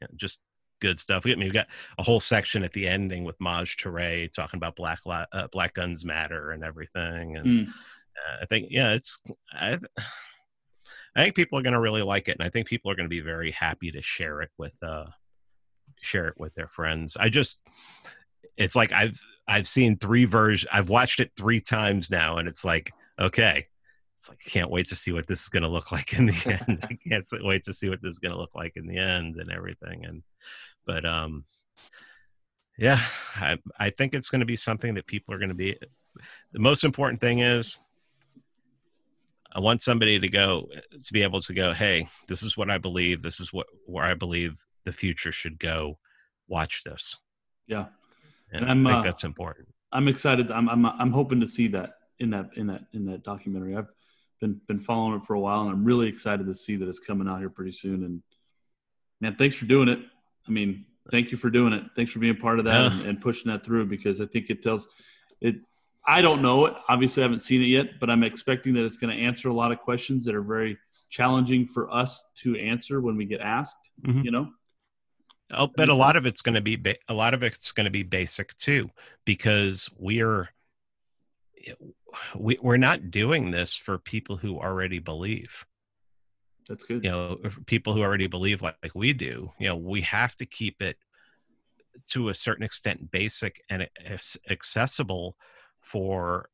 you 0.00 0.06
know, 0.06 0.14
just 0.16 0.40
good 0.80 0.98
stuff. 0.98 1.24
We, 1.24 1.32
I 1.32 1.34
mean, 1.34 1.46
we've 1.46 1.52
got 1.52 1.66
a 1.98 2.04
whole 2.04 2.20
section 2.20 2.62
at 2.62 2.72
the 2.72 2.86
ending 2.86 3.24
with 3.24 3.34
maj 3.40 3.76
Touré 3.76 4.30
talking 4.32 4.58
about 4.58 4.76
black 4.76 5.00
uh, 5.06 5.48
black 5.50 5.74
guns 5.74 6.04
matter 6.04 6.52
and 6.52 6.62
everything. 6.62 7.36
And 7.36 7.46
Mm. 7.46 7.68
uh, 7.68 8.42
i 8.42 8.46
think 8.46 8.68
yeah 8.70 8.92
it's 8.92 9.20
i 9.52 9.78
i 11.18 11.24
think 11.24 11.34
people 11.34 11.58
are 11.58 11.62
going 11.62 11.74
to 11.74 11.80
really 11.80 12.02
like 12.02 12.28
it 12.28 12.36
and 12.38 12.46
i 12.46 12.50
think 12.50 12.66
people 12.66 12.90
are 12.90 12.94
going 12.94 13.04
to 13.04 13.10
be 13.10 13.20
very 13.20 13.50
happy 13.50 13.90
to 13.90 14.00
share 14.02 14.40
it 14.42 14.50
with 14.58 14.76
uh 14.82 15.04
share 16.00 16.28
it 16.28 16.38
with 16.38 16.54
their 16.54 16.68
friends. 16.68 17.16
I 17.18 17.28
just 17.28 17.62
it's 18.56 18.76
like 18.76 18.92
i've 18.92 19.18
i've 19.46 19.68
seen 19.68 19.96
three 19.96 20.24
versions 20.24 20.68
i've 20.72 20.88
watched 20.88 21.20
it 21.20 21.30
three 21.36 21.60
times 21.60 22.10
now 22.10 22.38
and 22.38 22.48
it's 22.48 22.64
like 22.64 22.90
okay. 23.20 23.66
It's 24.16 24.28
like 24.28 24.40
I 24.44 24.50
can't 24.50 24.70
wait 24.70 24.88
to 24.88 24.96
see 24.96 25.12
what 25.12 25.28
this 25.28 25.42
is 25.42 25.48
going 25.48 25.62
to 25.62 25.68
look 25.68 25.92
like 25.92 26.18
in 26.18 26.26
the 26.26 26.58
end. 26.68 26.80
I 26.82 26.98
can't 27.08 27.24
wait 27.44 27.64
to 27.64 27.72
see 27.72 27.88
what 27.88 28.02
this 28.02 28.14
is 28.14 28.18
going 28.18 28.32
to 28.32 28.38
look 28.38 28.54
like 28.54 28.72
in 28.76 28.86
the 28.86 28.98
end 28.98 29.36
and 29.36 29.50
everything 29.50 30.04
and 30.04 30.22
but 30.86 31.04
um 31.04 31.44
yeah 32.76 33.00
i 33.36 33.58
i 33.78 33.90
think 33.90 34.14
it's 34.14 34.30
going 34.30 34.40
to 34.40 34.46
be 34.46 34.56
something 34.56 34.94
that 34.94 35.06
people 35.06 35.34
are 35.34 35.38
going 35.38 35.48
to 35.50 35.54
be 35.54 35.76
the 36.52 36.58
most 36.58 36.84
important 36.84 37.20
thing 37.20 37.40
is 37.40 37.80
I 39.52 39.60
want 39.60 39.80
somebody 39.82 40.18
to 40.18 40.28
go 40.28 40.68
to 41.02 41.12
be 41.12 41.22
able 41.22 41.40
to 41.42 41.54
go, 41.54 41.72
hey, 41.72 42.08
this 42.26 42.42
is 42.42 42.56
what 42.56 42.70
I 42.70 42.78
believe. 42.78 43.22
This 43.22 43.40
is 43.40 43.52
what 43.52 43.66
where 43.86 44.04
I 44.04 44.14
believe 44.14 44.62
the 44.84 44.92
future 44.92 45.32
should 45.32 45.58
go. 45.58 45.98
Watch 46.48 46.82
this, 46.84 47.16
Yeah. 47.66 47.86
and, 48.52 48.62
And 48.62 48.70
I'm, 48.70 48.86
I 48.86 48.92
think 48.92 49.00
uh, 49.00 49.02
that's 49.10 49.24
important. 49.24 49.68
I'm 49.92 50.08
excited. 50.08 50.50
I'm, 50.52 50.68
I'm 50.68 50.84
I'm 50.86 51.10
hoping 51.12 51.40
to 51.40 51.46
see 51.46 51.68
that 51.68 51.94
in 52.18 52.30
that 52.30 52.50
in 52.56 52.66
that 52.68 52.84
in 52.92 53.04
that 53.06 53.22
documentary. 53.22 53.76
I've 53.76 53.88
been 54.40 54.60
been 54.66 54.78
following 54.80 55.18
it 55.20 55.26
for 55.26 55.34
a 55.34 55.40
while, 55.40 55.62
and 55.62 55.70
I'm 55.70 55.84
really 55.84 56.08
excited 56.08 56.46
to 56.46 56.54
see 56.54 56.76
that 56.76 56.88
it's 56.88 57.00
coming 57.00 57.28
out 57.28 57.38
here 57.40 57.50
pretty 57.50 57.72
soon. 57.72 58.04
And 58.04 58.22
man, 59.20 59.36
thanks 59.36 59.56
for 59.56 59.64
doing 59.66 59.88
it. 59.88 59.98
I 60.46 60.50
mean, 60.50 60.84
thank 61.10 61.30
you 61.32 61.36
for 61.38 61.50
doing 61.50 61.72
it. 61.72 61.84
Thanks 61.96 62.12
for 62.12 62.18
being 62.18 62.36
part 62.36 62.58
of 62.58 62.64
that 62.66 62.92
Yeah. 62.92 62.98
and, 62.98 63.06
and 63.08 63.20
pushing 63.20 63.50
that 63.50 63.62
through 63.64 63.86
because 63.86 64.20
I 64.20 64.26
think 64.26 64.48
it 64.50 64.62
tells 64.62 64.88
it. 65.40 65.56
I 66.08 66.22
don't 66.22 66.40
know 66.40 66.64
it. 66.66 66.74
Obviously, 66.88 67.22
I 67.22 67.26
haven't 67.26 67.40
seen 67.40 67.60
it 67.62 67.66
yet, 67.66 68.00
but 68.00 68.08
I'm 68.08 68.24
expecting 68.24 68.72
that 68.74 68.84
it's 68.84 68.96
going 68.96 69.14
to 69.16 69.22
answer 69.22 69.50
a 69.50 69.54
lot 69.54 69.72
of 69.72 69.78
questions 69.78 70.24
that 70.24 70.34
are 70.34 70.42
very 70.42 70.78
challenging 71.10 71.66
for 71.66 71.92
us 71.92 72.24
to 72.36 72.56
answer 72.56 73.00
when 73.02 73.14
we 73.16 73.26
get 73.26 73.40
asked. 73.40 73.76
Mhm. 74.02 74.24
You 74.24 74.30
know, 74.30 74.48
Oh, 75.50 75.66
but 75.66 75.88
a 75.88 75.92
makes 75.92 75.98
lot 75.98 76.16
of 76.16 76.26
it's 76.26 76.42
going 76.42 76.54
to 76.56 76.60
be 76.60 76.76
ba- 76.76 76.96
a 77.08 77.14
lot 77.14 77.32
of 77.34 77.42
it's 77.42 77.72
going 77.72 77.84
to 77.84 77.90
be 77.90 78.02
basic 78.02 78.56
too, 78.56 78.90
because 79.24 79.88
we're 79.98 80.48
we, 82.34 82.58
we're 82.62 82.76
not 82.78 83.10
doing 83.10 83.50
this 83.50 83.74
for 83.74 83.98
people 83.98 84.36
who 84.38 84.58
already 84.58 84.98
believe. 84.98 85.66
that's 86.68 86.84
good. 86.84 87.04
you 87.04 87.10
know 87.10 87.38
for 87.50 87.60
people 87.64 87.92
who 87.94 88.02
already 88.02 88.26
believe 88.26 88.62
like, 88.62 88.76
like 88.82 88.94
we 88.94 89.12
do 89.12 89.52
you 89.58 89.68
know 89.68 89.76
we 89.76 90.00
have 90.02 90.34
to 90.36 90.46
keep 90.46 90.80
it 90.82 90.96
to 92.06 92.28
a 92.28 92.34
certain 92.34 92.64
extent 92.64 93.10
basic 93.10 93.62
and 93.70 93.88
accessible 94.50 95.36
for 95.88 96.48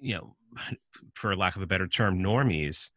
you 0.00 0.14
know 0.14 0.34
for 1.14 1.34
lack 1.36 1.56
of 1.56 1.62
a 1.62 1.66
better 1.66 1.86
term 1.86 2.18
normies 2.18 2.90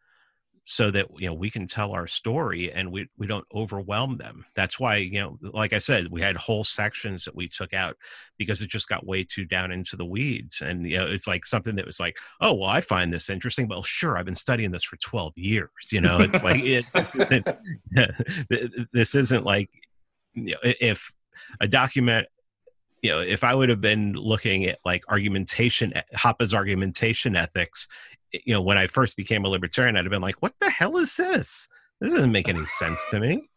so 0.65 0.91
that 0.91 1.07
you 1.17 1.27
know 1.27 1.33
we 1.33 1.49
can 1.49 1.65
tell 1.65 1.91
our 1.91 2.07
story 2.07 2.71
and 2.71 2.91
we 2.91 3.09
we 3.17 3.27
don't 3.27 3.45
overwhelm 3.53 4.17
them. 4.17 4.45
That's 4.55 4.79
why 4.79 4.97
you 4.97 5.19
know 5.19 5.37
like 5.53 5.73
i 5.73 5.79
said 5.79 6.11
we 6.11 6.21
had 6.21 6.35
whole 6.37 6.63
sections 6.63 7.25
that 7.25 7.35
we 7.35 7.47
took 7.47 7.73
out 7.73 7.97
because 8.37 8.61
it 8.61 8.69
just 8.69 8.87
got 8.87 9.05
way 9.05 9.23
too 9.23 9.43
down 9.43 9.71
into 9.71 9.95
the 9.95 10.05
weeds. 10.05 10.61
And 10.61 10.89
you 10.89 10.97
know 10.97 11.07
it's 11.07 11.27
like 11.27 11.45
something 11.45 11.75
that 11.75 11.85
was 11.85 11.99
like 11.99 12.17
oh 12.41 12.53
well 12.53 12.69
i 12.69 12.79
find 12.79 13.11
this 13.11 13.29
interesting. 13.29 13.67
Well 13.67 13.83
sure 13.83 14.17
i've 14.17 14.25
been 14.25 14.35
studying 14.35 14.71
this 14.71 14.83
for 14.83 14.97
12 14.97 15.33
years 15.35 15.69
you 15.91 15.99
know? 15.99 16.19
It's 16.19 16.43
like 16.43 16.63
it, 16.63 16.85
this 16.93 17.15
isn't 17.15 17.47
this 18.93 19.15
isn't 19.15 19.43
like 19.43 19.69
you 20.33 20.51
know 20.51 20.59
if 20.63 21.11
a 21.59 21.67
document 21.67 22.27
you 23.01 23.09
know 23.09 23.19
if 23.19 23.43
i 23.43 23.53
would 23.53 23.69
have 23.69 23.81
been 23.81 24.13
looking 24.13 24.65
at 24.65 24.79
like 24.85 25.03
argumentation 25.09 25.91
Hoppe's 26.15 26.53
argumentation 26.53 27.35
ethics 27.35 27.87
you 28.31 28.53
know 28.53 28.61
when 28.61 28.77
i 28.77 28.87
first 28.87 29.17
became 29.17 29.45
a 29.45 29.49
libertarian 29.49 29.95
i'd 29.97 30.05
have 30.05 30.11
been 30.11 30.21
like 30.21 30.41
what 30.41 30.53
the 30.59 30.69
hell 30.69 30.97
is 30.97 31.15
this 31.17 31.67
this 31.99 32.11
doesn't 32.11 32.31
make 32.31 32.47
any 32.49 32.65
sense 32.65 33.05
to 33.09 33.19
me 33.19 33.49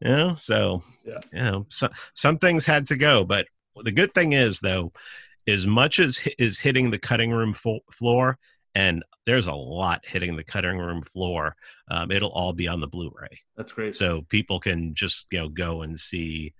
you 0.00 0.08
know 0.10 0.34
so 0.36 0.82
Yeah. 1.04 1.18
you 1.32 1.38
know 1.40 1.66
so, 1.68 1.88
some 2.14 2.38
things 2.38 2.66
had 2.66 2.84
to 2.86 2.96
go 2.96 3.24
but 3.24 3.46
the 3.84 3.92
good 3.92 4.12
thing 4.12 4.32
is 4.32 4.60
though 4.60 4.92
as 5.48 5.66
much 5.66 6.00
as 6.00 6.26
is 6.38 6.58
hitting 6.58 6.90
the 6.90 6.98
cutting 6.98 7.30
room 7.30 7.54
fo- 7.54 7.80
floor 7.92 8.38
and 8.74 9.02
there's 9.26 9.46
a 9.46 9.52
lot 9.52 10.04
hitting 10.06 10.36
the 10.36 10.44
cutting 10.44 10.78
room 10.78 11.02
floor 11.02 11.54
um, 11.90 12.10
it'll 12.10 12.32
all 12.32 12.52
be 12.52 12.68
on 12.68 12.80
the 12.80 12.86
blu-ray 12.86 13.38
That's 13.56 13.72
great. 13.72 13.94
so 13.94 14.22
people 14.28 14.58
can 14.60 14.94
just 14.94 15.26
you 15.30 15.38
know 15.38 15.48
go 15.48 15.82
and 15.82 15.98
see 15.98 16.52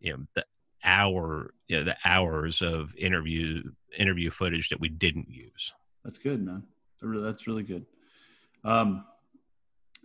you 0.00 0.12
know 0.12 0.24
the 0.34 0.44
hour 0.84 1.52
you 1.68 1.76
know, 1.78 1.84
the 1.84 1.96
hours 2.04 2.62
of 2.62 2.94
interview 2.96 3.62
interview 3.98 4.30
footage 4.30 4.68
that 4.70 4.80
we 4.80 4.88
didn't 4.88 5.28
use 5.28 5.72
That's 6.04 6.18
good, 6.18 6.44
man. 6.44 6.62
That's 7.02 7.46
really 7.46 7.62
good. 7.62 7.86
Um, 8.64 9.04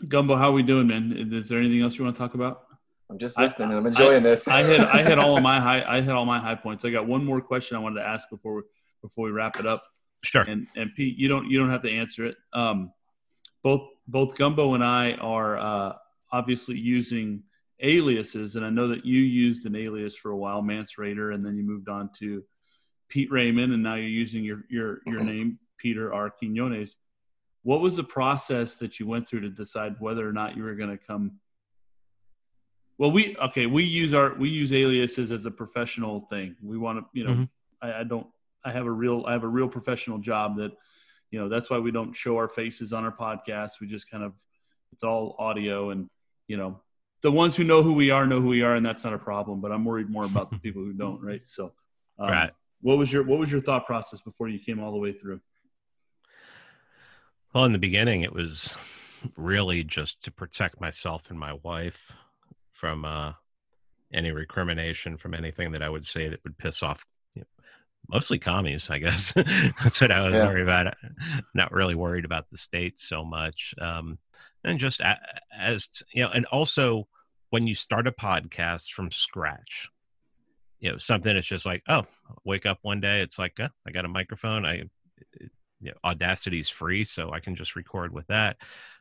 Gumbo, 0.07 0.35
how 0.35 0.49
are 0.49 0.53
we 0.53 0.63
doing, 0.63 0.87
man? 0.87 1.31
Is 1.33 1.49
there 1.49 1.59
anything 1.59 1.81
else 1.81 1.97
you 1.97 2.03
want 2.03 2.15
to 2.15 2.19
talk 2.19 2.33
about? 2.33 2.63
I'm 3.09 3.17
just 3.19 3.37
I- 3.39 3.43
listening. 3.43 3.69
and 3.69 3.77
I'm 3.77 3.87
enjoying 3.87 4.23
this. 4.23 4.47
I 4.47 4.63
hit 4.63 4.79
I 4.81 5.03
hit 5.03 5.19
all 5.19 5.37
of 5.37 5.43
my 5.43 5.59
high 5.67 5.83
I 5.83 6.01
hit 6.01 6.11
all 6.11 6.25
my 6.25 6.39
high 6.39 6.55
points. 6.55 6.83
I 6.85 6.89
got 6.89 7.07
one 7.07 7.23
more 7.23 7.41
question 7.41 7.77
I 7.77 7.79
wanted 7.79 8.01
to 8.01 8.07
ask 8.07 8.29
before 8.29 8.55
we, 8.55 8.61
before 9.01 9.25
we 9.25 9.31
wrap 9.31 9.59
it 9.59 9.65
up. 9.65 9.81
sure 10.23 10.43
And 10.43 10.67
and 10.75 10.93
Pete, 10.95 11.17
you 11.17 11.27
don't 11.27 11.49
you 11.49 11.59
don't 11.59 11.69
have 11.69 11.83
to 11.83 11.91
answer 11.91 12.25
it. 12.25 12.35
Um, 12.53 12.91
both 13.63 13.87
both 14.07 14.35
Gumbo 14.35 14.73
and 14.73 14.83
I 14.83 15.13
are 15.13 15.57
uh, 15.57 15.93
obviously 16.31 16.77
using 16.77 17.43
aliases, 17.85 18.55
and 18.55 18.65
I 18.65 18.69
know 18.69 18.87
that 18.89 19.05
you 19.05 19.19
used 19.19 19.65
an 19.65 19.75
alias 19.75 20.15
for 20.15 20.31
a 20.31 20.37
while, 20.37 20.61
Mance 20.61 20.95
Rayder, 20.97 21.33
and 21.33 21.45
then 21.45 21.55
you 21.55 21.63
moved 21.63 21.87
on 21.87 22.09
to 22.19 22.43
Pete 23.07 23.31
Raymond, 23.31 23.71
and 23.73 23.83
now 23.83 23.95
you're 23.95 24.07
using 24.07 24.43
your 24.43 24.63
your 24.69 24.99
your 25.05 25.23
name, 25.23 25.59
Peter 25.77 26.13
R. 26.13 26.29
Quinones. 26.29 26.97
What 27.63 27.81
was 27.81 27.95
the 27.95 28.03
process 28.03 28.77
that 28.77 28.99
you 28.99 29.07
went 29.07 29.27
through 29.27 29.41
to 29.41 29.49
decide 29.49 29.95
whether 29.99 30.27
or 30.27 30.33
not 30.33 30.55
you 30.57 30.63
were 30.63 30.75
going 30.75 30.91
to 30.97 31.03
come 31.03 31.39
Well, 32.97 33.11
we 33.11 33.35
okay. 33.37 33.65
We 33.65 33.83
use 33.83 34.13
our 34.13 34.33
we 34.35 34.49
use 34.49 34.71
aliases 34.71 35.31
as 35.31 35.45
a 35.45 35.51
professional 35.51 36.21
thing. 36.29 36.55
We 36.63 36.77
want 36.77 36.99
to, 36.99 37.05
you 37.13 37.23
know, 37.25 37.33
Mhm. 37.33 37.49
I, 37.81 37.99
I 38.01 38.03
don't. 38.03 38.27
I 38.63 38.71
have 38.71 38.85
a 38.85 38.91
real 38.91 39.25
I 39.27 39.33
have 39.33 39.43
a 39.43 39.47
real 39.47 39.67
professional 39.67 40.17
job 40.17 40.57
that, 40.57 40.71
you 41.31 41.39
know, 41.39 41.49
that's 41.49 41.69
why 41.69 41.77
we 41.79 41.91
don't 41.91 42.13
show 42.15 42.37
our 42.37 42.47
faces 42.47 42.93
on 42.93 43.03
our 43.03 43.11
podcast. 43.11 43.79
We 43.81 43.87
just 43.87 44.09
kind 44.09 44.23
of 44.23 44.33
it's 44.93 45.03
all 45.03 45.35
audio 45.39 45.89
and 45.89 46.09
you 46.47 46.57
know 46.57 46.79
the 47.25 47.31
ones 47.31 47.55
who 47.55 47.63
know 47.63 47.81
who 47.81 47.93
we 47.93 48.11
are 48.11 48.27
know 48.27 48.39
who 48.39 48.49
we 48.49 48.61
are 48.61 48.75
and 48.75 48.85
that's 48.85 49.03
not 49.03 49.11
a 49.11 49.17
problem. 49.17 49.59
But 49.59 49.71
I'm 49.71 49.83
worried 49.83 50.11
more 50.11 50.25
about 50.25 50.51
the 50.51 50.59
people 50.59 50.83
who 50.83 50.93
don't. 51.05 51.19
Right. 51.19 51.41
So, 51.45 51.73
um, 52.19 52.29
Right. 52.29 52.51
What 52.81 52.99
was 52.99 53.11
your 53.11 53.23
What 53.23 53.39
was 53.39 53.51
your 53.51 53.61
thought 53.61 53.87
process 53.87 54.21
before 54.21 54.47
you 54.47 54.59
came 54.59 54.79
all 54.79 54.91
the 54.91 54.99
way 54.99 55.11
through? 55.11 55.41
Well, 57.51 57.65
in 57.65 57.73
the 57.73 57.79
beginning, 57.79 58.21
it 58.21 58.31
was 58.31 58.77
really 59.35 59.83
just 59.83 60.21
to 60.25 60.31
protect 60.31 60.79
myself 60.79 61.31
and 61.31 61.39
my 61.39 61.53
wife 61.63 62.15
from 62.73 63.05
uh, 63.05 63.33
any 64.13 64.31
recrimination, 64.31 65.17
from 65.17 65.33
anything 65.33 65.71
that 65.71 65.81
I 65.81 65.89
would 65.89 66.05
say 66.05 66.29
that 66.29 66.43
would 66.43 66.59
piss 66.59 66.83
off 66.83 67.03
you 67.33 67.41
know, 67.41 67.47
mostly 68.07 68.37
commies, 68.37 68.91
I 68.91 68.99
guess. 68.99 69.33
That's 69.81 69.99
what 69.99 70.11
I 70.11 70.21
was 70.25 70.33
Yeah. 70.33 70.45
worried 70.45 70.61
about. 70.61 70.93
Not 71.55 71.71
really 71.71 71.95
worried 71.95 72.25
about 72.25 72.51
the 72.51 72.57
state 72.57 72.99
so 72.99 73.25
much. 73.25 73.73
Um, 73.81 74.19
and 74.63 74.77
just 74.79 74.99
a, 74.99 75.17
as, 75.57 76.03
you 76.13 76.21
know, 76.21 76.29
and 76.29 76.45
also 76.47 77.07
when 77.55 77.67
you 77.67 77.73
start 77.73 78.05
a 78.05 78.11
podcast 78.11 78.91
from 78.91 79.09
scratch, 79.09 79.89
you 80.81 80.91
know, 80.91 80.97
something 80.97 81.33
that's 81.33 81.47
just 81.47 81.65
like, 81.65 81.81
oh, 81.87 82.03
wake 82.43 82.65
up 82.65 82.79
one 82.81 82.99
day, 82.99 83.21
it's 83.21 83.39
like, 83.39 83.53
oh, 83.61 83.69
I 83.87 83.91
got 83.91 84.03
a 84.03 84.09
microphone. 84.09 84.65
I, 84.65 84.83
you 85.39 85.49
know, 85.79 85.93
Audacity's 86.03 86.67
free, 86.67 87.05
so 87.05 87.31
I 87.31 87.39
can 87.39 87.55
just 87.55 87.77
record 87.77 88.11
with 88.11 88.27
that. 88.27 88.57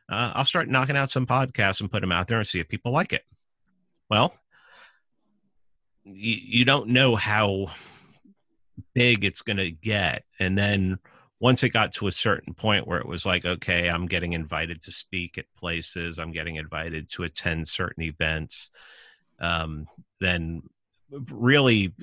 Uh, 0.09 0.31
I'll 0.35 0.45
start 0.45 0.69
knocking 0.69 0.95
out 0.95 1.09
some 1.09 1.27
podcasts 1.27 1.81
and 1.81 1.91
put 1.91 1.99
them 1.99 2.13
out 2.13 2.29
there 2.29 2.37
and 2.37 2.47
see 2.47 2.61
if 2.61 2.69
people 2.69 2.93
like 2.93 3.11
it. 3.11 3.23
Well, 4.09 4.33
you, 6.05 6.37
you 6.41 6.63
don't 6.63 6.87
know 6.91 7.17
how 7.17 7.73
big 8.93 9.25
it's 9.25 9.41
going 9.41 9.57
to 9.57 9.69
get. 9.69 10.23
And 10.39 10.57
then 10.57 10.99
once 11.39 11.63
it 11.63 11.69
got 11.69 11.91
to 11.93 12.07
a 12.07 12.11
certain 12.11 12.53
point 12.53 12.87
where 12.87 12.99
it 12.99 13.07
was 13.07 13.25
like, 13.25 13.45
okay, 13.45 13.89
I'm 13.89 14.07
getting 14.07 14.33
invited 14.33 14.81
to 14.83 14.91
speak 14.91 15.37
at 15.37 15.45
places, 15.57 16.17
I'm 16.17 16.31
getting 16.31 16.55
invited 16.55 17.09
to 17.09 17.23
attend 17.23 17.67
certain 17.67 18.03
events, 18.03 18.71
um, 19.39 19.87
then 20.21 20.63
really 21.29 21.93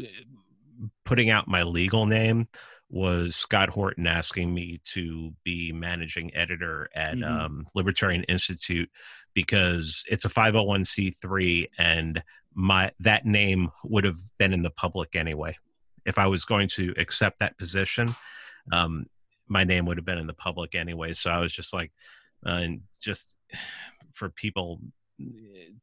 putting 1.04 1.30
out 1.30 1.48
my 1.48 1.62
legal 1.62 2.06
name 2.06 2.48
was 2.90 3.34
Scott 3.36 3.70
Horton 3.70 4.06
asking 4.06 4.52
me 4.52 4.80
to 4.84 5.32
be 5.44 5.72
managing 5.72 6.34
editor 6.34 6.90
at 6.94 7.16
Mhm. 7.16 7.26
um, 7.26 7.66
Libertarian 7.74 8.24
Institute 8.24 8.90
because 9.32 10.04
it's 10.10 10.26
a 10.26 10.28
501c3 10.28 11.68
and 11.78 12.22
my 12.54 12.92
that 13.00 13.24
name 13.24 13.70
would 13.82 14.04
have 14.04 14.18
been 14.38 14.52
in 14.52 14.60
the 14.60 14.70
public 14.70 15.16
anyway. 15.16 15.56
If 16.04 16.18
I 16.18 16.26
was 16.26 16.44
going 16.44 16.68
to 16.68 16.92
accept 16.98 17.38
that 17.38 17.56
position, 17.56 18.10
um, 18.70 19.06
my 19.53 19.64
name 19.64 19.84
would 19.86 19.98
have 19.98 20.07
been 20.07 20.18
in 20.18 20.26
the 20.26 20.32
public 20.32 20.74
anyway. 20.74 21.12
So 21.12 21.30
I 21.30 21.38
was 21.38 21.53
just 21.53 21.74
like, 21.74 21.92
uh, 22.46 22.50
and 22.50 22.80
just 23.00 23.36
for 24.14 24.28
people 24.30 24.80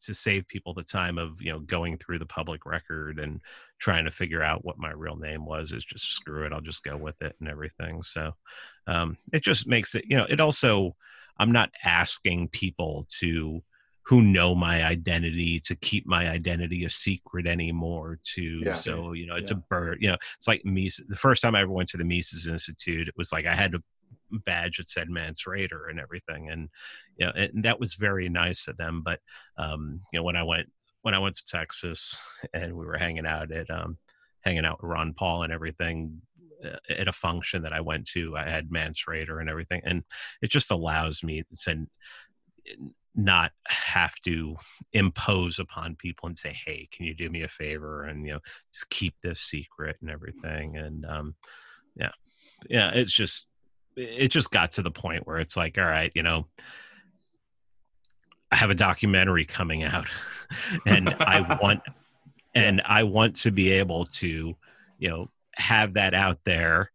to 0.01 0.13
save 0.13 0.47
people 0.47 0.73
the 0.73 0.83
time 0.83 1.17
of 1.17 1.41
you 1.41 1.51
know 1.51 1.59
going 1.59 1.97
through 1.97 2.19
the 2.19 2.25
public 2.25 2.65
record 2.65 3.19
and 3.19 3.39
trying 3.79 4.05
to 4.05 4.11
figure 4.11 4.43
out 4.43 4.65
what 4.65 4.77
my 4.77 4.91
real 4.91 5.15
name 5.15 5.45
was 5.45 5.71
is 5.71 5.85
just 5.85 6.13
screw 6.13 6.45
it 6.45 6.51
i'll 6.51 6.59
just 6.59 6.83
go 6.83 6.97
with 6.97 7.21
it 7.21 7.35
and 7.39 7.47
everything 7.47 8.03
so 8.03 8.33
um, 8.87 9.17
it 9.31 9.41
just 9.41 9.67
makes 9.67 9.95
it 9.95 10.03
you 10.07 10.17
know 10.17 10.25
it 10.29 10.39
also 10.39 10.95
i'm 11.37 11.51
not 11.51 11.71
asking 11.83 12.47
people 12.49 13.05
to 13.19 13.63
who 14.09 14.23
know 14.23 14.55
my 14.55 14.83
identity 14.83 15.59
to 15.59 15.75
keep 15.75 16.07
my 16.07 16.27
identity 16.27 16.83
a 16.83 16.89
secret 16.89 17.45
anymore 17.45 18.17
to 18.23 18.41
Yeah. 18.65 18.73
so 18.73 19.13
you 19.13 19.27
know 19.27 19.35
it's 19.35 19.51
Yeah. 19.51 19.57
a 19.57 19.61
bird 19.69 19.99
you 20.01 20.07
know 20.09 20.17
it's 20.35 20.47
like 20.47 20.65
Mises. 20.65 21.05
the 21.07 21.15
first 21.15 21.43
time 21.43 21.53
i 21.53 21.61
ever 21.61 21.71
went 21.71 21.89
to 21.89 21.97
the 21.97 22.03
mises 22.03 22.47
institute 22.47 23.07
it 23.07 23.13
was 23.17 23.31
like 23.31 23.45
i 23.45 23.53
had 23.53 23.75
a 23.75 23.83
badge 24.31 24.77
that 24.77 24.89
said 24.89 25.09
Mance 25.11 25.43
Rayder 25.47 25.89
and 25.91 25.99
everything 25.99 26.49
and 26.49 26.69
you 27.17 27.25
know 27.27 27.31
and 27.35 27.63
that 27.63 27.79
was 27.79 27.93
very 27.93 28.29
nice 28.29 28.67
of 28.67 28.77
them 28.77 29.01
but 29.03 29.19
um 29.57 30.01
you 30.11 30.17
know 30.19 30.23
when 30.23 30.35
i 30.35 30.43
went 30.43 30.67
when 31.03 31.13
i 31.13 31.19
went 31.19 31.35
to 31.35 31.45
texas 31.45 32.17
and 32.53 32.73
we 32.75 32.85
were 32.85 32.97
hanging 32.97 33.27
out 33.27 33.51
at 33.51 33.69
um 33.69 33.97
hanging 34.41 34.65
out 34.65 34.81
with 34.81 34.89
ron 34.89 35.13
paul 35.13 35.43
and 35.43 35.53
everything 35.53 36.19
uh, 36.65 36.77
at 36.89 37.07
a 37.07 37.13
function 37.13 37.61
that 37.61 37.73
i 37.73 37.81
went 37.81 38.05
to 38.07 38.35
i 38.35 38.49
had 38.49 38.71
Mance 38.71 39.03
Rayder 39.07 39.39
and 39.39 39.49
everything 39.49 39.81
and 39.85 40.03
it 40.41 40.49
just 40.49 40.71
allows 40.71 41.23
me 41.23 41.43
to 41.63 41.87
not 43.23 43.51
have 43.67 44.15
to 44.23 44.55
impose 44.93 45.59
upon 45.59 45.95
people 45.95 46.27
and 46.27 46.37
say 46.37 46.55
hey 46.65 46.87
can 46.91 47.05
you 47.05 47.13
do 47.13 47.29
me 47.29 47.43
a 47.43 47.47
favor 47.47 48.03
and 48.05 48.25
you 48.25 48.33
know 48.33 48.39
just 48.73 48.89
keep 48.89 49.13
this 49.21 49.39
secret 49.39 49.97
and 50.01 50.09
everything? 50.09 50.77
And 50.77 51.05
um 51.05 51.35
yeah 51.95 52.11
yeah 52.69 52.91
it's 52.93 53.11
just 53.11 53.47
it 53.95 54.29
just 54.29 54.51
got 54.51 54.71
to 54.73 54.81
the 54.81 54.91
point 54.91 55.27
where 55.27 55.39
it's 55.39 55.57
like 55.57 55.77
all 55.77 55.85
right 55.85 56.11
you 56.15 56.23
know 56.23 56.45
i 58.51 58.55
have 58.55 58.69
a 58.69 58.75
documentary 58.75 59.45
coming 59.45 59.83
out 59.83 60.07
and 60.85 61.09
i 61.19 61.57
want 61.61 61.81
and 62.55 62.81
i 62.85 63.03
want 63.03 63.35
to 63.35 63.51
be 63.51 63.71
able 63.71 64.05
to 64.05 64.55
you 64.97 65.09
know 65.09 65.29
have 65.55 65.93
that 65.93 66.13
out 66.13 66.39
there 66.45 66.91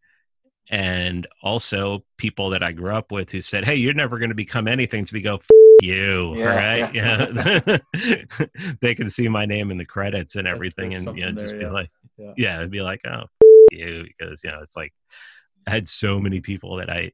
and 0.70 1.26
also 1.42 2.04
people 2.16 2.50
that 2.50 2.62
i 2.62 2.72
grew 2.72 2.92
up 2.92 3.12
with 3.12 3.30
who 3.30 3.40
said 3.40 3.64
hey 3.64 3.74
you're 3.74 3.94
never 3.94 4.18
going 4.18 4.30
to 4.30 4.34
become 4.34 4.66
anything 4.66 5.04
to 5.04 5.12
be 5.12 5.20
go 5.20 5.36
F- 5.36 5.48
you 5.80 6.36
Yeah, 6.36 6.54
right 6.54 6.94
yeah, 6.94 7.78
they 8.80 8.94
can 8.94 9.10
see 9.10 9.28
my 9.28 9.44
name 9.44 9.70
in 9.70 9.76
the 9.76 9.84
credits 9.84 10.36
and 10.36 10.48
everything 10.48 10.90
there's 10.90 11.06
and 11.06 11.16
you 11.18 11.24
know 11.24 11.30
something 11.30 11.44
just 11.44 11.58
be 11.58 11.64
yeah. 11.64 11.70
like 11.70 11.90
Yeah. 12.16 12.32
yeah 12.36 12.56
it'd 12.56 12.70
be 12.70 12.80
like 12.80 13.00
oh 13.06 13.24
you 13.70 14.04
because 14.04 14.42
you 14.44 14.50
know 14.50 14.60
it's 14.60 14.76
like 14.76 14.92
I 15.66 15.70
had 15.70 15.88
so 15.88 16.20
many 16.20 16.40
people 16.40 16.76
that 16.76 16.90
I 16.90 17.12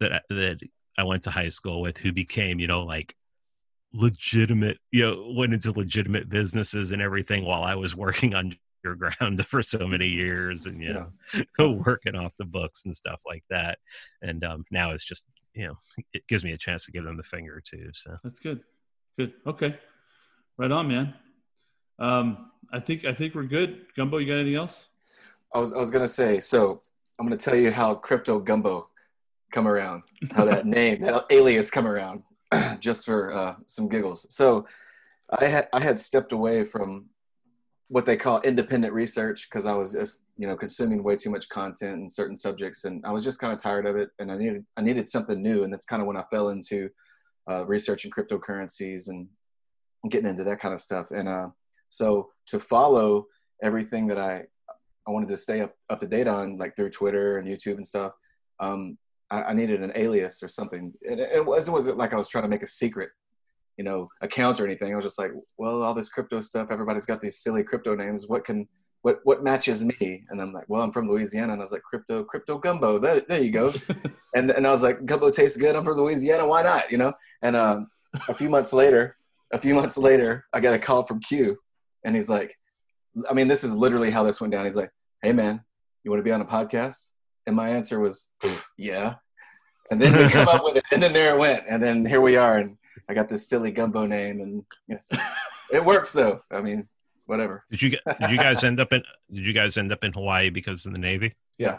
that 0.00 0.12
I, 0.12 0.20
that 0.30 0.60
I 0.98 1.04
went 1.04 1.22
to 1.24 1.30
high 1.30 1.48
school 1.48 1.80
with 1.80 1.96
who 1.98 2.12
became 2.12 2.58
you 2.58 2.66
know 2.66 2.84
like 2.84 3.14
legitimate 3.94 4.78
you 4.90 5.02
know 5.02 5.32
went 5.36 5.52
into 5.52 5.70
legitimate 5.72 6.28
businesses 6.28 6.92
and 6.92 7.02
everything 7.02 7.44
while 7.44 7.62
I 7.62 7.74
was 7.74 7.94
working 7.94 8.34
on 8.34 8.56
your 8.84 8.94
ground 8.94 9.44
for 9.46 9.62
so 9.62 9.86
many 9.86 10.06
years 10.06 10.66
and 10.66 10.82
you 10.82 10.92
know 10.92 11.08
go 11.56 11.70
working 11.86 12.14
off 12.14 12.32
the 12.38 12.44
books 12.44 12.84
and 12.84 12.94
stuff 12.94 13.22
like 13.26 13.44
that 13.50 13.78
and 14.22 14.44
um 14.44 14.64
now 14.70 14.90
it's 14.90 15.04
just 15.04 15.26
you 15.54 15.66
know 15.66 15.74
it 16.12 16.26
gives 16.28 16.44
me 16.44 16.52
a 16.52 16.58
chance 16.58 16.84
to 16.84 16.92
give 16.92 17.04
them 17.04 17.16
the 17.16 17.22
finger 17.22 17.62
too 17.64 17.90
so 17.92 18.16
That's 18.22 18.40
good. 18.40 18.60
Good. 19.18 19.34
Okay. 19.46 19.78
Right 20.56 20.70
on, 20.70 20.88
man. 20.88 21.14
Um, 21.98 22.50
I 22.72 22.80
think 22.80 23.04
I 23.04 23.12
think 23.12 23.34
we're 23.34 23.44
good. 23.44 23.86
Gumbo, 23.96 24.18
you 24.18 24.26
got 24.26 24.40
anything 24.40 24.56
else? 24.56 24.88
I 25.54 25.58
was 25.58 25.72
I 25.72 25.78
was 25.78 25.90
gonna 25.90 26.08
say, 26.08 26.40
so 26.40 26.80
I'm 27.18 27.26
gonna 27.26 27.36
tell 27.36 27.54
you 27.54 27.70
how 27.70 27.94
crypto 27.94 28.38
gumbo 28.38 28.88
come 29.52 29.68
around, 29.68 30.02
how 30.30 30.46
that 30.46 30.66
name, 30.78 31.02
that 31.02 31.26
alias 31.30 31.70
come 31.70 31.86
around, 31.86 32.22
just 32.80 33.04
for 33.04 33.32
uh, 33.32 33.54
some 33.66 33.88
giggles. 33.88 34.26
So 34.34 34.66
I 35.30 35.44
had 35.44 35.68
I 35.72 35.80
had 35.80 36.00
stepped 36.00 36.32
away 36.32 36.64
from 36.64 37.06
what 37.88 38.06
they 38.06 38.16
call 38.16 38.40
independent 38.40 38.92
research 38.92 39.48
because 39.48 39.66
I 39.66 39.74
was 39.74 39.92
just 39.92 40.22
you 40.36 40.46
know 40.46 40.56
consuming 40.56 41.02
way 41.02 41.16
too 41.16 41.30
much 41.30 41.48
content 41.48 41.94
in 41.94 42.08
certain 42.08 42.36
subjects, 42.36 42.84
and 42.84 43.04
I 43.04 43.12
was 43.12 43.24
just 43.24 43.38
kind 43.38 43.52
of 43.52 43.60
tired 43.60 43.86
of 43.86 43.96
it, 43.96 44.10
and 44.18 44.30
I 44.30 44.36
needed 44.36 44.64
I 44.76 44.82
needed 44.82 45.08
something 45.08 45.40
new, 45.40 45.64
and 45.64 45.72
that's 45.72 45.86
kind 45.86 46.00
of 46.00 46.08
when 46.08 46.16
I 46.16 46.24
fell 46.30 46.48
into 46.48 46.90
uh, 47.50 47.66
researching 47.66 48.10
cryptocurrencies 48.10 49.08
and 49.08 49.28
getting 50.10 50.30
into 50.30 50.44
that 50.44 50.60
kind 50.60 50.74
of 50.74 50.80
stuff, 50.80 51.10
and 51.10 51.28
uh, 51.28 51.48
so 51.88 52.30
to 52.46 52.58
follow 52.58 53.26
everything 53.62 54.06
that 54.08 54.18
I 54.18 54.44
I 55.06 55.10
wanted 55.10 55.28
to 55.30 55.36
stay 55.36 55.60
up, 55.60 55.74
up 55.90 56.00
to 56.00 56.06
date 56.06 56.28
on, 56.28 56.58
like 56.58 56.76
through 56.76 56.90
Twitter 56.90 57.38
and 57.38 57.48
YouTube 57.48 57.74
and 57.74 57.86
stuff. 57.86 58.12
Um, 58.60 58.98
I, 59.30 59.42
I 59.42 59.52
needed 59.52 59.82
an 59.82 59.92
alias 59.94 60.42
or 60.42 60.48
something. 60.48 60.92
It, 61.02 61.18
it 61.18 61.44
wasn't 61.44 61.76
was 61.76 61.86
it 61.88 61.96
like 61.96 62.12
I 62.12 62.16
was 62.16 62.28
trying 62.28 62.44
to 62.44 62.48
make 62.48 62.62
a 62.62 62.68
secret, 62.68 63.10
you 63.76 63.84
know, 63.84 64.08
account 64.20 64.60
or 64.60 64.66
anything. 64.66 64.92
I 64.92 64.96
was 64.96 65.04
just 65.04 65.18
like, 65.18 65.32
well, 65.56 65.82
all 65.82 65.94
this 65.94 66.08
crypto 66.08 66.40
stuff. 66.40 66.68
Everybody's 66.70 67.06
got 67.06 67.20
these 67.20 67.38
silly 67.38 67.62
crypto 67.62 67.94
names. 67.94 68.26
What 68.26 68.44
can 68.44 68.68
what 69.02 69.20
what 69.24 69.42
matches 69.42 69.84
me? 69.84 70.24
And 70.30 70.40
I'm 70.40 70.52
like, 70.52 70.64
well, 70.68 70.82
I'm 70.82 70.92
from 70.92 71.08
Louisiana, 71.08 71.52
and 71.52 71.60
I 71.60 71.64
was 71.64 71.72
like, 71.72 71.82
crypto 71.82 72.24
crypto 72.24 72.58
gumbo. 72.58 72.98
There, 72.98 73.20
there 73.28 73.42
you 73.42 73.50
go. 73.50 73.72
and 74.34 74.50
and 74.50 74.66
I 74.66 74.70
was 74.72 74.82
like, 74.82 75.04
gumbo 75.04 75.30
tastes 75.30 75.56
good. 75.56 75.76
I'm 75.76 75.84
from 75.84 75.98
Louisiana. 75.98 76.46
Why 76.46 76.62
not? 76.62 76.90
You 76.90 76.98
know. 76.98 77.12
And 77.42 77.56
um, 77.56 77.88
a 78.28 78.34
few 78.34 78.48
months 78.48 78.72
later, 78.72 79.16
a 79.52 79.58
few 79.58 79.74
months 79.74 79.98
later, 79.98 80.46
I 80.52 80.60
got 80.60 80.74
a 80.74 80.78
call 80.78 81.02
from 81.02 81.20
Q, 81.20 81.58
and 82.04 82.14
he's 82.16 82.28
like, 82.28 82.56
I 83.28 83.34
mean, 83.34 83.48
this 83.48 83.64
is 83.64 83.74
literally 83.74 84.10
how 84.10 84.22
this 84.22 84.40
went 84.40 84.52
down. 84.52 84.64
He's 84.64 84.76
like, 84.76 84.90
"Hey, 85.22 85.32
man, 85.32 85.62
you 86.04 86.10
want 86.10 86.20
to 86.20 86.24
be 86.24 86.32
on 86.32 86.40
a 86.40 86.46
podcast?" 86.46 87.10
And 87.46 87.56
my 87.56 87.70
answer 87.70 88.00
was, 88.00 88.30
"Yeah." 88.76 89.16
And 89.90 90.00
then 90.00 90.16
we 90.16 90.28
come 90.30 90.48
up 90.48 90.64
with 90.64 90.76
it, 90.76 90.84
and 90.92 91.02
then 91.02 91.12
there 91.12 91.34
it 91.34 91.38
went, 91.38 91.64
and 91.68 91.82
then 91.82 92.06
here 92.06 92.20
we 92.20 92.36
are, 92.36 92.58
and 92.58 92.78
I 93.08 93.14
got 93.14 93.28
this 93.28 93.48
silly 93.48 93.70
gumbo 93.70 94.06
name, 94.06 94.40
and 94.40 94.64
yes, 94.88 95.10
it 95.72 95.84
works 95.84 96.12
though. 96.12 96.42
I 96.50 96.60
mean, 96.62 96.88
whatever. 97.26 97.64
did 97.70 97.82
you 97.82 97.90
get 97.90 98.00
did 98.20 98.30
you 98.30 98.36
guys 98.38 98.62
end 98.64 98.80
up 98.80 98.92
in 98.92 99.02
did 99.30 99.46
you 99.46 99.52
guys 99.52 99.76
end 99.76 99.92
up 99.92 100.02
in 100.04 100.12
hawaii 100.12 100.50
because 100.50 100.84
of 100.86 100.92
the 100.92 100.98
navy 101.00 101.34
Yeah, 101.58 101.78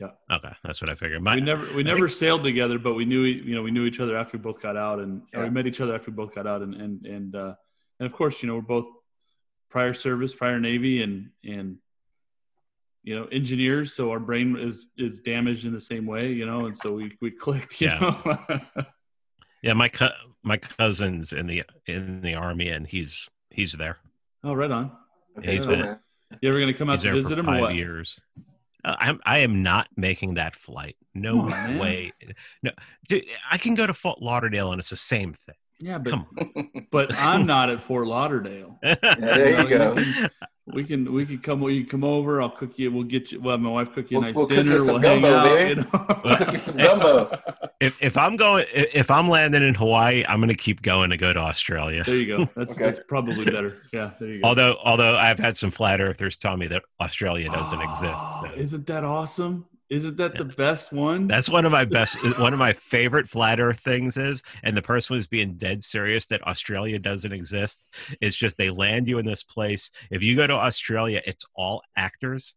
Yeah. 0.00 0.10
okay 0.30 0.52
that's 0.64 0.80
what 0.80 0.90
i 0.90 0.94
figured 0.94 1.20
my, 1.22 1.34
we 1.36 1.40
never 1.40 1.66
we 1.74 1.82
never 1.82 2.08
sailed 2.08 2.42
together, 2.44 2.78
but 2.78 2.94
we 2.94 3.04
knew 3.04 3.24
e- 3.24 3.42
you 3.44 3.54
know 3.54 3.62
we 3.62 3.70
knew 3.70 3.84
each 3.86 4.00
other 4.00 4.16
after 4.16 4.36
we 4.38 4.42
both 4.42 4.60
got 4.60 4.76
out, 4.76 4.98
and 5.00 5.22
Yeah. 5.32 5.44
we 5.44 5.50
met 5.50 5.66
each 5.66 5.80
other 5.80 5.94
after 5.94 6.10
we 6.10 6.16
both 6.16 6.34
got 6.34 6.46
out, 6.46 6.62
and 6.62 6.74
and 6.74 7.06
and 7.06 7.34
uh, 7.36 7.54
and 8.00 8.06
of 8.06 8.12
course 8.12 8.42
you 8.42 8.46
know 8.48 8.54
we're 8.56 8.60
both 8.62 8.86
prior 9.70 9.94
service, 9.94 10.34
prior 10.34 10.60
Navy, 10.60 11.02
and 11.02 11.30
and 11.44 11.78
you 13.02 13.14
know 13.14 13.24
engineers. 13.32 13.92
So 13.94 14.10
our 14.12 14.20
brain 14.20 14.56
is 14.56 14.86
is 14.96 15.20
damaged 15.20 15.64
in 15.66 15.72
the 15.72 15.80
same 15.80 16.06
way, 16.06 16.32
you 16.32 16.46
know, 16.46 16.66
and 16.66 16.76
so 16.76 16.92
we 16.94 17.10
we 17.20 17.30
clicked. 17.30 17.80
You 17.80 17.88
Yeah. 17.88 18.60
know? 19.64 19.68
Yeah, 19.68 19.72
my 19.74 19.88
co- 19.88 20.08
my 20.42 20.56
cousin's 20.56 21.32
in 21.32 21.46
the 21.46 21.62
in 21.86 22.20
the 22.20 22.34
army, 22.34 22.68
and 22.68 22.86
he's 22.86 23.28
he's 23.50 23.72
there. 23.72 23.98
oh, 24.44 24.54
right 24.54 24.70
on. 24.70 24.92
Okay, 25.38 25.54
He's 25.54 25.66
oh, 25.66 25.70
been- 25.70 25.80
man. 25.80 25.98
You 26.40 26.48
ever 26.50 26.58
gonna 26.60 26.74
come 26.74 26.90
out 26.90 26.98
to 27.00 27.04
there 27.04 27.14
visit 27.14 27.34
for 27.34 27.40
him 27.40 27.48
or 27.50 27.60
what? 27.60 27.74
years. 27.74 28.18
Uh, 28.84 28.96
I'm 28.98 29.20
I 29.24 29.38
am 29.38 29.62
not 29.62 29.88
making 29.96 30.34
that 30.34 30.56
flight. 30.56 30.96
No 31.14 31.34
Come 31.34 31.44
on, 31.44 31.50
man. 31.50 31.78
way. 31.78 32.12
No, 32.62 32.70
dude, 33.08 33.24
I 33.50 33.56
can 33.58 33.74
go 33.74 33.86
to 33.86 33.94
Fort 33.94 34.20
Lauderdale, 34.20 34.72
and 34.72 34.78
it's 34.80 34.90
the 34.90 34.96
same 34.96 35.32
thing. 35.34 35.54
Yeah, 35.80 35.98
but 35.98 36.10
Come 36.10 36.26
but 36.90 37.14
I'm 37.18 37.46
not 37.54 37.70
at 37.70 37.80
Fort 37.80 38.06
Lauderdale. 38.06 38.78
Yeah, 38.84 38.94
there 39.18 39.62
you 39.62 39.68
go. 39.68 39.96
We 40.66 40.82
can 40.84 41.12
we 41.12 41.26
can 41.26 41.38
come 41.38 41.62
you 41.64 41.84
come 41.86 42.04
over. 42.04 42.40
I'll 42.40 42.48
cook 42.48 42.78
you. 42.78 42.90
We'll 42.90 43.02
get 43.04 43.32
you. 43.32 43.40
Well, 43.40 43.58
my 43.58 43.68
wife 43.68 43.92
cook 43.92 44.10
you 44.10 44.16
a 44.16 44.20
We'll- 44.20 44.28
nice 44.28 44.34
we'll 44.34 44.46
cook 44.46 44.56
you 44.56 44.62
dinner. 44.62 44.78
some 44.78 45.00
we'll 45.02 45.02
hang 45.02 45.20
gumbo, 45.20 45.36
out. 45.36 45.68
You 45.68 45.74
know? 45.76 46.20
We'll 46.24 46.36
cook 46.38 46.52
you 46.52 46.58
some 46.58 46.76
gumbo. 46.78 47.38
if 47.80 48.02
if 48.02 48.16
I'm 48.16 48.36
going 48.36 48.64
if 48.72 48.86
if 48.94 49.10
I'm 49.10 49.28
landing 49.28 49.62
in 49.62 49.74
Hawaii, 49.74 50.24
I'm 50.26 50.38
going 50.38 50.48
to 50.48 50.54
keep 50.56 50.80
going 50.80 51.10
to 51.10 51.18
go 51.18 51.34
to 51.34 51.38
Australia. 51.38 52.02
there 52.04 52.16
you 52.16 52.26
go. 52.26 52.48
That's 52.56 52.74
Okay. 52.76 52.84
that's 52.86 53.00
probably 53.06 53.44
better. 53.44 53.82
Yeah, 53.92 54.12
there 54.18 54.30
you 54.30 54.40
go. 54.40 54.48
Although 54.48 54.78
although 54.82 55.16
I've 55.18 55.38
had 55.38 55.58
some 55.58 55.70
flat 55.70 56.00
earthers 56.00 56.38
tell 56.38 56.56
me 56.56 56.66
that 56.68 56.82
Australia 56.98 57.50
doesn't 57.50 57.82
exist. 57.82 58.14
Oh, 58.24 58.40
So 58.44 58.52
Isn't 58.56 58.86
that 58.86 59.04
awesome? 59.04 59.66
Isn't 59.90 60.16
that 60.16 60.36
the 60.36 60.44
best 60.44 60.92
one? 60.92 61.28
that's 61.28 61.48
one 61.48 61.64
of 61.64 61.72
my 61.72 61.84
best 61.84 62.16
uh, 62.24 62.32
one 62.34 62.52
of 62.52 62.58
my 62.58 62.72
favorite 62.72 63.28
flat 63.28 63.60
earth 63.60 63.80
things 63.80 64.16
is 64.16 64.42
and 64.62 64.76
the 64.76 64.82
person 64.82 65.14
was 65.14 65.26
being 65.26 65.54
dead 65.54 65.84
serious 65.84 66.26
that 66.26 66.46
Australia 66.46 66.98
doesn't 66.98 67.32
exist. 67.32 67.82
It's 68.20 68.36
just 68.36 68.56
they 68.56 68.70
land 68.70 69.06
you 69.08 69.18
in 69.18 69.26
this 69.26 69.42
place. 69.42 69.90
If 70.10 70.22
you 70.22 70.36
go 70.36 70.46
to 70.46 70.54
Australia, 70.54 71.20
it's 71.26 71.44
all 71.54 71.82
actors. 71.96 72.54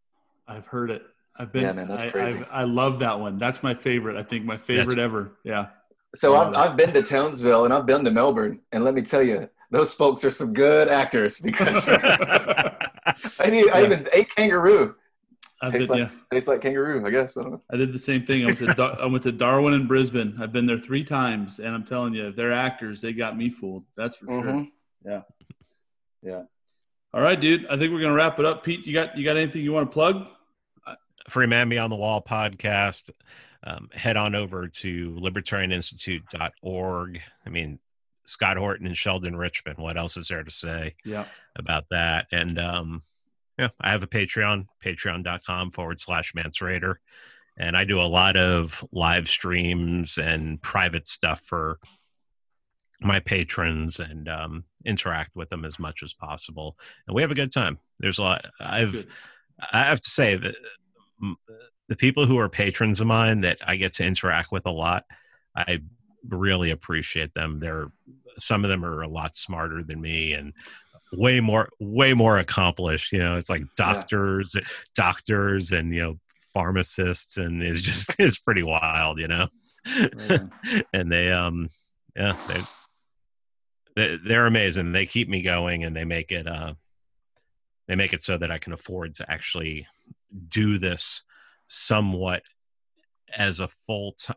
I've 0.48 0.66
heard 0.68 0.90
it. 0.92 1.04
I've 1.38 1.52
been. 1.52 1.64
Yeah, 1.64 1.74
man, 1.74 1.88
that's 1.88 2.06
I, 2.06 2.10
crazy. 2.10 2.38
I've- 2.40 2.46
I 2.52 2.64
love 2.64 3.00
that 3.00 3.20
one. 3.20 3.38
That's 3.38 3.62
my 3.62 3.74
favorite. 3.74 4.18
I 4.18 4.24
think 4.24 4.46
my 4.46 4.58
favorite 4.58 4.98
ever. 4.98 5.34
Yeah. 5.44 5.68
So 6.16 6.34
Yeah, 6.34 6.40
I've, 6.40 6.54
that's- 6.54 6.70
I've 6.70 6.78
been 6.78 6.94
to 6.94 7.04
Townsville 7.04 7.66
and 7.66 7.74
I've 7.74 7.86
been 7.86 8.04
to 8.06 8.12
Melbourne, 8.12 8.62
and 8.72 8.84
let 8.84 8.94
me 8.96 9.02
tell 9.04 9.22
you, 9.22 9.50
those 9.70 9.94
folks 9.94 10.24
are 10.24 10.30
some 10.32 10.54
good 10.54 10.88
actors 10.88 11.40
because 11.42 11.88
I 11.88 13.50
need 13.50 13.70
I 13.70 13.84
even 13.84 14.08
ate 14.14 14.34
kangaroo. 14.36 14.96
I've 15.62 15.72
Tastes 15.72 15.90
been, 15.90 16.02
like- 16.02 16.12
yeah. 16.12 16.18
Tastes 16.32 16.48
like 16.48 16.62
kangaroo, 16.62 17.06
I 17.06 17.10
guess. 17.10 17.36
I 17.38 17.42
don't 17.42 17.52
know. 17.54 17.62
I 17.72 17.78
did 17.78 17.92
the 17.94 18.00
same 18.00 18.26
thing. 18.26 18.44
I 18.44 18.48
went 18.48 18.58
to 18.60 18.74
Dar- 18.74 19.02
I 19.02 19.06
went 19.08 19.24
to 19.24 19.32
Darwin 19.32 19.74
and 19.74 19.88
Brisbane. 19.88 20.38
I've 20.40 20.52
been 20.54 20.66
there 20.68 20.78
three 20.78 21.04
times, 21.04 21.60
and 21.60 21.74
I'm 21.74 21.84
telling 21.86 22.14
you, 22.14 22.32
they're 22.32 22.54
actors. 22.54 23.02
They 23.02 23.14
got 23.14 23.36
me 23.38 23.50
fooled. 23.50 23.86
That's 23.96 24.18
for 24.18 24.28
sure. 24.28 24.44
Mhm. 24.44 24.72
Yeah, 25.06 25.22
yeah. 26.22 26.44
All 27.14 27.22
right, 27.22 27.40
dude. 27.40 27.66
I 27.68 27.78
think 27.78 27.94
we're 27.94 28.02
gonna 28.02 28.14
wrap 28.14 28.38
it 28.40 28.46
up. 28.46 28.64
Pete, 28.64 28.86
you 28.86 28.94
got 28.94 29.18
you 29.18 29.24
got 29.24 29.38
anything 29.38 29.64
you 29.64 29.72
want 29.74 29.90
to 29.90 29.94
plug? 29.94 30.28
Free 31.30 31.48
Man 31.48 31.68
Beyond 31.70 31.92
the 31.92 31.96
Wall 31.98 32.22
podcast. 32.22 33.10
Um, 33.64 33.90
head 33.94 34.16
on 34.16 34.36
over 34.36 34.68
to 34.68 35.12
libertarianinstitute.org. 35.20 37.22
I 37.46 37.50
mean, 37.50 37.80
Scott 38.26 38.58
Horton 38.58 38.88
and 38.88 38.98
Sheldon 38.98 39.36
Richman. 39.36 39.76
What 39.78 39.98
else 39.98 40.18
is 40.18 40.28
there 40.28 40.44
to 40.44 40.52
say 40.52 40.96
Yeah. 41.04 41.26
about 41.56 41.90
that? 41.90 42.28
And 42.32 42.60
um, 42.60 43.02
yeah, 43.58 43.70
I 43.80 43.92
have 43.92 44.04
a 44.04 44.08
Patreon, 44.08 44.68
patreon.com 44.84 45.72
forward 45.72 46.00
slash 46.00 46.34
Mance 46.36 46.60
Rayder. 46.60 46.96
And 47.58 47.76
I 47.76 47.86
do 47.86 48.00
a 48.00 48.04
lot 48.04 48.38
of 48.38 48.86
live 48.92 49.28
streams 49.28 50.20
and 50.20 50.62
private 50.62 51.08
stuff 51.08 51.42
for 51.44 51.80
my 53.02 53.20
patrons 53.20 54.00
and 54.00 54.30
um, 54.30 54.64
interact 54.86 55.36
with 55.36 55.50
them 55.50 55.66
as 55.66 55.80
much 55.80 56.04
as 56.04 56.14
possible. 56.14 56.78
And 57.08 57.16
we 57.16 57.22
have 57.24 57.32
a 57.32 57.36
good 57.36 57.52
time. 57.52 57.80
There's 58.00 58.20
a 58.20 58.24
lot. 58.24 58.46
I've, 58.60 58.92
Good. 58.92 59.08
I 59.72 59.84
have 59.84 60.02
to 60.02 60.10
say 60.10 60.36
that 60.36 60.56
mm, 61.24 61.34
the 61.88 61.96
people 61.96 62.28
who 62.28 62.38
are 62.38 62.50
patrons 62.50 63.02
of 63.02 63.08
mine 63.08 63.42
that 63.42 63.58
I 63.66 63.76
get 63.76 63.94
to 63.94 64.06
interact 64.06 64.52
with 64.52 64.68
a 64.68 64.72
lot, 64.72 65.06
I 65.56 65.80
really 66.28 66.70
appreciate 66.70 67.34
them. 67.34 67.60
They're 67.60 67.88
some 68.40 68.64
of 68.64 68.70
them 68.70 68.86
are 68.86 69.02
a 69.02 69.08
lot 69.08 69.36
smarter 69.36 69.84
than 69.84 70.00
me 70.00 70.34
and 70.34 70.54
way 71.14 71.40
more 71.40 71.70
way 71.80 72.14
more 72.14 72.38
accomplished. 72.40 73.12
You 73.12 73.20
know, 73.20 73.38
it's 73.38 73.50
like 73.50 73.64
doctors, 73.76 74.56
doctors, 74.96 75.72
and 75.72 75.94
you 75.94 76.02
know 76.02 76.20
pharmacists, 76.54 77.38
and 77.38 77.62
it's 77.64 77.82
just 77.82 78.16
it's 78.20 78.38
pretty 78.40 78.64
wild. 78.64 79.20
You 79.20 79.28
know, 79.28 79.48
on. 79.86 80.52
and 80.94 81.12
they 81.12 81.32
um 81.32 81.70
yeah 82.16 82.36
they. 82.48 82.62
they- 83.96 84.18
They're 84.28 84.46
amazing. 84.46 84.92
They 84.92 85.06
keep 85.08 85.28
me 85.28 85.42
going, 85.42 85.84
and 85.84 85.96
they 85.96 86.06
make 86.06 86.32
it. 86.32 86.48
Uh, 86.48 86.74
they 87.88 87.96
make 87.96 88.14
it 88.14 88.22
so 88.22 88.38
that 88.38 88.52
I 88.52 88.58
can 88.60 88.74
afford 88.74 89.14
to 89.16 89.32
actually 89.32 89.88
do 90.50 90.78
this 90.78 91.24
somewhat 91.70 92.44
as 93.36 93.60
a 93.60 93.68
full 93.68 94.12
time 94.12 94.36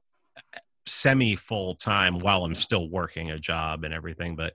semi 0.87 1.37
full 1.37 1.75
time 1.75 2.19
while 2.21 2.45
I'm 2.45 2.55
still 2.55 2.89
working 2.89 3.31
a 3.33 3.39
job 3.39 3.85
and 3.85 3.93
everything, 3.93 4.35
but 4.35 4.55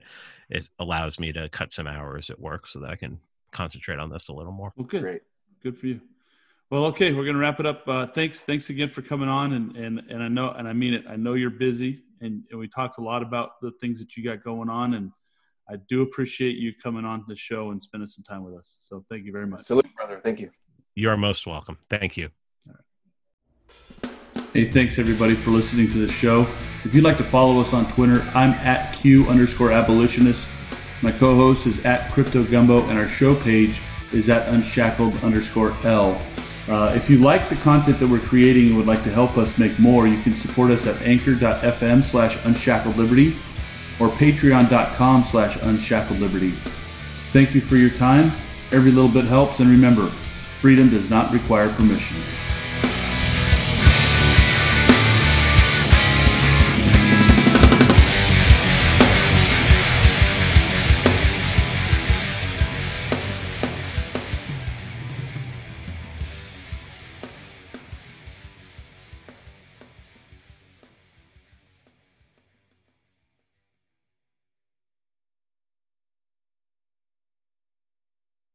it 0.50 0.68
allows 0.78 1.18
me 1.18 1.32
to 1.32 1.48
cut 1.48 1.72
some 1.72 1.86
hours 1.86 2.30
at 2.30 2.40
work 2.40 2.66
so 2.66 2.80
that 2.80 2.90
I 2.90 2.96
can 2.96 3.18
concentrate 3.52 3.98
on 3.98 4.10
this 4.10 4.28
a 4.28 4.32
little 4.32 4.52
more. 4.52 4.72
Well, 4.76 4.86
good. 4.86 5.02
Great. 5.02 5.22
Good 5.62 5.78
for 5.78 5.86
you. 5.86 6.00
Well, 6.70 6.86
okay, 6.86 7.12
we're 7.12 7.24
gonna 7.24 7.38
wrap 7.38 7.60
it 7.60 7.66
up. 7.66 7.86
Uh, 7.86 8.06
thanks, 8.08 8.40
thanks 8.40 8.70
again 8.70 8.88
for 8.88 9.00
coming 9.00 9.28
on, 9.28 9.52
and 9.52 9.76
and 9.76 10.02
and 10.10 10.22
I 10.22 10.28
know, 10.28 10.50
and 10.50 10.66
I 10.66 10.72
mean 10.72 10.94
it. 10.94 11.04
I 11.08 11.14
know 11.14 11.34
you're 11.34 11.48
busy, 11.50 12.02
and, 12.20 12.42
and 12.50 12.58
we 12.58 12.66
talked 12.66 12.98
a 12.98 13.02
lot 13.02 13.22
about 13.22 13.60
the 13.62 13.70
things 13.80 14.00
that 14.00 14.16
you 14.16 14.24
got 14.24 14.42
going 14.42 14.68
on, 14.68 14.94
and 14.94 15.12
I 15.68 15.76
do 15.88 16.02
appreciate 16.02 16.56
you 16.56 16.72
coming 16.82 17.04
on 17.04 17.24
the 17.28 17.36
show 17.36 17.70
and 17.70 17.80
spending 17.80 18.08
some 18.08 18.24
time 18.24 18.42
with 18.42 18.54
us. 18.54 18.78
So 18.80 19.04
thank 19.08 19.24
you 19.24 19.32
very 19.32 19.46
much. 19.46 19.60
Salute, 19.60 19.86
brother. 19.96 20.20
Thank 20.22 20.40
you. 20.40 20.50
You 20.96 21.10
are 21.10 21.16
most 21.16 21.46
welcome. 21.46 21.78
Thank 21.88 22.16
you. 22.16 22.30
Hey, 24.56 24.64
thanks 24.64 24.98
everybody 24.98 25.34
for 25.34 25.50
listening 25.50 25.92
to 25.92 25.98
the 25.98 26.10
show. 26.10 26.48
If 26.82 26.94
you'd 26.94 27.04
like 27.04 27.18
to 27.18 27.24
follow 27.24 27.60
us 27.60 27.74
on 27.74 27.92
Twitter, 27.92 28.26
I'm 28.34 28.52
at 28.52 28.94
Q 28.94 29.28
underscore 29.28 29.70
abolitionist. 29.70 30.48
My 31.02 31.12
co-host 31.12 31.66
is 31.66 31.84
at 31.84 32.10
Crypto 32.10 32.42
Gumbo, 32.42 32.88
and 32.88 32.98
our 32.98 33.06
show 33.06 33.34
page 33.34 33.82
is 34.14 34.30
at 34.30 34.48
unshackled 34.48 35.14
underscore 35.22 35.76
L. 35.84 36.18
Uh, 36.70 36.94
if 36.96 37.10
you 37.10 37.18
like 37.18 37.50
the 37.50 37.56
content 37.56 38.00
that 38.00 38.08
we're 38.08 38.18
creating 38.18 38.68
and 38.68 38.78
would 38.78 38.86
like 38.86 39.04
to 39.04 39.10
help 39.10 39.36
us 39.36 39.58
make 39.58 39.78
more, 39.78 40.08
you 40.08 40.18
can 40.22 40.34
support 40.34 40.70
us 40.70 40.86
at 40.86 41.02
anchor.fm 41.02 42.02
slash 42.02 42.42
unshackled 42.46 42.96
liberty 42.96 43.36
or 44.00 44.08
patreon.com 44.08 45.24
slash 45.24 45.58
unshackled 45.64 46.18
liberty. 46.18 46.52
Thank 47.32 47.54
you 47.54 47.60
for 47.60 47.76
your 47.76 47.90
time. 47.90 48.32
Every 48.72 48.90
little 48.90 49.10
bit 49.10 49.26
helps, 49.26 49.60
and 49.60 49.68
remember, 49.68 50.06
freedom 50.06 50.88
does 50.88 51.10
not 51.10 51.30
require 51.30 51.70
permission. 51.74 52.16